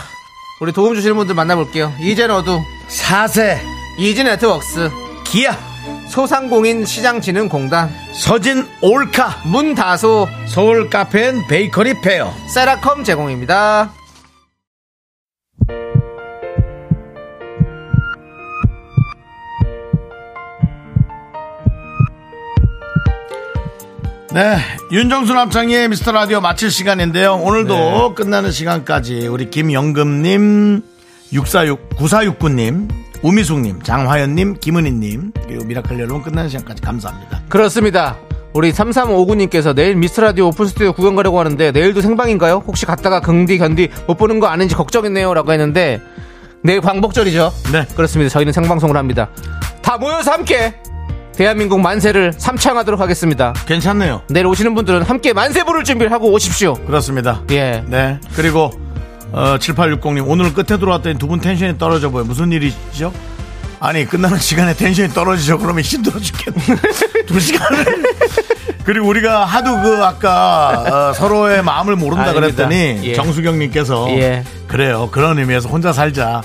[0.61, 1.91] 우리 도움 주시는 분들 만나볼게요.
[2.01, 3.59] 이젠 어두, 사세,
[3.97, 4.89] 이진 네트웍스,
[5.25, 5.57] 기아,
[6.09, 12.33] 소상공인 시장진흥공단, 서진 올카, 문다소, 서울 카페인 베이커리 페어.
[12.53, 13.91] 세라컴 제공입니다.
[24.33, 24.57] 네.
[24.91, 27.35] 윤정수 남창희의 미스터 라디오 마칠 시간인데요.
[27.35, 30.81] 오늘도 끝나는 시간까지 우리 김영금님,
[31.31, 32.89] 646, 9469님,
[33.21, 37.43] 우미숙님, 장화연님, 김은희님, 그리고 미라클 여러분 끝나는 시간까지 감사합니다.
[37.47, 38.17] 그렇습니다.
[38.53, 42.63] 우리 3359님께서 내일 미스터라디오 오픈 스튜디오 구경 가려고 하는데 내일도 생방인가요?
[42.65, 46.01] 혹시 갔다가 긍디 견디 못 보는 거 아닌지 걱정했네요 라고 했는데
[46.63, 47.53] 내일 광복절이죠.
[47.71, 47.85] 네.
[47.95, 48.29] 그렇습니다.
[48.31, 49.29] 저희는 생방송을 합니다.
[49.83, 50.73] 다 모여서 함께
[51.35, 53.53] 대한민국 만세를 삼창하도록 하겠습니다.
[53.65, 54.21] 괜찮네요.
[54.29, 56.73] 내일 오시는 분들은 함께 만세 부를 준비를 하고 오십시오.
[56.85, 57.41] 그렇습니다.
[57.51, 57.83] 예.
[57.87, 58.19] 네.
[58.35, 58.71] 그리고
[59.31, 62.23] 어, 7860님 오늘 끝에 들어왔더니 두 분 텐션이 떨어져 보여.
[62.23, 63.11] 무슨 일이죠?
[63.79, 65.57] 아니 끝나는 시간에 텐션이 떨어지죠.
[65.57, 66.61] 그러면 힘들어 죽겠네.
[67.25, 68.03] 두 시간을.
[68.85, 72.41] 그리고 우리가 하도 그 아까 어, 서로의 마음을 모른다 아닙니다.
[72.67, 73.13] 그랬더니 예.
[73.15, 74.43] 정수경님께서 예.
[74.67, 75.09] 그래요.
[75.11, 76.41] 그런 의미에서 혼자 살자.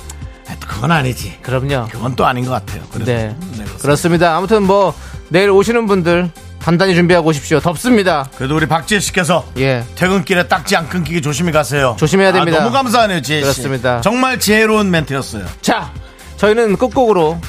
[0.68, 1.38] 아, 또 그건 아니지.
[1.42, 1.88] 그럼요.
[1.90, 2.82] 그건 또 아닌 것 같아요.
[2.92, 3.28] 그래서 네.
[3.28, 3.82] 네, 그렇습니다.
[3.82, 4.36] 그렇습니다.
[4.36, 4.94] 아무튼 뭐
[5.28, 6.30] 내일 오시는 분들
[6.60, 7.60] 단단히 준비하고 오십시오.
[7.60, 8.28] 덥습니다.
[8.36, 9.84] 그래도 우리 박지혜 씨께서 예.
[9.94, 11.96] 퇴근길에 딱지 안 끊기게 조심히 가세요.
[11.98, 12.58] 조심해야 됩니다.
[12.58, 13.42] 아, 너무 감사하네요, 지혜 씨.
[13.42, 14.00] 그렇습니다.
[14.00, 15.46] 정말 지혜로운 멘트였어요.
[15.62, 15.92] 자,
[16.36, 17.40] 저희는 끝곡으로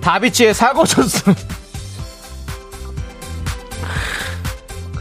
[0.00, 1.34] 다비치의 사고 쳤어.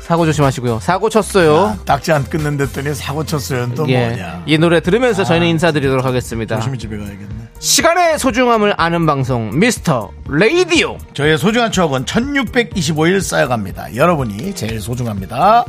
[0.02, 0.80] 사고 조심하시고요.
[0.80, 1.78] 사고 쳤어요.
[1.86, 3.70] 딱지 안 끊는 데 더니 사고 쳤어요.
[3.76, 4.08] 또 예.
[4.08, 4.44] 뭐냐.
[4.46, 6.56] 이 노래 들으면서 저희는 인사드리도록 하겠습니다.
[6.56, 7.47] 조심히 집에 가야겠네.
[7.60, 10.98] 시간의 소중함을 아는 방송 미스터 레이디오.
[11.14, 13.96] 저의 소중한 추억은 1625일 쌓여갑니다.
[13.96, 15.66] 여러분이 제일 소중합니다.